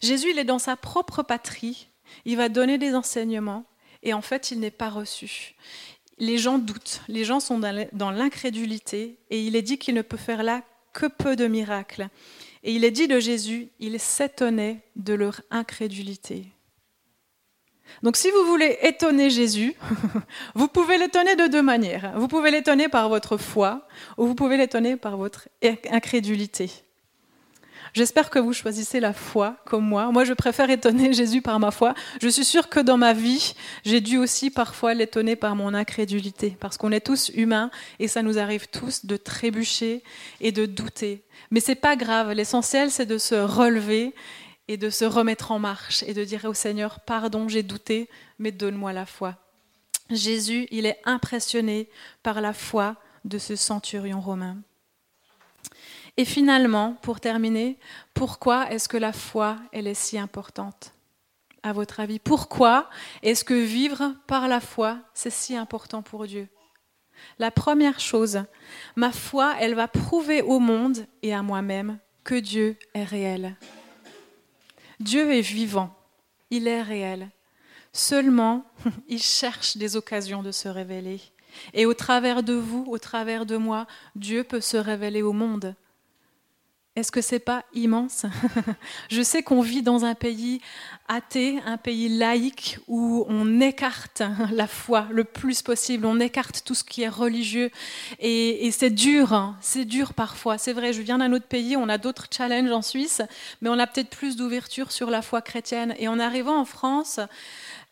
Jésus, 0.00 0.30
il 0.30 0.38
est 0.38 0.44
dans 0.44 0.58
sa 0.58 0.76
propre 0.76 1.22
patrie. 1.22 1.88
Il 2.24 2.36
va 2.36 2.48
donner 2.48 2.78
des 2.78 2.94
enseignements 2.94 3.64
et 4.02 4.12
en 4.12 4.22
fait, 4.22 4.50
il 4.50 4.60
n'est 4.60 4.70
pas 4.70 4.90
reçu. 4.90 5.54
Les 6.18 6.38
gens 6.38 6.58
doutent, 6.58 7.02
les 7.08 7.24
gens 7.24 7.40
sont 7.40 7.60
dans 7.92 8.10
l'incrédulité, 8.10 9.18
et 9.30 9.40
il 9.40 9.56
est 9.56 9.62
dit 9.62 9.78
qu'il 9.78 9.94
ne 9.94 10.02
peut 10.02 10.16
faire 10.16 10.42
là 10.42 10.62
que 10.92 11.06
peu 11.06 11.36
de 11.36 11.46
miracles. 11.46 12.08
Et 12.64 12.72
il 12.72 12.84
est 12.84 12.90
dit 12.90 13.06
de 13.06 13.20
Jésus, 13.20 13.68
il 13.78 13.98
s'étonnait 14.00 14.80
de 14.96 15.14
leur 15.14 15.40
incrédulité. 15.50 16.46
Donc 18.02 18.16
si 18.16 18.30
vous 18.30 18.44
voulez 18.44 18.78
étonner 18.82 19.30
Jésus, 19.30 19.74
vous 20.54 20.68
pouvez 20.68 20.98
l'étonner 20.98 21.36
de 21.36 21.46
deux 21.46 21.62
manières. 21.62 22.12
Vous 22.16 22.28
pouvez 22.28 22.50
l'étonner 22.50 22.88
par 22.88 23.08
votre 23.08 23.36
foi 23.36 23.86
ou 24.16 24.26
vous 24.26 24.34
pouvez 24.34 24.56
l'étonner 24.56 24.96
par 24.96 25.16
votre 25.16 25.48
incrédulité. 25.90 26.70
J'espère 27.98 28.30
que 28.30 28.38
vous 28.38 28.52
choisissez 28.52 29.00
la 29.00 29.12
foi 29.12 29.56
comme 29.64 29.84
moi. 29.84 30.12
Moi, 30.12 30.22
je 30.22 30.32
préfère 30.32 30.70
étonner 30.70 31.12
Jésus 31.12 31.42
par 31.42 31.58
ma 31.58 31.72
foi. 31.72 31.94
Je 32.22 32.28
suis 32.28 32.44
sûre 32.44 32.68
que 32.68 32.78
dans 32.78 32.96
ma 32.96 33.12
vie, 33.12 33.54
j'ai 33.84 34.00
dû 34.00 34.18
aussi 34.18 34.50
parfois 34.50 34.94
l'étonner 34.94 35.34
par 35.34 35.56
mon 35.56 35.74
incrédulité, 35.74 36.56
parce 36.60 36.76
qu'on 36.76 36.92
est 36.92 37.04
tous 37.04 37.32
humains 37.34 37.72
et 37.98 38.06
ça 38.06 38.22
nous 38.22 38.38
arrive 38.38 38.68
tous 38.68 39.04
de 39.04 39.16
trébucher 39.16 40.04
et 40.40 40.52
de 40.52 40.64
douter. 40.64 41.24
Mais 41.50 41.58
c'est 41.58 41.74
pas 41.74 41.96
grave. 41.96 42.30
L'essentiel, 42.30 42.92
c'est 42.92 43.04
de 43.04 43.18
se 43.18 43.34
relever 43.34 44.14
et 44.68 44.76
de 44.76 44.90
se 44.90 45.04
remettre 45.04 45.50
en 45.50 45.58
marche 45.58 46.04
et 46.06 46.14
de 46.14 46.22
dire 46.22 46.44
au 46.44 46.54
Seigneur, 46.54 47.00
pardon, 47.00 47.48
j'ai 47.48 47.64
douté, 47.64 48.08
mais 48.38 48.52
donne-moi 48.52 48.92
la 48.92 49.06
foi. 49.06 49.34
Jésus, 50.08 50.68
il 50.70 50.86
est 50.86 51.00
impressionné 51.04 51.88
par 52.22 52.40
la 52.40 52.52
foi 52.52 52.94
de 53.24 53.38
ce 53.38 53.56
centurion 53.56 54.20
romain. 54.20 54.58
Et 56.18 56.24
finalement, 56.24 56.94
pour 57.00 57.20
terminer, 57.20 57.78
pourquoi 58.12 58.72
est-ce 58.72 58.88
que 58.88 58.96
la 58.96 59.12
foi, 59.12 59.56
elle 59.70 59.86
est 59.86 59.94
si 59.94 60.18
importante 60.18 60.92
À 61.62 61.72
votre 61.72 62.00
avis, 62.00 62.18
pourquoi 62.18 62.90
est-ce 63.22 63.44
que 63.44 63.54
vivre 63.54 64.16
par 64.26 64.48
la 64.48 64.58
foi, 64.58 64.98
c'est 65.14 65.30
si 65.30 65.56
important 65.56 66.02
pour 66.02 66.26
Dieu? 66.26 66.48
La 67.38 67.52
première 67.52 68.00
chose, 68.00 68.42
ma 68.96 69.12
foi, 69.12 69.54
elle 69.60 69.76
va 69.76 69.86
prouver 69.86 70.42
au 70.42 70.58
monde 70.58 71.06
et 71.22 71.32
à 71.32 71.42
moi-même 71.42 72.00
que 72.24 72.34
Dieu 72.34 72.76
est 72.94 73.04
réel. 73.04 73.56
Dieu 74.98 75.32
est 75.32 75.40
vivant, 75.40 75.96
il 76.50 76.66
est 76.66 76.82
réel. 76.82 77.30
Seulement, 77.92 78.64
il 79.08 79.22
cherche 79.22 79.76
des 79.76 79.94
occasions 79.94 80.42
de 80.42 80.50
se 80.50 80.66
révéler. 80.66 81.20
Et 81.74 81.86
au 81.86 81.94
travers 81.94 82.42
de 82.42 82.54
vous, 82.54 82.84
au 82.88 82.98
travers 82.98 83.46
de 83.46 83.56
moi, 83.56 83.86
Dieu 84.16 84.42
peut 84.42 84.60
se 84.60 84.76
révéler 84.76 85.22
au 85.22 85.32
monde. 85.32 85.76
Est-ce 86.98 87.12
que 87.12 87.20
c'est 87.20 87.38
pas 87.38 87.64
immense? 87.74 88.26
Je 89.08 89.22
sais 89.22 89.44
qu'on 89.44 89.60
vit 89.60 89.82
dans 89.82 90.04
un 90.04 90.16
pays 90.16 90.60
athée, 91.06 91.60
un 91.64 91.76
pays 91.76 92.08
laïque 92.08 92.80
où 92.88 93.24
on 93.28 93.60
écarte 93.60 94.24
la 94.50 94.66
foi 94.66 95.06
le 95.12 95.22
plus 95.22 95.62
possible, 95.62 96.06
on 96.06 96.18
écarte 96.18 96.64
tout 96.64 96.74
ce 96.74 96.82
qui 96.82 97.02
est 97.02 97.08
religieux 97.08 97.70
et, 98.18 98.68
c'est 98.72 98.90
dur, 98.90 99.32
hein. 99.32 99.56
c'est 99.60 99.84
dur 99.84 100.12
parfois. 100.12 100.58
C'est 100.58 100.72
vrai, 100.72 100.92
je 100.92 101.00
viens 101.00 101.18
d'un 101.18 101.32
autre 101.32 101.46
pays, 101.46 101.76
on 101.76 101.88
a 101.88 101.98
d'autres 101.98 102.26
challenges 102.36 102.72
en 102.72 102.82
Suisse, 102.82 103.22
mais 103.62 103.68
on 103.68 103.78
a 103.78 103.86
peut-être 103.86 104.10
plus 104.10 104.34
d'ouverture 104.34 104.90
sur 104.90 105.08
la 105.08 105.22
foi 105.22 105.40
chrétienne. 105.40 105.94
Et 106.00 106.08
en 106.08 106.18
arrivant 106.18 106.58
en 106.58 106.64
France, 106.64 107.20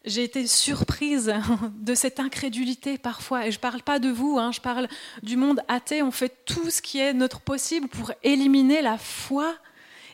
j'ai 0.07 0.23
été 0.23 0.47
surprise 0.47 1.35
de 1.79 1.95
cette 1.95 2.21
incrédulité 2.21 2.97
parfois. 2.97 3.47
Et 3.47 3.51
je 3.51 3.59
ne 3.59 3.61
parle 3.61 3.83
pas 3.83 3.99
de 3.99 4.09
vous, 4.09 4.39
hein, 4.39 4.53
je 4.53 4.61
parle 4.61 4.89
du 5.23 5.37
monde 5.37 5.61
athée. 5.69 6.03
On 6.03 6.13
fait 6.13 6.33
tout 6.47 6.71
ce 6.71 6.81
qui 6.81 6.99
est 6.99 7.13
notre 7.13 7.41
possible 7.41 7.89
pour 7.89 8.13
éliminer 8.23 8.81
la 8.81 8.97
foi. 8.97 9.55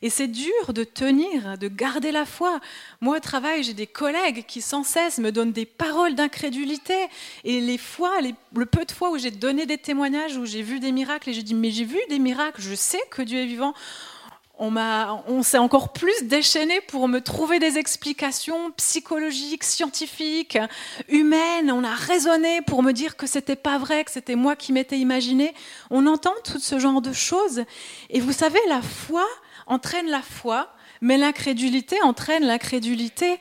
Et 0.05 0.11
c'est 0.11 0.27
dur 0.27 0.73
de 0.75 0.83
tenir, 0.83 1.57
de 1.59 1.69
garder 1.69 2.11
la 2.11 2.25
foi. 2.25 2.59
Moi, 3.01 3.19
au 3.19 3.21
travail, 3.21 3.63
j'ai 3.63 3.73
des 3.73 3.87
collègues 3.87 4.45
qui 4.47 4.61
sans 4.61 4.83
cesse 4.83 5.19
me 5.19 5.31
donnent 5.31 5.53
des 5.53 5.65
paroles 5.65 6.17
d'incrédulité. 6.17 6.97
Et 7.45 7.61
les 7.61 7.79
fois, 7.79 8.11
le 8.21 8.67
peu 8.67 8.85
de 8.85 8.91
fois 8.91 9.13
où 9.13 9.19
j'ai 9.19 9.31
donné 9.31 9.65
des 9.65 9.79
témoignages, 9.79 10.37
où 10.37 10.45
j'ai 10.45 10.63
vu 10.63 10.81
des 10.81 10.91
miracles, 10.91 11.31
et 11.31 11.33
j'ai 11.35 11.45
dit, 11.45 11.55
mais 11.55 11.71
j'ai 11.71 11.85
vu 11.85 12.01
des 12.09 12.19
miracles, 12.19 12.61
je 12.61 12.75
sais 12.75 13.01
que 13.11 13.23
Dieu 13.23 13.39
est 13.39 13.47
vivant 13.47 13.75
on, 14.63 14.77
on 15.27 15.43
s'est 15.43 15.59
encore 15.59 15.93
plus 15.93 16.23
déchaîné 16.23 16.81
pour 16.83 17.09
me 17.09 17.21
trouver 17.21 17.59
des 17.59 17.79
explications 17.79 18.71
psychologiques, 18.77 19.65
scientifiques, 19.65 20.57
humaines. 21.09 21.73
On 21.73 21.83
a 21.83 21.95
raisonné 21.95 22.63
pour 22.63 22.85
me 22.85 22.93
dire 22.93 23.17
que 23.17 23.27
c'était 23.27 23.57
pas 23.57 23.79
vrai, 23.79 24.05
que 24.05 24.13
c'était 24.13 24.37
moi 24.37 24.55
qui 24.55 24.73
m'étais 24.73 24.99
imaginé. 24.99 25.53
On 25.91 26.07
entend 26.07 26.35
tout 26.45 26.61
ce 26.61 26.79
genre 26.79 27.03
de 27.03 27.13
choses. 27.13 27.65
Et 28.09 28.21
vous 28.21 28.33
savez, 28.33 28.61
la 28.69 28.83
foi 28.83 29.27
entraîne 29.67 30.09
la 30.09 30.23
foi, 30.23 30.73
mais 31.01 31.19
l'incrédulité 31.19 32.01
entraîne 32.03 32.45
l'incrédulité. 32.45 33.41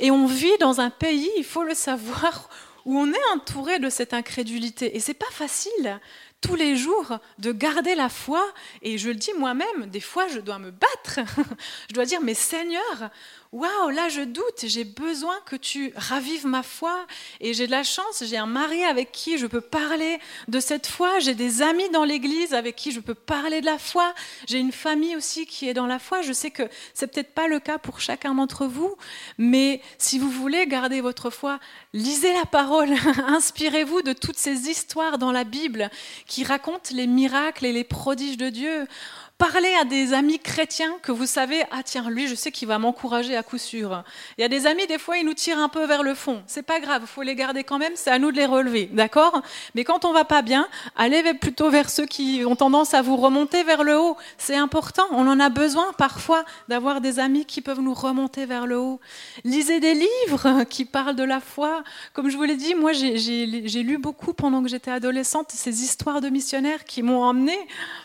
Et 0.00 0.10
on 0.10 0.26
vit 0.26 0.58
dans 0.58 0.80
un 0.80 0.90
pays, 0.90 1.30
il 1.36 1.44
faut 1.44 1.62
le 1.62 1.74
savoir, 1.74 2.48
où 2.84 2.98
on 2.98 3.12
est 3.12 3.34
entouré 3.34 3.78
de 3.78 3.88
cette 3.88 4.14
incrédulité. 4.14 4.96
Et 4.96 5.00
c'est 5.00 5.14
pas 5.14 5.30
facile 5.30 6.00
tous 6.40 6.54
les 6.54 6.76
jours 6.76 7.18
de 7.38 7.52
garder 7.52 7.94
la 7.94 8.08
foi. 8.08 8.44
Et 8.82 8.98
je 8.98 9.08
le 9.08 9.14
dis 9.14 9.32
moi-même, 9.38 9.86
des 9.86 10.00
fois 10.00 10.28
je 10.28 10.40
dois 10.40 10.58
me 10.58 10.70
battre. 10.70 11.20
je 11.88 11.94
dois 11.94 12.04
dire, 12.04 12.20
mais 12.20 12.34
Seigneur, 12.34 13.10
waouh, 13.52 13.90
là 13.90 14.08
je 14.08 14.22
doute, 14.22 14.64
j'ai 14.64 14.84
besoin 14.84 15.34
que 15.46 15.56
tu 15.56 15.92
ravives 15.96 16.46
ma 16.46 16.62
foi. 16.62 17.06
Et 17.40 17.54
j'ai 17.54 17.66
de 17.66 17.70
la 17.70 17.82
chance, 17.82 18.22
j'ai 18.24 18.36
un 18.36 18.46
mari 18.46 18.84
avec 18.84 19.12
qui 19.12 19.38
je 19.38 19.46
peux 19.46 19.60
parler 19.60 20.18
de 20.48 20.60
cette 20.60 20.86
foi, 20.86 21.18
j'ai 21.20 21.34
des 21.34 21.62
amis 21.62 21.88
dans 21.90 22.04
l'église 22.04 22.54
avec 22.54 22.76
qui 22.76 22.92
je 22.92 23.00
peux 23.00 23.14
parler 23.14 23.60
de 23.60 23.66
la 23.66 23.78
foi, 23.78 24.14
j'ai 24.46 24.58
une 24.58 24.72
famille 24.72 25.16
aussi 25.16 25.46
qui 25.46 25.68
est 25.68 25.74
dans 25.74 25.86
la 25.86 25.98
foi. 25.98 26.22
Je 26.22 26.32
sais 26.32 26.50
que 26.50 26.64
c'est 26.94 27.06
peut-être 27.06 27.34
pas 27.34 27.48
le 27.48 27.60
cas 27.60 27.78
pour 27.78 28.00
chacun 28.00 28.34
d'entre 28.34 28.66
vous, 28.66 28.96
mais 29.38 29.80
si 29.98 30.18
vous 30.18 30.30
voulez 30.30 30.66
garder 30.66 31.00
votre 31.00 31.30
foi, 31.30 31.58
lisez 31.92 32.32
la 32.32 32.44
parole, 32.44 32.90
inspirez-vous 33.26 34.02
de 34.02 34.12
toutes 34.12 34.38
ces 34.38 34.68
histoires 34.68 35.18
dans 35.18 35.32
la 35.32 35.44
Bible 35.44 35.90
qui 36.26 36.44
racontent 36.44 36.90
les 36.92 37.06
miracles 37.06 37.66
et 37.66 37.72
les 37.72 37.84
prodiges 37.84 38.36
de 38.36 38.50
Dieu. 38.50 38.86
Parlez 39.38 39.74
à 39.78 39.84
des 39.84 40.14
amis 40.14 40.38
chrétiens 40.38 40.94
que 41.02 41.12
vous 41.12 41.26
savez, 41.26 41.62
ah 41.70 41.82
tiens, 41.84 42.08
lui, 42.08 42.26
je 42.26 42.34
sais 42.34 42.50
qu'il 42.50 42.68
va 42.68 42.78
m'encourager 42.78 43.36
à 43.36 43.42
coup 43.42 43.58
sûr. 43.58 44.02
Il 44.38 44.40
y 44.40 44.44
a 44.44 44.48
des 44.48 44.66
amis, 44.66 44.86
des 44.86 44.98
fois, 44.98 45.18
ils 45.18 45.26
nous 45.26 45.34
tirent 45.34 45.58
un 45.58 45.68
peu 45.68 45.84
vers 45.84 46.02
le 46.02 46.14
fond. 46.14 46.42
C'est 46.46 46.62
pas 46.62 46.80
grave, 46.80 47.02
il 47.04 47.06
faut 47.06 47.20
les 47.20 47.34
garder 47.34 47.62
quand 47.62 47.76
même, 47.76 47.92
c'est 47.96 48.10
à 48.10 48.18
nous 48.18 48.32
de 48.32 48.36
les 48.38 48.46
relever, 48.46 48.88
d'accord? 48.94 49.42
Mais 49.74 49.84
quand 49.84 50.06
on 50.06 50.14
va 50.14 50.24
pas 50.24 50.40
bien, 50.40 50.66
allez 50.96 51.34
plutôt 51.34 51.68
vers 51.68 51.90
ceux 51.90 52.06
qui 52.06 52.44
ont 52.46 52.56
tendance 52.56 52.94
à 52.94 53.02
vous 53.02 53.18
remonter 53.18 53.62
vers 53.62 53.84
le 53.84 53.98
haut. 53.98 54.16
C'est 54.38 54.56
important, 54.56 55.04
on 55.10 55.26
en 55.28 55.38
a 55.38 55.50
besoin 55.50 55.92
parfois 55.98 56.42
d'avoir 56.68 57.02
des 57.02 57.18
amis 57.18 57.44
qui 57.44 57.60
peuvent 57.60 57.82
nous 57.82 57.92
remonter 57.92 58.46
vers 58.46 58.66
le 58.66 58.78
haut. 58.78 59.00
Lisez 59.44 59.80
des 59.80 59.92
livres 59.92 60.64
qui 60.70 60.86
parlent 60.86 61.14
de 61.14 61.24
la 61.24 61.40
foi. 61.40 61.84
Comme 62.14 62.30
je 62.30 62.38
vous 62.38 62.44
l'ai 62.44 62.56
dit, 62.56 62.74
moi, 62.74 62.94
j'ai 62.94 63.82
lu 63.82 63.98
beaucoup 63.98 64.32
pendant 64.32 64.62
que 64.62 64.70
j'étais 64.70 64.90
adolescente 64.90 65.50
ces 65.50 65.82
histoires 65.82 66.22
de 66.22 66.30
missionnaires 66.30 66.84
qui 66.84 67.02
m'ont 67.02 67.22
emmené 67.22 67.56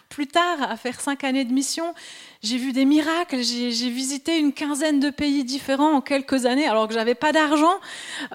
plus 0.09 0.27
tard 0.27 0.61
à 0.69 0.75
faire 0.75 0.99
cinq 1.21 1.27
année 1.27 1.45
de 1.45 1.53
mission, 1.53 1.93
j'ai 2.41 2.57
vu 2.57 2.71
des 2.71 2.85
miracles, 2.85 3.41
j'ai 3.41 3.89
visité 3.89 4.39
une 4.39 4.53
quinzaine 4.53 4.99
de 4.99 5.09
pays 5.11 5.43
différents 5.43 5.93
en 5.93 6.01
quelques 6.01 6.45
années, 6.45 6.67
alors 6.67 6.87
que 6.87 6.93
j'avais 6.93 7.15
pas 7.15 7.31
d'argent. 7.31 7.73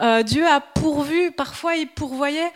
Euh, 0.00 0.22
Dieu 0.22 0.46
a 0.46 0.60
pourvu, 0.60 1.32
parfois 1.32 1.74
il 1.74 1.88
pourvoyait 1.88 2.52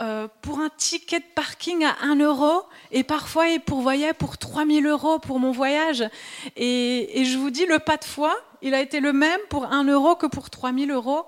euh, 0.00 0.28
pour 0.42 0.60
un 0.60 0.68
ticket 0.76 1.18
de 1.18 1.24
parking 1.34 1.84
à 1.84 1.96
1 2.02 2.20
euro, 2.20 2.62
et 2.92 3.02
parfois 3.02 3.48
il 3.48 3.60
pourvoyait 3.60 4.12
pour 4.12 4.38
3000 4.38 4.86
euros 4.86 5.18
pour 5.18 5.40
mon 5.40 5.50
voyage. 5.50 6.04
Et, 6.56 7.24
je 7.24 7.36
vous 7.36 7.50
dis, 7.50 7.66
le 7.66 7.80
pas 7.80 7.96
de 7.96 8.04
foi, 8.04 8.36
il 8.62 8.74
a 8.74 8.80
été 8.80 9.00
le 9.00 9.12
même 9.12 9.40
pour 9.50 9.64
1 9.64 9.84
euro 9.84 10.14
que 10.14 10.26
pour 10.26 10.50
3000 10.50 10.90
euros. 10.92 11.24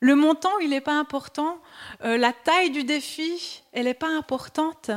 Le 0.00 0.16
montant, 0.16 0.58
il 0.60 0.70
n'est 0.70 0.80
pas 0.80 0.98
important. 0.98 1.58
Euh, 2.04 2.16
la 2.16 2.32
taille 2.32 2.70
du 2.70 2.82
défi, 2.82 3.62
elle 3.72 3.84
n'est 3.84 3.94
pas 3.94 4.08
importante. 4.08 4.90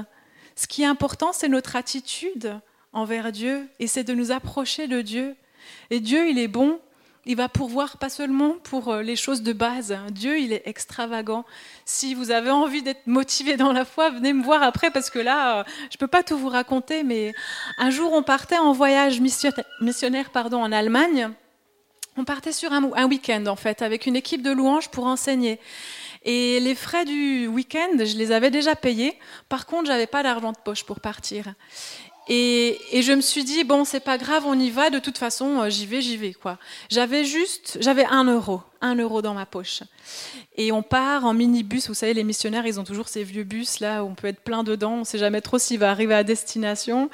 Ce 0.56 0.68
qui 0.68 0.84
est 0.84 0.88
important, 0.88 1.32
c'est 1.32 1.48
notre 1.48 1.76
attitude 1.76 2.60
envers 2.94 3.32
Dieu 3.32 3.68
et 3.80 3.88
c'est 3.88 4.04
de 4.04 4.14
nous 4.14 4.32
approcher 4.32 4.88
de 4.88 5.02
Dieu. 5.02 5.36
Et 5.90 6.00
Dieu, 6.00 6.30
il 6.30 6.40
est 6.40 6.48
bon. 6.48 6.80
Il 7.26 7.36
va 7.36 7.50
pourvoir 7.50 7.98
pas 7.98 8.10
seulement 8.10 8.56
pour 8.64 8.90
euh, 8.90 9.04
les 9.04 9.16
choses 9.16 9.44
de 9.44 9.54
base. 9.54 9.96
Dieu, 10.10 10.40
il 10.40 10.54
est 10.54 10.64
extravagant. 10.66 11.46
Si 11.86 12.16
vous 12.16 12.32
avez 12.32 12.50
envie 12.50 12.82
d'être 12.82 13.06
motivé 13.06 13.58
dans 13.58 13.72
la 13.72 13.86
foi, 13.86 14.10
venez 14.10 14.34
me 14.34 14.44
voir 14.44 14.64
après 14.64 14.90
parce 14.90 15.12
que 15.12 15.20
là, 15.20 15.60
euh, 15.60 15.64
je 15.92 15.98
peux 15.98 16.08
pas 16.08 16.24
tout 16.24 16.36
vous 16.36 16.50
raconter. 16.50 17.04
Mais 17.04 17.34
un 17.78 17.92
jour, 17.92 18.12
on 18.14 18.24
partait 18.24 18.58
en 18.58 18.74
voyage 18.74 19.22
missionnaire 19.22 20.32
pardon, 20.32 20.64
en 20.64 20.72
Allemagne. 20.72 21.30
On 22.18 22.26
partait 22.26 22.52
sur 22.52 22.74
un 22.74 23.06
week-end 23.06 23.46
en 23.46 23.56
fait 23.56 23.82
avec 23.82 24.06
une 24.06 24.18
équipe 24.18 24.42
de 24.42 24.52
louanges 24.52 24.90
pour 24.90 25.06
enseigner. 25.06 25.60
Et 26.24 26.60
les 26.60 26.76
frais 26.76 27.06
du 27.06 27.48
week-end, 27.48 27.90
je 27.98 28.18
les 28.18 28.32
avais 28.32 28.52
déjà 28.52 28.76
payés. 28.76 29.18
Par 29.50 29.66
contre, 29.66 29.88
j'avais 29.88 30.08
pas 30.08 30.22
d'argent 30.22 30.52
de 30.52 30.58
poche 30.58 30.84
pour 30.84 31.00
partir. 31.00 31.54
Et, 32.34 33.02
je 33.02 33.12
me 33.12 33.20
suis 33.20 33.44
dit, 33.44 33.66
bon, 33.66 33.84
c'est 33.84 34.00
pas 34.00 34.18
grave, 34.18 34.44
on 34.46 34.58
y 34.58 34.70
va, 34.70 34.90
de 34.90 35.00
toute 35.00 35.18
façon, 35.18 35.60
euh, 35.60 35.70
j'y 35.70 35.86
vais, 35.86 36.00
j'y 36.00 36.16
vais, 36.16 36.32
quoi. 36.32 36.58
J'avais 36.90 37.26
juste, 37.26 37.78
j'avais 37.82 38.06
un 38.06 38.24
euro, 38.24 38.62
un 38.80 38.96
euro 38.96 39.22
dans 39.22 39.34
ma 39.34 39.46
poche. 39.46 39.84
Et 40.56 40.72
on 40.72 40.82
part 40.82 41.26
en 41.26 41.34
minibus, 41.34 41.90
vous 41.90 41.94
savez, 41.94 42.14
les 42.14 42.24
missionnaires, 42.24 42.66
ils 42.66 42.80
ont 42.80 42.86
toujours 42.86 43.10
ces 43.10 43.26
vieux 43.26 43.44
bus, 43.44 43.82
là, 43.82 44.06
où 44.06 44.08
on 44.08 44.16
peut 44.16 44.28
être 44.28 44.40
plein 44.40 44.64
dedans, 44.64 44.94
on 44.94 45.04
sait 45.04 45.18
jamais 45.18 45.42
trop 45.42 45.60
s'il 45.60 45.80
va 45.80 45.92
arriver 45.92 46.14
à 46.14 46.24
destination. 46.24 47.10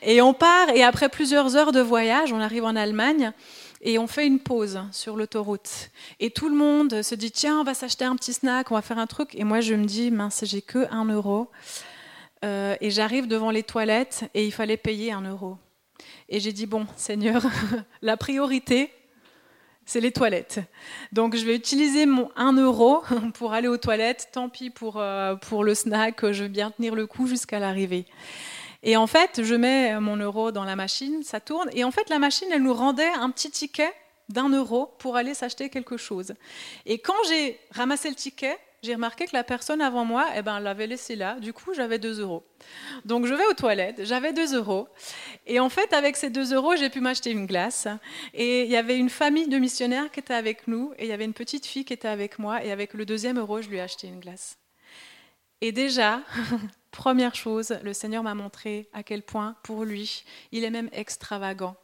Et 0.00 0.22
on 0.22 0.32
part, 0.32 0.68
et 0.68 0.84
après 0.84 1.08
plusieurs 1.08 1.56
heures 1.56 1.72
de 1.72 1.80
voyage, 1.80 2.32
on 2.32 2.40
arrive 2.40 2.64
en 2.64 2.76
Allemagne, 2.76 3.32
et 3.80 3.98
on 3.98 4.06
fait 4.06 4.28
une 4.28 4.38
pause 4.38 4.78
sur 4.92 5.16
l'autoroute. 5.16 5.90
Et 6.20 6.30
tout 6.30 6.48
le 6.48 6.54
monde 6.54 7.02
se 7.02 7.16
dit, 7.16 7.32
tiens, 7.32 7.58
on 7.58 7.64
va 7.64 7.74
s'acheter 7.74 8.04
un 8.04 8.14
petit 8.14 8.32
snack, 8.32 8.70
on 8.70 8.76
va 8.76 8.82
faire 8.82 8.98
un 8.98 9.08
truc. 9.08 9.34
Et 9.34 9.42
moi, 9.42 9.60
je 9.60 9.74
me 9.74 9.86
dis, 9.86 10.12
mince, 10.12 10.44
j'ai 10.44 10.62
que 10.62 10.86
un 10.92 11.06
euro. 11.06 11.48
Euh, 12.44 12.76
et 12.80 12.90
j'arrive 12.90 13.28
devant 13.28 13.50
les 13.50 13.62
toilettes 13.62 14.24
et 14.34 14.44
il 14.44 14.52
fallait 14.52 14.76
payer 14.76 15.12
un 15.12 15.22
euro. 15.22 15.58
Et 16.28 16.40
j'ai 16.40 16.52
dit, 16.52 16.66
bon, 16.66 16.86
Seigneur, 16.96 17.42
la 18.02 18.16
priorité, 18.16 18.92
c'est 19.84 20.00
les 20.00 20.12
toilettes. 20.12 20.60
Donc 21.12 21.36
je 21.36 21.44
vais 21.44 21.54
utiliser 21.54 22.06
mon 22.06 22.30
1 22.36 22.54
euro 22.54 23.02
pour 23.34 23.52
aller 23.52 23.68
aux 23.68 23.76
toilettes. 23.76 24.28
Tant 24.32 24.48
pis 24.48 24.70
pour, 24.70 24.98
euh, 24.98 25.36
pour 25.36 25.64
le 25.64 25.74
snack, 25.74 26.30
je 26.32 26.44
vais 26.44 26.48
bien 26.48 26.70
tenir 26.70 26.94
le 26.94 27.06
coup 27.06 27.26
jusqu'à 27.26 27.58
l'arrivée. 27.58 28.06
Et 28.82 28.96
en 28.96 29.06
fait, 29.06 29.42
je 29.44 29.54
mets 29.54 29.98
mon 30.00 30.16
euro 30.16 30.50
dans 30.50 30.64
la 30.64 30.74
machine, 30.74 31.22
ça 31.22 31.38
tourne, 31.38 31.70
et 31.72 31.84
en 31.84 31.92
fait, 31.92 32.08
la 32.10 32.18
machine, 32.18 32.48
elle 32.50 32.64
nous 32.64 32.74
rendait 32.74 33.12
un 33.14 33.30
petit 33.30 33.48
ticket 33.48 33.92
d'un 34.28 34.48
euro 34.48 34.92
pour 34.98 35.16
aller 35.16 35.34
s'acheter 35.34 35.68
quelque 35.68 35.96
chose. 35.96 36.34
Et 36.84 36.98
quand 36.98 37.14
j'ai 37.28 37.60
ramassé 37.70 38.08
le 38.08 38.16
ticket, 38.16 38.58
j'ai 38.82 38.94
remarqué 38.94 39.26
que 39.26 39.34
la 39.36 39.44
personne 39.44 39.80
avant 39.80 40.04
moi, 40.04 40.26
eh 40.36 40.42
ben, 40.42 40.58
l'avait 40.58 40.88
laissé 40.88 41.14
là. 41.14 41.38
Du 41.38 41.52
coup, 41.52 41.72
j'avais 41.72 42.00
2 42.00 42.20
euros. 42.20 42.44
Donc, 43.04 43.26
je 43.26 43.34
vais 43.34 43.46
aux 43.46 43.54
toilettes, 43.54 44.04
j'avais 44.04 44.32
2 44.32 44.56
euros. 44.56 44.88
Et 45.46 45.60
en 45.60 45.68
fait, 45.68 45.92
avec 45.92 46.16
ces 46.16 46.30
2 46.30 46.52
euros, 46.52 46.74
j'ai 46.74 46.90
pu 46.90 47.00
m'acheter 47.00 47.30
une 47.30 47.46
glace. 47.46 47.86
Et 48.34 48.64
il 48.64 48.70
y 48.70 48.76
avait 48.76 48.98
une 48.98 49.08
famille 49.08 49.46
de 49.46 49.56
missionnaires 49.58 50.10
qui 50.10 50.18
était 50.18 50.34
avec 50.34 50.66
nous. 50.66 50.92
Et 50.98 51.04
il 51.04 51.08
y 51.08 51.12
avait 51.12 51.24
une 51.24 51.32
petite 51.32 51.64
fille 51.64 51.84
qui 51.84 51.92
était 51.92 52.08
avec 52.08 52.40
moi. 52.40 52.64
Et 52.64 52.72
avec 52.72 52.94
le 52.94 53.06
deuxième 53.06 53.38
euro, 53.38 53.62
je 53.62 53.68
lui 53.68 53.76
ai 53.76 53.80
acheté 53.80 54.08
une 54.08 54.18
glace. 54.18 54.58
Et 55.60 55.70
déjà, 55.70 56.20
première 56.90 57.36
chose, 57.36 57.78
le 57.84 57.92
Seigneur 57.92 58.24
m'a 58.24 58.34
montré 58.34 58.88
à 58.92 59.04
quel 59.04 59.22
point, 59.22 59.54
pour 59.62 59.84
lui, 59.84 60.24
il 60.50 60.64
est 60.64 60.70
même 60.70 60.88
extravagant 60.92 61.76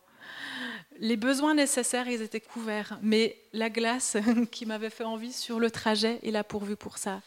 les 1.00 1.16
besoins 1.16 1.54
nécessaires, 1.54 2.08
ils 2.08 2.22
étaient 2.22 2.40
couverts, 2.40 2.98
mais 3.02 3.36
la 3.52 3.70
glace 3.70 4.16
qui 4.50 4.66
m'avait 4.66 4.90
fait 4.90 5.04
envie 5.04 5.32
sur 5.32 5.60
le 5.60 5.70
trajet, 5.70 6.18
il 6.22 6.36
a 6.36 6.44
pourvu 6.44 6.76
pour 6.76 6.98
ça. 6.98 7.20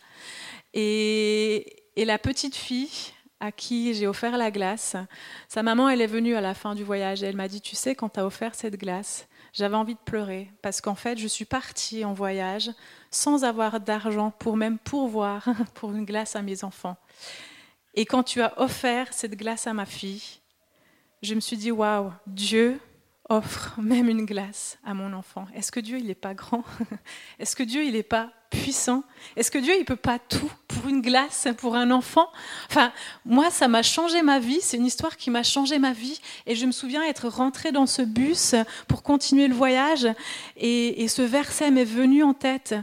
Et, 0.74 1.78
la 1.98 2.18
petite 2.18 2.56
fille 2.56 3.14
à 3.40 3.52
qui 3.52 3.94
j'ai 3.94 4.08
offert 4.08 4.38
la 4.38 4.50
glace, 4.50 4.96
sa 5.48 5.62
maman, 5.62 5.88
elle 5.88 6.02
est 6.02 6.08
venue 6.08 6.36
à 6.36 6.42
la 6.42 6.54
fin 6.54 6.74
du 6.74 6.84
voyage 6.84 7.22
et 7.22 7.28
elle 7.28 7.36
m'a 7.36 7.48
dit, 7.48 7.62
tu 7.62 7.76
sais, 7.76 7.96
quand 7.96 8.10
tu 8.10 8.20
as 8.20 8.26
offert 8.26 8.56
cette 8.56 8.76
glace, 8.76 9.28
j'avais 9.54 9.76
envie 9.76 9.94
de 9.94 10.00
pleurer 10.00 10.50
parce 10.62 10.82
qu'en 10.82 10.96
fait, 10.96 11.18
je 11.18 11.28
suis 11.28 11.46
partie 11.46 12.04
en 12.04 12.14
voyage 12.14 12.72
sans 13.12 13.44
avoir 13.44 13.80
d'argent 13.80 14.32
pour 14.32 14.58
même 14.58 14.80
pourvoir 14.80 15.48
pour 15.76 15.92
une 15.92 16.06
glace 16.06 16.36
à 16.36 16.42
mes 16.42 16.64
enfants. 16.64 16.98
Et 17.94 18.06
quand 18.06 18.24
tu 18.24 18.42
as 18.42 18.60
offert 18.60 19.14
cette 19.14 19.36
glace 19.36 19.68
à 19.68 19.74
ma 19.74 19.86
fille, 19.86 20.24
je 21.22 21.36
me 21.36 21.40
suis 21.40 21.58
dit, 21.58 21.72
waouh, 21.72 22.12
Dieu, 22.26 22.80
offre 23.32 23.80
même 23.82 24.10
une 24.10 24.26
glace 24.26 24.78
à 24.84 24.94
mon 24.94 25.14
enfant. 25.14 25.48
Est-ce 25.56 25.72
que 25.72 25.80
Dieu, 25.80 25.98
il 25.98 26.08
n'est 26.08 26.16
pas 26.16 26.34
grand? 26.34 26.64
Est-ce 27.40 27.56
que 27.56 27.64
Dieu, 27.64 27.84
il 27.84 27.94
n'est 27.94 28.04
pas 28.04 28.30
puissant? 28.50 29.04
Est-ce 29.38 29.50
que 29.50 29.58
Dieu, 29.58 29.74
il 29.80 29.86
peut 29.86 29.96
pas 29.96 30.20
tout 30.20 30.52
pour 30.68 30.90
une 30.90 31.02
glace, 31.02 31.48
pour 31.58 31.76
un 31.76 31.92
enfant? 31.92 32.28
Enfin, 32.70 32.92
moi, 33.24 33.50
ça 33.50 33.70
m'a 33.70 33.84
changé 33.84 34.22
ma 34.22 34.40
vie. 34.40 34.60
C'est 34.62 34.76
une 34.76 34.86
histoire 34.86 35.16
qui 35.16 35.30
m'a 35.30 35.44
changé 35.44 35.80
ma 35.80 35.94
vie. 35.94 36.20
Et 36.46 36.56
je 36.56 36.66
me 36.66 36.74
souviens 36.74 37.04
être 37.04 37.30
rentrée 37.30 37.72
dans 37.72 37.86
ce 37.86 38.02
bus 38.02 38.54
pour 38.90 39.02
continuer 39.02 39.48
le 39.48 39.56
voyage. 39.56 40.08
Et, 40.58 41.02
et 41.04 41.08
ce 41.08 41.22
verset 41.22 41.72
m'est 41.72 41.86
venu 41.86 42.24
en 42.24 42.34
tête. 42.34 42.76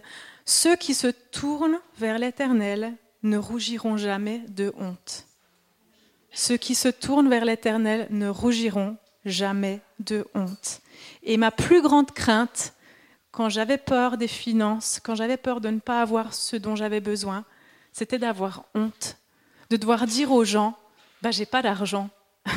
Ceux 0.47 0.77
qui 0.77 0.95
se 0.95 1.09
tournent 1.09 1.79
vers 1.99 2.19
l'Éternel 2.19 2.95
ne 3.23 3.37
rougiront 3.37 3.99
jamais 3.99 4.39
de 4.49 4.73
honte. 4.79 5.27
Ceux 6.33 6.57
qui 6.57 6.75
se 6.75 6.89
tournent 6.89 7.29
vers 7.29 7.45
l'Éternel 7.45 8.07
ne 8.11 8.29
rougiront 8.29 8.97
jamais 9.29 9.81
de 9.99 10.27
honte. 10.35 10.81
Et 11.23 11.37
ma 11.37 11.51
plus 11.51 11.83
grande 11.83 12.13
crainte, 12.13 12.75
quand 13.31 13.49
j'avais 13.49 13.79
peur 13.79 14.17
des 14.17 14.29
finances, 14.29 15.01
quand 15.03 15.15
j'avais 15.15 15.37
peur 15.37 15.61
de 15.61 15.69
ne 15.69 15.79
pas 15.79 16.03
avoir 16.03 16.35
ce 16.35 16.57
dont 16.57 16.77
j'avais 16.77 17.01
besoin, 17.01 17.45
c'était 17.93 18.19
d'avoir 18.19 18.65
honte, 18.75 19.17
de 19.71 19.77
devoir 19.77 20.07
dire 20.07 20.33
aux 20.33 20.45
gens, 20.45 20.79
bah 21.23 21.31
j'ai 21.31 21.47
pas 21.47 21.63
d'argent. 21.63 22.11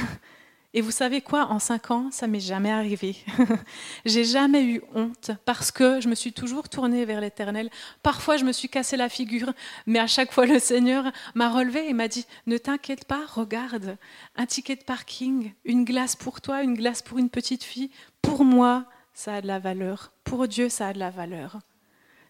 Et 0.73 0.79
vous 0.79 0.91
savez 0.91 1.19
quoi 1.19 1.47
En 1.47 1.59
cinq 1.59 1.91
ans, 1.91 2.09
ça 2.11 2.27
m'est 2.27 2.39
jamais 2.39 2.71
arrivé. 2.71 3.17
j'ai 4.05 4.23
jamais 4.23 4.63
eu 4.63 4.81
honte 4.95 5.31
parce 5.43 5.69
que 5.69 5.99
je 5.99 6.07
me 6.07 6.15
suis 6.15 6.31
toujours 6.31 6.69
tournée 6.69 7.03
vers 7.03 7.19
l'Éternel. 7.19 7.69
Parfois, 8.03 8.37
je 8.37 8.45
me 8.45 8.53
suis 8.53 8.69
cassé 8.69 8.95
la 8.95 9.09
figure, 9.09 9.51
mais 9.85 9.99
à 9.99 10.07
chaque 10.07 10.31
fois, 10.31 10.45
le 10.45 10.59
Seigneur 10.59 11.11
m'a 11.35 11.49
relevé 11.49 11.89
et 11.89 11.93
m'a 11.93 12.07
dit 12.07 12.25
Ne 12.47 12.57
t'inquiète 12.57 13.03
pas, 13.03 13.25
regarde, 13.25 13.97
un 14.37 14.45
ticket 14.45 14.77
de 14.77 14.83
parking, 14.83 15.53
une 15.65 15.83
glace 15.83 16.15
pour 16.15 16.39
toi, 16.39 16.63
une 16.63 16.75
glace 16.75 17.01
pour 17.01 17.17
une 17.17 17.29
petite 17.29 17.65
fille. 17.65 17.91
Pour 18.21 18.45
moi, 18.45 18.85
ça 19.13 19.35
a 19.35 19.41
de 19.41 19.47
la 19.47 19.59
valeur. 19.59 20.13
Pour 20.23 20.47
Dieu, 20.47 20.69
ça 20.69 20.87
a 20.87 20.93
de 20.93 20.99
la 20.99 21.09
valeur. 21.09 21.59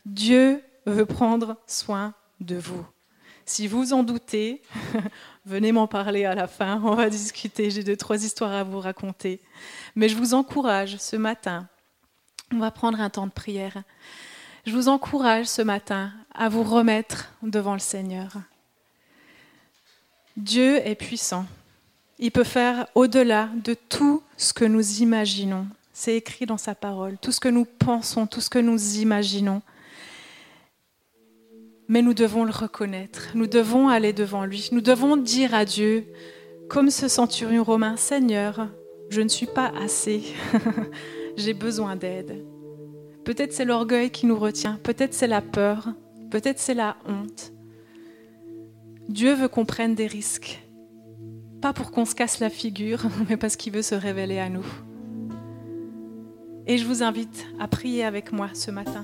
Dieu 0.07 0.63
veut 0.87 1.05
prendre 1.05 1.57
soin 1.67 2.15
de 2.39 2.55
vous. 2.55 2.85
Si 3.51 3.67
vous 3.67 3.91
en 3.91 4.03
doutez, 4.03 4.61
venez 5.45 5.73
m'en 5.73 5.85
parler 5.85 6.23
à 6.23 6.33
la 6.35 6.47
fin, 6.47 6.81
on 6.85 6.95
va 6.95 7.09
discuter, 7.09 7.69
j'ai 7.69 7.83
deux, 7.83 7.97
trois 7.97 8.23
histoires 8.23 8.53
à 8.53 8.63
vous 8.63 8.79
raconter. 8.79 9.41
Mais 9.93 10.07
je 10.07 10.15
vous 10.15 10.33
encourage 10.33 10.95
ce 10.95 11.17
matin, 11.17 11.67
on 12.53 12.59
va 12.59 12.71
prendre 12.71 13.01
un 13.01 13.09
temps 13.09 13.27
de 13.27 13.31
prière. 13.33 13.83
Je 14.65 14.71
vous 14.71 14.87
encourage 14.87 15.47
ce 15.47 15.61
matin 15.61 16.13
à 16.33 16.47
vous 16.47 16.63
remettre 16.63 17.33
devant 17.43 17.73
le 17.73 17.79
Seigneur. 17.79 18.37
Dieu 20.37 20.77
est 20.87 20.95
puissant. 20.95 21.45
Il 22.19 22.31
peut 22.31 22.45
faire 22.45 22.87
au-delà 22.95 23.49
de 23.65 23.73
tout 23.73 24.23
ce 24.37 24.53
que 24.53 24.63
nous 24.63 25.01
imaginons. 25.01 25.67
C'est 25.91 26.15
écrit 26.15 26.45
dans 26.45 26.57
sa 26.57 26.73
parole. 26.73 27.17
Tout 27.17 27.33
ce 27.33 27.41
que 27.41 27.49
nous 27.49 27.65
pensons, 27.65 28.27
tout 28.27 28.39
ce 28.39 28.49
que 28.49 28.59
nous 28.59 28.99
imaginons 28.99 29.61
mais 31.91 32.01
nous 32.01 32.13
devons 32.13 32.45
le 32.45 32.51
reconnaître, 32.51 33.31
nous 33.35 33.47
devons 33.47 33.89
aller 33.89 34.13
devant 34.13 34.45
lui, 34.45 34.69
nous 34.71 34.79
devons 34.79 35.17
dire 35.17 35.53
à 35.53 35.65
Dieu, 35.65 36.05
comme 36.69 36.89
ce 36.89 37.09
centurion 37.09 37.65
romain, 37.65 37.97
Seigneur, 37.97 38.69
je 39.09 39.19
ne 39.19 39.27
suis 39.27 39.45
pas 39.45 39.73
assez, 39.83 40.23
j'ai 41.35 41.53
besoin 41.53 41.97
d'aide. 41.97 42.45
Peut-être 43.25 43.51
c'est 43.51 43.65
l'orgueil 43.65 44.09
qui 44.09 44.25
nous 44.25 44.39
retient, 44.39 44.79
peut-être 44.83 45.13
c'est 45.13 45.27
la 45.27 45.41
peur, 45.41 45.89
peut-être 46.29 46.59
c'est 46.59 46.75
la 46.75 46.95
honte. 47.05 47.51
Dieu 49.09 49.33
veut 49.33 49.49
qu'on 49.49 49.65
prenne 49.65 49.93
des 49.93 50.07
risques, 50.07 50.65
pas 51.61 51.73
pour 51.73 51.91
qu'on 51.91 52.05
se 52.05 52.15
casse 52.15 52.39
la 52.39 52.49
figure, 52.49 53.01
mais 53.29 53.35
parce 53.35 53.57
qu'il 53.57 53.73
veut 53.73 53.81
se 53.81 53.95
révéler 53.95 54.39
à 54.39 54.47
nous. 54.47 54.65
Et 56.67 56.77
je 56.77 56.85
vous 56.85 57.03
invite 57.03 57.47
à 57.59 57.67
prier 57.67 58.05
avec 58.05 58.31
moi 58.31 58.47
ce 58.53 58.71
matin. 58.71 59.03